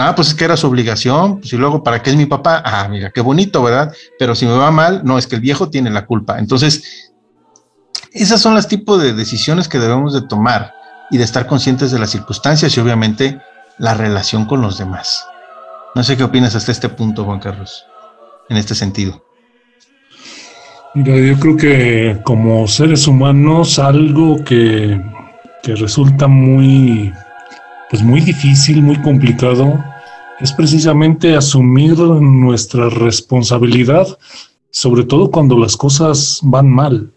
Ah, 0.00 0.14
pues 0.14 0.28
es 0.28 0.34
que 0.34 0.44
era 0.44 0.56
su 0.56 0.68
obligación, 0.68 1.40
pues 1.40 1.52
y 1.52 1.56
luego, 1.56 1.82
¿para 1.82 2.00
qué 2.00 2.10
es 2.10 2.16
mi 2.16 2.26
papá? 2.26 2.62
Ah, 2.64 2.86
mira, 2.88 3.10
qué 3.10 3.20
bonito, 3.20 3.62
¿verdad? 3.64 3.92
Pero 4.16 4.36
si 4.36 4.46
me 4.46 4.52
va 4.52 4.70
mal, 4.70 5.02
no, 5.04 5.18
es 5.18 5.26
que 5.26 5.34
el 5.34 5.40
viejo 5.40 5.70
tiene 5.70 5.90
la 5.90 6.06
culpa. 6.06 6.38
Entonces, 6.38 7.12
esas 8.12 8.40
son 8.40 8.54
las 8.54 8.68
tipos 8.68 9.02
de 9.02 9.12
decisiones 9.12 9.68
que 9.68 9.80
debemos 9.80 10.14
de 10.14 10.22
tomar 10.22 10.72
y 11.10 11.18
de 11.18 11.24
estar 11.24 11.48
conscientes 11.48 11.90
de 11.90 11.98
las 11.98 12.10
circunstancias 12.10 12.76
y 12.76 12.80
obviamente 12.80 13.40
la 13.78 13.94
relación 13.94 14.44
con 14.44 14.60
los 14.62 14.78
demás. 14.78 15.26
No 15.96 16.04
sé 16.04 16.16
qué 16.16 16.22
opinas 16.22 16.54
hasta 16.54 16.70
este 16.70 16.88
punto, 16.88 17.24
Juan 17.24 17.40
Carlos, 17.40 17.84
en 18.48 18.56
este 18.56 18.76
sentido. 18.76 19.24
Mira, 20.94 21.16
yo 21.16 21.38
creo 21.40 21.56
que 21.56 22.20
como 22.22 22.68
seres 22.68 23.08
humanos 23.08 23.80
algo 23.80 24.44
que, 24.44 25.02
que 25.62 25.74
resulta 25.74 26.28
muy 26.28 27.12
pues 27.90 28.02
muy 28.02 28.20
difícil, 28.20 28.82
muy 28.82 28.96
complicado, 29.00 29.82
es 30.40 30.52
precisamente 30.52 31.34
asumir 31.34 31.98
nuestra 31.98 32.88
responsabilidad, 32.88 34.18
sobre 34.70 35.04
todo 35.04 35.30
cuando 35.30 35.58
las 35.58 35.76
cosas 35.76 36.40
van 36.42 36.68
mal. 36.68 37.12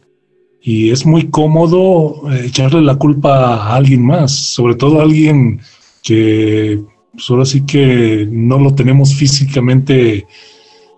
Y 0.62 0.92
es 0.92 1.06
muy 1.06 1.30
cómodo 1.30 2.32
eh, 2.32 2.46
echarle 2.46 2.82
la 2.82 2.96
culpa 2.96 3.56
a 3.56 3.76
alguien 3.76 4.06
más, 4.06 4.32
sobre 4.32 4.76
todo 4.76 5.00
a 5.00 5.04
alguien 5.04 5.60
que 6.04 6.84
pues 7.14 7.30
ahora 7.30 7.46
sí 7.46 7.66
que 7.66 8.28
no 8.32 8.58
lo 8.58 8.74
tenemos 8.74 9.14
físicamente 9.14 10.26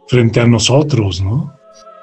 frente 0.07 0.39
a 0.39 0.47
nosotros, 0.47 1.21
¿no? 1.21 1.53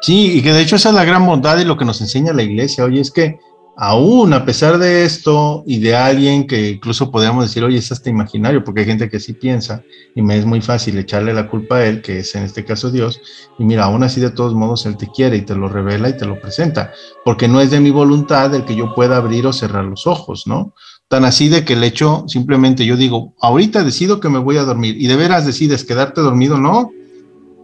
Sí, 0.00 0.38
y 0.38 0.42
que 0.42 0.52
de 0.52 0.62
hecho 0.62 0.76
esa 0.76 0.88
es 0.88 0.94
la 0.94 1.04
gran 1.04 1.24
bondad 1.26 1.58
y 1.58 1.64
lo 1.64 1.76
que 1.76 1.84
nos 1.84 2.00
enseña 2.00 2.32
la 2.32 2.42
iglesia. 2.42 2.84
Oye, 2.84 3.00
es 3.00 3.10
que 3.10 3.38
aún 3.82 4.34
a 4.34 4.44
pesar 4.44 4.76
de 4.76 5.06
esto 5.06 5.64
y 5.66 5.78
de 5.78 5.96
alguien 5.96 6.46
que 6.46 6.72
incluso 6.72 7.10
podríamos 7.10 7.46
decir, 7.46 7.64
oye, 7.64 7.78
es 7.78 7.90
hasta 7.90 8.10
imaginario, 8.10 8.62
porque 8.62 8.80
hay 8.80 8.86
gente 8.86 9.08
que 9.08 9.18
sí 9.18 9.32
piensa 9.32 9.82
y 10.14 10.20
me 10.20 10.36
es 10.36 10.44
muy 10.44 10.60
fácil 10.60 10.98
echarle 10.98 11.32
la 11.32 11.48
culpa 11.48 11.76
a 11.76 11.86
él, 11.86 12.02
que 12.02 12.18
es 12.18 12.34
en 12.34 12.42
este 12.42 12.66
caso 12.66 12.90
Dios, 12.90 13.22
y 13.58 13.64
mira, 13.64 13.84
aún 13.84 14.02
así 14.02 14.20
de 14.20 14.28
todos 14.32 14.52
modos 14.52 14.84
él 14.84 14.98
te 14.98 15.06
quiere 15.06 15.38
y 15.38 15.46
te 15.46 15.54
lo 15.54 15.66
revela 15.66 16.10
y 16.10 16.16
te 16.18 16.26
lo 16.26 16.38
presenta, 16.38 16.92
porque 17.24 17.48
no 17.48 17.58
es 17.62 17.70
de 17.70 17.80
mi 17.80 17.90
voluntad 17.90 18.54
el 18.54 18.66
que 18.66 18.76
yo 18.76 18.94
pueda 18.94 19.16
abrir 19.16 19.46
o 19.46 19.52
cerrar 19.54 19.86
los 19.86 20.06
ojos, 20.06 20.46
¿no? 20.46 20.74
Tan 21.08 21.24
así 21.24 21.48
de 21.48 21.64
que 21.64 21.72
el 21.72 21.82
hecho, 21.82 22.24
simplemente 22.26 22.84
yo 22.84 22.98
digo, 22.98 23.34
ahorita 23.40 23.82
decido 23.82 24.20
que 24.20 24.28
me 24.28 24.38
voy 24.38 24.58
a 24.58 24.64
dormir 24.64 25.00
y 25.00 25.06
de 25.06 25.16
veras 25.16 25.46
decides 25.46 25.84
quedarte 25.84 26.20
dormido, 26.20 26.58
¿no? 26.58 26.90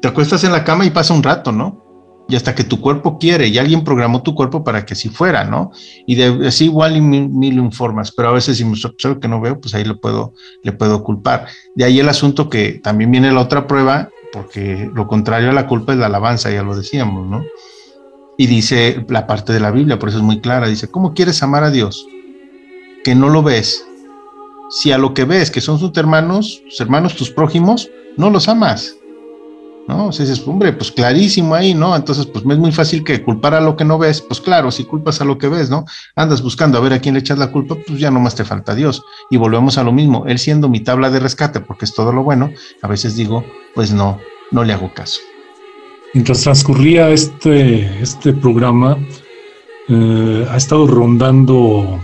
Te 0.01 0.09
acuestas 0.09 0.45
en 0.45 0.53
la 0.53 0.65
cama 0.65 0.87
y 0.87 0.91
pasa 0.91 1.13
un 1.13 1.23
rato, 1.23 1.53
¿no? 1.53 1.86
Y 2.29 2.35
hasta 2.35 2.55
que 2.55 2.65
tu 2.65 2.81
cuerpo 2.81 3.19
quiere 3.19 3.47
y 3.49 3.59
alguien 3.59 3.85
programó 3.85 4.23
tu 4.23 4.35
cuerpo 4.35 4.65
para 4.65 4.85
que 4.85 4.95
así 4.95 5.09
fuera, 5.09 5.45
¿no? 5.45 5.71
Y 6.07 6.17
de, 6.17 6.49
así 6.49 6.65
igual 6.65 6.97
y 6.97 7.01
mil, 7.01 7.29
mil, 7.29 7.55
informas, 7.55 8.11
pero 8.11 8.29
a 8.29 8.33
veces 8.33 8.57
si 8.57 8.65
me 8.65 8.73
observo 8.73 9.21
que 9.21 9.29
no 9.29 9.41
veo, 9.41 9.61
pues 9.61 9.75
ahí 9.75 9.85
le 9.85 9.95
puedo, 9.95 10.35
le 10.63 10.73
puedo 10.73 11.05
culpar. 11.05 11.47
De 11.75 11.85
ahí 11.85 12.01
el 12.01 12.09
asunto 12.09 12.51
que 12.51 12.81
también 12.83 13.11
viene 13.11 13.31
la 13.33 13.41
otra 13.41 13.67
prueba, 13.67 14.11
porque 14.33 14.91
lo 14.93 15.07
contrario 15.07 15.51
a 15.51 15.55
la 15.55 15.67
culpa 15.67 15.93
es 15.93 15.99
la 15.99 16.07
alabanza, 16.07 16.51
ya 16.51 16.63
lo 16.63 16.77
decíamos, 16.77 17.29
¿no? 17.29 17.45
Y 18.37 18.47
dice 18.47 19.05
la 19.09 19.27
parte 19.27 19.53
de 19.53 19.61
la 19.61 19.71
Biblia, 19.71 19.99
por 19.99 20.09
eso 20.09 20.19
es 20.19 20.25
muy 20.25 20.41
clara, 20.41 20.67
dice, 20.67 20.89
¿cómo 20.89 21.15
quieres 21.15 21.43
amar 21.43 21.63
a 21.65 21.71
Dios? 21.71 22.07
Que 23.05 23.15
no 23.15 23.29
lo 23.29 23.43
ves. 23.43 23.85
Si 24.69 24.91
a 24.91 24.99
lo 24.99 25.15
que 25.15 25.25
ves, 25.25 25.53
que 25.53 25.61
son 25.61 25.79
sus 25.79 25.97
hermanos, 25.97 26.61
tus 26.69 26.81
hermanos, 26.81 27.15
tus 27.15 27.31
prójimos, 27.31 27.89
no 28.17 28.31
los 28.31 28.49
amas. 28.49 28.97
¿No? 29.89 30.09
O 30.09 30.13
sea, 30.13 30.27
dices, 30.27 30.47
hombre, 30.47 30.73
pues 30.73 30.91
clarísimo 30.91 31.55
ahí, 31.55 31.75
¿no? 31.75 31.95
Entonces, 31.95 32.27
pues 32.27 32.45
es 32.45 32.59
muy 32.59 32.73
fácil 32.73 33.05
que 33.05 33.23
culpar 33.23 33.55
a 33.55 33.61
lo 33.61 33.77
que 33.77 33.85
no 33.85 33.99
ves, 33.99 34.21
pues 34.21 34.41
claro, 34.41 34.71
si 34.71 34.85
culpas 34.85 35.21
a 35.21 35.25
lo 35.25 35.39
que 35.39 35.49
ves, 35.49 35.71
¿no? 35.71 35.85
Andas 36.15 36.43
buscando 36.43 36.79
a 36.79 36.81
ver 36.81 36.93
a 36.93 36.99
quién 36.99 37.15
le 37.15 37.21
echas 37.21 37.39
la 37.39 37.53
culpa, 37.53 37.77
pues 37.87 37.99
ya 37.99 38.11
nomás 38.11 38.35
te 38.35 38.45
falta 38.45 38.75
Dios. 38.75 39.03
Y 39.31 39.37
volvemos 39.37 39.79
a 39.79 39.85
lo 39.85 39.93
mismo, 39.93 40.25
él 40.27 40.39
siendo 40.39 40.69
mi 40.69 40.81
tabla 40.81 41.11
de 41.11 41.21
rescate, 41.21 41.61
porque 41.61 41.85
es 41.85 41.95
todo 41.95 42.13
lo 42.13 42.23
bueno, 42.23 42.51
a 42.83 42.89
veces 42.89 43.17
digo, 43.17 43.45
pues 43.75 43.93
no, 43.93 44.19
no 44.51 44.65
le 44.65 44.73
hago 44.73 44.93
caso. 44.93 45.21
Mientras 46.15 46.43
transcurría 46.43 47.11
este, 47.11 48.03
este 48.03 48.33
programa, 48.33 48.97
eh, 49.89 50.47
ha 50.51 50.57
estado 50.57 50.87
rondando 50.87 52.01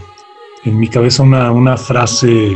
en 0.64 0.78
mi 0.78 0.89
cabeza 0.89 1.22
una, 1.22 1.76
frase, 1.76 2.53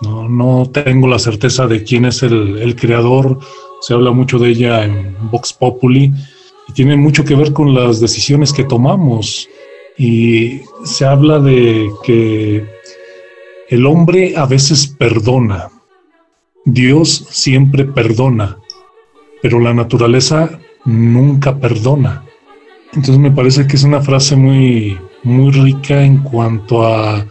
¿no? 0.00 0.28
no 0.28 0.68
tengo 0.72 1.06
la 1.06 1.18
certeza 1.18 1.66
de 1.66 1.84
quién 1.84 2.06
es 2.06 2.22
el, 2.22 2.58
el 2.58 2.74
creador, 2.74 3.38
se 3.80 3.94
habla 3.94 4.10
mucho 4.10 4.38
de 4.38 4.50
ella 4.50 4.84
en 4.84 5.16
Vox 5.30 5.52
Populi 5.52 6.12
y 6.68 6.72
tiene 6.72 6.96
mucho 6.96 7.24
que 7.24 7.34
ver 7.34 7.52
con 7.52 7.74
las 7.74 8.00
decisiones 8.00 8.52
que 8.52 8.64
tomamos. 8.64 9.48
Y 9.96 10.62
se 10.84 11.04
habla 11.04 11.38
de 11.38 11.88
que 12.02 12.64
el 13.68 13.86
hombre 13.86 14.34
a 14.36 14.46
veces 14.46 14.86
perdona, 14.86 15.70
Dios 16.64 17.26
siempre 17.30 17.84
perdona, 17.84 18.58
pero 19.42 19.60
la 19.60 19.74
naturaleza 19.74 20.58
nunca 20.84 21.58
perdona. 21.58 22.24
Entonces 22.94 23.18
me 23.18 23.30
parece 23.30 23.66
que 23.66 23.76
es 23.76 23.84
una 23.84 24.00
frase 24.00 24.36
muy, 24.36 24.98
muy 25.22 25.50
rica 25.50 26.02
en 26.02 26.18
cuanto 26.18 26.86
a 26.86 27.26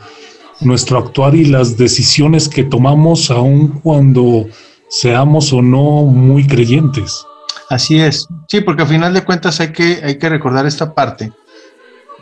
nuestro 0.61 0.97
actuar 0.99 1.35
y 1.35 1.45
las 1.45 1.77
decisiones 1.77 2.47
que 2.49 2.63
tomamos, 2.63 3.31
aun 3.31 3.79
cuando 3.83 4.47
seamos 4.93 5.51
o 5.51 5.61
no 5.63 6.03
muy 6.03 6.45
creyentes. 6.45 7.25
Así 7.69 7.99
es, 7.99 8.27
sí, 8.47 8.61
porque 8.61 8.83
al 8.83 8.87
final 8.87 9.13
de 9.13 9.23
cuentas 9.23 9.59
hay 9.59 9.71
que, 9.71 10.01
hay 10.03 10.19
que 10.19 10.29
recordar 10.29 10.67
esta 10.67 10.93
parte, 10.93 11.33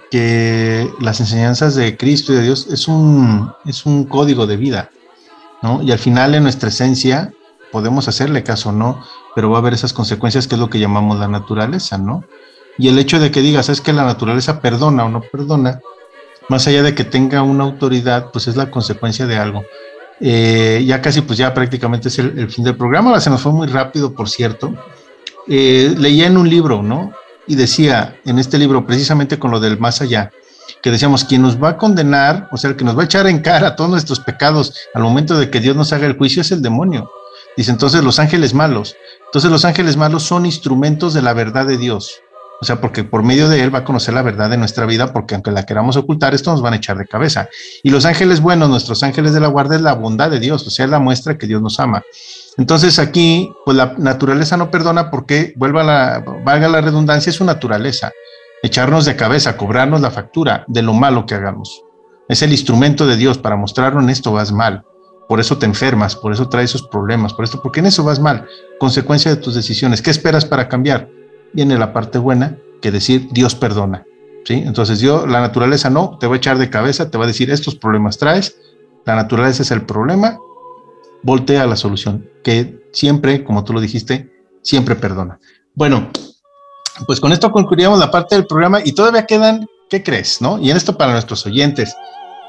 que 0.10 0.90
las 1.02 1.20
enseñanzas 1.20 1.76
de 1.76 1.98
Cristo 1.98 2.32
y 2.32 2.38
de 2.38 2.44
Dios 2.44 2.68
es 2.72 2.88
un, 2.88 3.52
es 3.66 3.86
un 3.86 4.06
código 4.06 4.48
de 4.48 4.56
vida, 4.56 4.90
¿no? 5.62 5.82
Y 5.84 5.92
al 5.92 6.00
final 6.00 6.34
en 6.34 6.44
nuestra 6.44 6.70
esencia 6.70 7.34
podemos 7.74 8.08
hacerle 8.08 8.44
caso 8.44 8.70
o 8.70 8.72
no, 8.72 9.04
pero 9.36 9.50
va 9.50 9.58
a 9.58 9.60
haber 9.60 9.74
esas 9.74 9.92
consecuencias 9.92 10.48
que 10.48 10.56
es 10.56 10.62
lo 10.62 10.70
que 10.70 10.80
llamamos 10.80 11.20
la 11.20 11.28
naturaleza, 11.28 11.98
¿no? 11.98 12.24
Y 12.78 12.88
el 12.88 12.98
hecho 12.98 13.20
de 13.20 13.32
que 13.32 13.42
digas, 13.42 13.68
es 13.68 13.82
que 13.82 13.92
la 13.92 14.06
naturaleza 14.06 14.62
perdona 14.62 15.04
o 15.04 15.10
no 15.10 15.22
perdona, 15.22 15.82
más 16.48 16.68
allá 16.68 16.84
de 16.84 16.96
que 16.96 17.04
tenga 17.04 17.42
una 17.42 17.66
autoridad, 17.66 18.32
pues 18.32 18.48
es 18.48 18.56
la 18.56 18.72
consecuencia 18.72 19.28
de 19.28 19.38
algo. 19.38 19.64
Eh, 20.24 20.84
ya 20.86 21.02
casi, 21.02 21.22
pues 21.22 21.40
ya 21.40 21.52
prácticamente 21.54 22.10
es 22.10 22.20
el, 22.20 22.52
fin 22.52 22.64
del 22.64 22.78
programa, 22.78 23.20
se 23.20 23.32
nos 23.32 23.42
fue 23.42 23.52
muy 23.52 23.68
rápido, 23.68 24.14
por 24.14 24.30
cierto. 24.30 24.74
Eh, 25.48 25.96
leía 25.98 26.28
en 26.28 26.38
un 26.38 26.48
libro, 26.48 26.84
¿no? 26.84 27.12
Y 27.48 27.56
decía 27.56 28.20
en 28.26 28.38
este 28.38 28.60
libro, 28.60 28.86
precisamente 28.86 29.40
con 29.40 29.50
lo 29.50 29.60
del 29.60 29.80
más 29.80 30.02
allá, 30.02 30.32
que 30.84 30.92
decíamos, 30.92 31.26
quien 31.26 31.42
nos 31.42 31.62
va 31.62 31.70
a 31.70 31.78
condenar, 31.78 32.48
o 32.52 32.58
sea, 32.58 32.70
el 32.70 32.76
que 32.76 32.86
nos 32.86 32.96
va 32.96 33.02
a 33.02 33.06
echar 33.06 33.26
en 33.26 33.40
cara 33.40 33.76
todos 33.76 33.90
nuestros 33.90 34.20
pecados 34.20 34.76
al 34.94 35.02
momento 35.02 35.38
de 35.38 35.50
que 35.50 35.60
Dios 35.60 35.76
nos 35.76 35.92
haga 35.92 36.06
el 36.06 36.18
juicio 36.18 36.44
es 36.44 36.52
el 36.52 36.62
demonio. 36.62 37.10
Dice 37.58 37.72
entonces 37.72 38.04
los 38.04 38.20
ángeles 38.20 38.54
malos. 38.54 38.96
Entonces 39.26 39.50
los 39.50 39.66
ángeles 39.66 39.98
malos 39.98 40.24
son 40.24 40.46
instrumentos 40.46 41.14
de 41.14 41.24
la 41.24 41.34
verdad 41.34 41.66
de 41.66 41.78
Dios. 41.78 42.22
O 42.62 42.66
sea, 42.66 42.80
porque 42.80 43.04
por 43.04 43.24
medio 43.24 43.50
de 43.50 43.64
él 43.64 43.74
va 43.74 43.80
a 43.80 43.84
conocer 43.84 44.14
la 44.14 44.22
verdad 44.22 44.48
de 44.48 44.56
nuestra 44.56 44.86
vida, 44.86 45.12
porque 45.12 45.34
aunque 45.34 45.50
la 45.50 45.66
queramos 45.66 45.98
ocultar, 45.98 46.36
esto 46.36 46.52
nos 46.52 46.62
van 46.62 46.74
a 46.74 46.76
echar 46.76 46.96
de 46.96 47.08
cabeza. 47.08 47.50
Y 47.82 47.90
los 47.90 48.06
ángeles 48.06 48.40
buenos, 48.40 48.70
nuestros 48.70 49.02
ángeles 49.02 49.34
de 49.34 49.40
la 49.40 49.48
guarda, 49.48 49.76
es 49.76 49.82
la 49.82 49.94
bondad 49.94 50.30
de 50.30 50.40
Dios, 50.40 50.68
o 50.68 50.70
sea, 50.70 50.86
es 50.86 50.92
la 50.92 51.00
muestra 51.00 51.40
que 51.40 51.48
Dios 51.48 51.60
nos 51.60 51.80
ama. 51.80 52.04
Entonces 52.58 53.00
aquí, 53.00 53.52
pues 53.66 53.76
la 53.76 53.96
naturaleza 53.98 54.58
no 54.58 54.70
perdona 54.70 55.10
porque, 55.10 55.54
vuelva 55.56 55.84
la, 55.84 56.24
valga 56.46 56.68
la 56.68 56.82
redundancia, 56.82 57.32
es 57.32 57.38
su 57.38 57.46
naturaleza. 57.46 58.12
Echarnos 58.62 59.06
de 59.06 59.16
cabeza, 59.16 59.58
cobrarnos 59.58 60.02
la 60.02 60.12
factura 60.12 60.64
de 60.68 60.84
lo 60.84 60.94
malo 60.94 61.26
que 61.26 61.34
hagamos. 61.34 61.82
Es 62.30 62.44
el 62.44 62.52
instrumento 62.52 63.08
de 63.08 63.18
Dios 63.18 63.40
para 63.40 63.56
mostrarnos 63.56 64.04
en 64.04 64.12
esto 64.12 64.34
vas 64.34 64.52
mal. 64.52 64.84
Por 65.28 65.40
eso 65.40 65.58
te 65.58 65.66
enfermas, 65.66 66.16
por 66.16 66.32
eso 66.32 66.48
traes 66.48 66.70
esos 66.70 66.88
problemas, 66.90 67.34
por 67.34 67.44
esto, 67.44 67.60
porque 67.60 67.80
en 67.80 67.88
eso 67.88 68.04
vas 68.04 68.20
mal. 68.20 68.46
Consecuencia 68.80 69.34
de 69.34 69.42
tus 69.42 69.56
decisiones. 69.56 70.02
¿Qué 70.04 70.12
esperas 70.12 70.46
para 70.46 70.68
cambiar? 70.70 71.10
Viene 71.54 71.78
la 71.78 71.94
parte 71.94 72.18
buena, 72.18 72.58
que 72.82 72.92
decir 72.92 73.28
Dios 73.32 73.56
perdona. 73.56 74.06
¿sí? 74.46 74.56
Entonces 74.66 75.00
Dios, 75.00 75.30
la 75.30 75.42
naturaleza 75.42 75.90
no, 75.90 76.18
te 76.20 76.28
va 76.28 76.36
a 76.36 76.38
echar 76.38 76.58
de 76.58 76.70
cabeza, 76.70 77.10
te 77.10 77.18
va 77.18 77.26
a 77.26 77.28
decir 77.28 77.52
estos 77.52 77.76
problemas 77.76 78.18
traes, 78.18 78.56
la 79.06 79.16
naturaleza 79.16 79.64
es 79.64 79.72
el 79.72 79.86
problema, 79.86 80.38
voltea 81.24 81.64
a 81.64 81.68
la 81.68 81.76
solución, 81.76 82.30
que 82.44 82.88
siempre, 82.92 83.44
como 83.44 83.64
tú 83.64 83.74
lo 83.74 83.82
dijiste, 83.82 84.32
siempre 84.62 84.96
perdona. 84.96 85.40
Bueno, 85.74 86.10
pues 87.08 87.20
con 87.20 87.32
esto 87.32 87.52
concluiríamos 87.52 88.00
la 88.00 88.12
parte 88.12 88.36
del 88.36 88.46
programa 88.46 88.80
y 88.84 88.94
todavía 88.94 89.26
quedan, 89.26 89.68
¿qué 89.90 90.04
crees? 90.04 90.42
¿No? 90.42 90.60
Y 90.60 90.72
en 90.72 90.78
esto 90.78 90.98
para 90.98 91.14
nuestros 91.14 91.46
oyentes, 91.46 91.96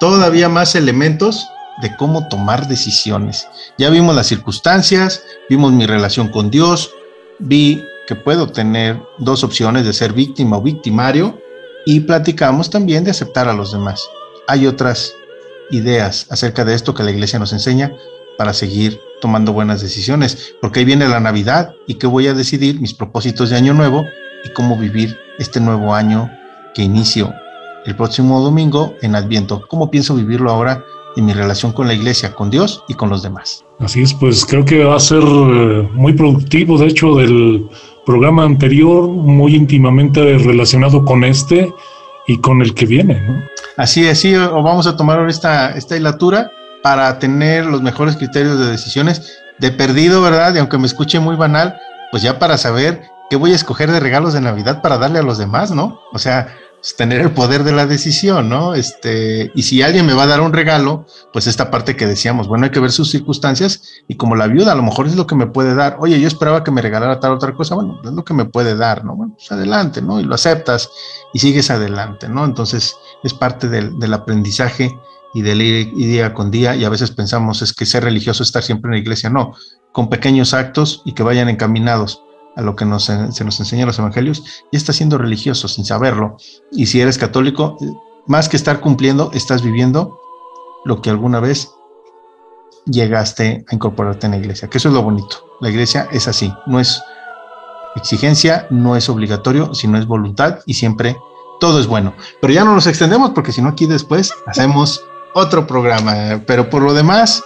todavía 0.00 0.48
más 0.48 0.74
elementos 0.74 1.46
de 1.80 1.94
cómo 1.96 2.28
tomar 2.28 2.68
decisiones. 2.68 3.48
Ya 3.78 3.88
vimos 3.88 4.14
las 4.14 4.26
circunstancias, 4.26 5.22
vimos 5.48 5.72
mi 5.72 5.86
relación 5.86 6.28
con 6.28 6.50
Dios, 6.50 6.92
vi 7.38 7.82
que 8.06 8.14
puedo 8.14 8.48
tener 8.48 9.00
dos 9.18 9.44
opciones 9.44 9.84
de 9.84 9.92
ser 9.92 10.12
víctima 10.12 10.58
o 10.58 10.62
victimario 10.62 11.38
y 11.86 12.00
platicamos 12.00 12.70
también 12.70 13.04
de 13.04 13.10
aceptar 13.10 13.48
a 13.48 13.52
los 13.52 13.72
demás. 13.72 14.08
Hay 14.48 14.66
otras 14.66 15.14
ideas 15.70 16.26
acerca 16.30 16.64
de 16.64 16.74
esto 16.74 16.94
que 16.94 17.02
la 17.02 17.10
iglesia 17.10 17.38
nos 17.38 17.52
enseña 17.52 17.92
para 18.38 18.52
seguir 18.52 19.00
tomando 19.20 19.52
buenas 19.52 19.80
decisiones, 19.80 20.54
porque 20.60 20.80
ahí 20.80 20.84
viene 20.84 21.08
la 21.08 21.20
Navidad 21.20 21.74
y 21.86 21.94
que 21.94 22.06
voy 22.06 22.26
a 22.26 22.34
decidir 22.34 22.80
mis 22.80 22.94
propósitos 22.94 23.50
de 23.50 23.56
año 23.56 23.72
nuevo 23.72 24.04
y 24.44 24.50
cómo 24.50 24.76
vivir 24.76 25.16
este 25.38 25.60
nuevo 25.60 25.94
año 25.94 26.30
que 26.74 26.82
inicio 26.82 27.32
el 27.86 27.96
próximo 27.96 28.40
domingo 28.40 28.94
en 29.02 29.14
Adviento. 29.14 29.62
¿Cómo 29.68 29.90
pienso 29.90 30.14
vivirlo 30.14 30.50
ahora 30.50 30.84
en 31.16 31.26
mi 31.26 31.32
relación 31.32 31.72
con 31.72 31.86
la 31.86 31.94
iglesia, 31.94 32.32
con 32.34 32.50
Dios 32.50 32.82
y 32.88 32.94
con 32.94 33.10
los 33.10 33.22
demás? 33.22 33.64
Así 33.78 34.02
es, 34.02 34.14
pues 34.14 34.44
creo 34.44 34.64
que 34.64 34.84
va 34.84 34.96
a 34.96 35.00
ser 35.00 35.22
eh, 35.22 35.88
muy 35.94 36.12
productivo, 36.12 36.78
de 36.78 36.86
hecho, 36.86 37.14
del 37.16 37.68
programa 38.04 38.44
anterior, 38.44 39.08
muy 39.08 39.54
íntimamente 39.54 40.38
relacionado 40.38 41.04
con 41.04 41.24
este 41.24 41.72
y 42.26 42.38
con 42.38 42.62
el 42.62 42.74
que 42.74 42.86
viene, 42.86 43.20
¿no? 43.20 43.42
Así 43.76 44.06
es, 44.06 44.20
sí, 44.20 44.34
o 44.34 44.62
vamos 44.62 44.86
a 44.86 44.96
tomar 44.96 45.28
esta, 45.28 45.70
esta 45.70 45.96
hilatura 45.96 46.50
para 46.82 47.18
tener 47.18 47.64
los 47.64 47.82
mejores 47.82 48.16
criterios 48.16 48.58
de 48.58 48.66
decisiones 48.66 49.38
de 49.58 49.70
perdido, 49.70 50.20
¿verdad? 50.22 50.54
Y 50.54 50.58
aunque 50.58 50.78
me 50.78 50.86
escuche 50.86 51.20
muy 51.20 51.36
banal, 51.36 51.78
pues 52.10 52.22
ya 52.22 52.38
para 52.38 52.58
saber 52.58 53.02
qué 53.30 53.36
voy 53.36 53.52
a 53.52 53.56
escoger 53.56 53.90
de 53.90 54.00
regalos 54.00 54.34
de 54.34 54.40
Navidad 54.40 54.82
para 54.82 54.98
darle 54.98 55.20
a 55.20 55.22
los 55.22 55.38
demás, 55.38 55.70
¿no? 55.70 56.00
O 56.12 56.18
sea, 56.18 56.48
tener 56.96 57.20
el 57.20 57.30
poder 57.30 57.62
de 57.62 57.72
la 57.72 57.86
decisión, 57.86 58.48
¿no? 58.48 58.74
Este, 58.74 59.52
y 59.54 59.62
si 59.62 59.82
alguien 59.82 60.04
me 60.04 60.14
va 60.14 60.24
a 60.24 60.26
dar 60.26 60.40
un 60.40 60.52
regalo, 60.52 61.06
pues 61.32 61.46
esta 61.46 61.70
parte 61.70 61.96
que 61.96 62.06
decíamos, 62.06 62.48
bueno, 62.48 62.64
hay 62.64 62.70
que 62.70 62.80
ver 62.80 62.90
sus 62.90 63.10
circunstancias 63.10 63.82
y 64.08 64.16
como 64.16 64.34
la 64.34 64.48
viuda 64.48 64.72
a 64.72 64.74
lo 64.74 64.82
mejor 64.82 65.06
es 65.06 65.14
lo 65.14 65.26
que 65.26 65.36
me 65.36 65.46
puede 65.46 65.74
dar. 65.74 65.96
Oye, 66.00 66.20
yo 66.20 66.26
esperaba 66.26 66.64
que 66.64 66.72
me 66.72 66.82
regalara 66.82 67.20
tal 67.20 67.32
otra 67.32 67.54
cosa, 67.54 67.76
bueno, 67.76 68.00
es 68.04 68.10
lo 68.10 68.24
que 68.24 68.34
me 68.34 68.46
puede 68.46 68.74
dar, 68.76 69.04
¿no? 69.04 69.14
Bueno, 69.14 69.34
pues 69.34 69.50
adelante, 69.52 70.02
¿no? 70.02 70.20
Y 70.20 70.24
lo 70.24 70.34
aceptas 70.34 70.90
y 71.32 71.38
sigues 71.38 71.70
adelante, 71.70 72.28
¿no? 72.28 72.44
Entonces 72.44 72.96
es 73.22 73.32
parte 73.32 73.68
del, 73.68 73.98
del 74.00 74.12
aprendizaje 74.14 74.90
y 75.34 75.42
del 75.42 75.62
ir 75.62 75.94
día 75.94 76.34
con 76.34 76.50
día 76.50 76.74
y 76.74 76.84
a 76.84 76.88
veces 76.88 77.10
pensamos 77.12 77.62
es 77.62 77.72
que 77.72 77.86
ser 77.86 78.04
religioso 78.04 78.42
es 78.42 78.48
estar 78.48 78.62
siempre 78.62 78.88
en 78.88 78.94
la 78.94 79.00
iglesia, 79.00 79.30
no, 79.30 79.54
con 79.92 80.10
pequeños 80.10 80.52
actos 80.52 81.02
y 81.04 81.12
que 81.12 81.22
vayan 81.22 81.48
encaminados 81.48 82.22
a 82.56 82.62
lo 82.62 82.76
que 82.76 82.84
nos, 82.84 83.04
se 83.04 83.44
nos 83.44 83.60
enseña 83.60 83.86
los 83.86 83.98
evangelios, 83.98 84.64
y 84.70 84.76
estás 84.76 84.96
siendo 84.96 85.18
religioso 85.18 85.68
sin 85.68 85.84
saberlo. 85.84 86.36
Y 86.70 86.86
si 86.86 87.00
eres 87.00 87.18
católico, 87.18 87.76
más 88.26 88.48
que 88.48 88.56
estar 88.56 88.80
cumpliendo, 88.80 89.30
estás 89.32 89.62
viviendo 89.62 90.18
lo 90.84 91.00
que 91.00 91.10
alguna 91.10 91.40
vez 91.40 91.70
llegaste 92.86 93.64
a 93.68 93.74
incorporarte 93.74 94.26
en 94.26 94.32
la 94.32 94.38
iglesia, 94.38 94.68
que 94.68 94.78
eso 94.78 94.88
es 94.88 94.94
lo 94.94 95.02
bonito. 95.02 95.44
La 95.60 95.70
iglesia 95.70 96.08
es 96.12 96.28
así, 96.28 96.52
no 96.66 96.80
es 96.80 97.02
exigencia, 97.96 98.66
no 98.70 98.96
es 98.96 99.08
obligatorio, 99.08 99.74
sino 99.74 99.98
es 99.98 100.06
voluntad 100.06 100.60
y 100.66 100.74
siempre 100.74 101.16
todo 101.60 101.80
es 101.80 101.86
bueno. 101.86 102.14
Pero 102.40 102.52
ya 102.52 102.64
no 102.64 102.74
nos 102.74 102.86
extendemos 102.86 103.30
porque 103.30 103.52
si 103.52 103.62
no 103.62 103.68
aquí 103.68 103.86
después 103.86 104.32
hacemos 104.46 105.04
otro 105.34 105.66
programa. 105.66 106.42
Pero 106.46 106.68
por 106.70 106.82
lo 106.82 106.94
demás, 106.94 107.44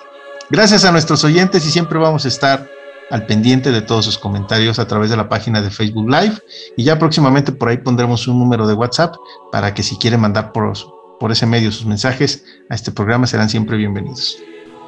gracias 0.50 0.84
a 0.84 0.92
nuestros 0.92 1.24
oyentes 1.24 1.66
y 1.66 1.70
siempre 1.70 1.98
vamos 1.98 2.24
a 2.24 2.28
estar 2.28 2.70
al 3.10 3.26
pendiente 3.26 3.70
de 3.70 3.82
todos 3.82 4.04
sus 4.04 4.18
comentarios 4.18 4.78
a 4.78 4.86
través 4.86 5.10
de 5.10 5.16
la 5.16 5.28
página 5.28 5.62
de 5.62 5.70
Facebook 5.70 6.08
Live 6.08 6.34
y 6.76 6.84
ya 6.84 6.98
próximamente 6.98 7.52
por 7.52 7.68
ahí 7.68 7.78
pondremos 7.78 8.26
un 8.26 8.38
número 8.38 8.66
de 8.66 8.74
WhatsApp 8.74 9.14
para 9.52 9.74
que 9.74 9.82
si 9.82 9.96
quieren 9.96 10.20
mandar 10.20 10.52
por, 10.52 10.72
por 11.20 11.32
ese 11.32 11.46
medio 11.46 11.70
sus 11.70 11.86
mensajes 11.86 12.44
a 12.68 12.74
este 12.74 12.90
programa 12.90 13.26
serán 13.26 13.48
siempre 13.48 13.76
bienvenidos. 13.76 14.38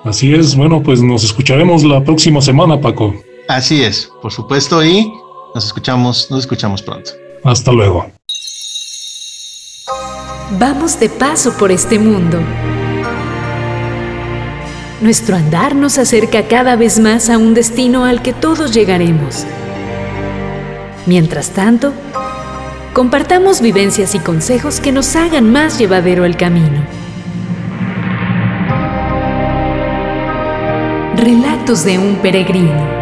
Así 0.05 0.33
es, 0.33 0.57
bueno, 0.57 0.83
pues 0.83 1.03
nos 1.03 1.25
escucharemos 1.25 1.85
la 1.85 2.03
próxima 2.03 2.41
semana, 2.41 2.81
Paco. 2.81 3.15
Así 3.49 3.83
es, 3.83 4.11
por 4.23 4.33
supuesto, 4.33 4.85
y 4.85 5.11
nos 5.55 5.67
escuchamos, 5.67 6.31
nos 6.31 6.41
escuchamos 6.41 6.83
pronto. 6.83 7.11
Hasta 7.45 7.73
luego. 7.73 8.11
Vamos 10.59 10.99
de 10.99 11.09
paso 11.09 11.53
por 11.59 11.71
este 11.71 11.99
mundo. 11.99 12.39
Nuestro 15.01 15.37
andar 15.37 15.77
nos 15.77 15.97
acerca 15.97 16.49
cada 16.49 16.75
vez 16.75 16.99
más 16.99 17.31
a 17.31 17.39
un 17.39 17.55
destino 17.55 18.05
al 18.05 18.21
que 18.21 18.33
todos 18.33 18.75
llegaremos. 18.75 19.47
Mientras 21.07 21.51
tanto, 21.51 21.93
compartamos 22.95 23.61
vivencias 23.61 24.17
y 24.17 24.19
consejos 24.19 24.81
que 24.81 24.91
nos 24.91 25.15
hagan 25.15 25.53
más 25.53 25.79
llevadero 25.79 26.25
el 26.25 26.37
camino. 26.37 26.85
Relatos 31.17 31.85
de 31.85 31.99
un 32.01 32.17
peregrino. 32.17 32.98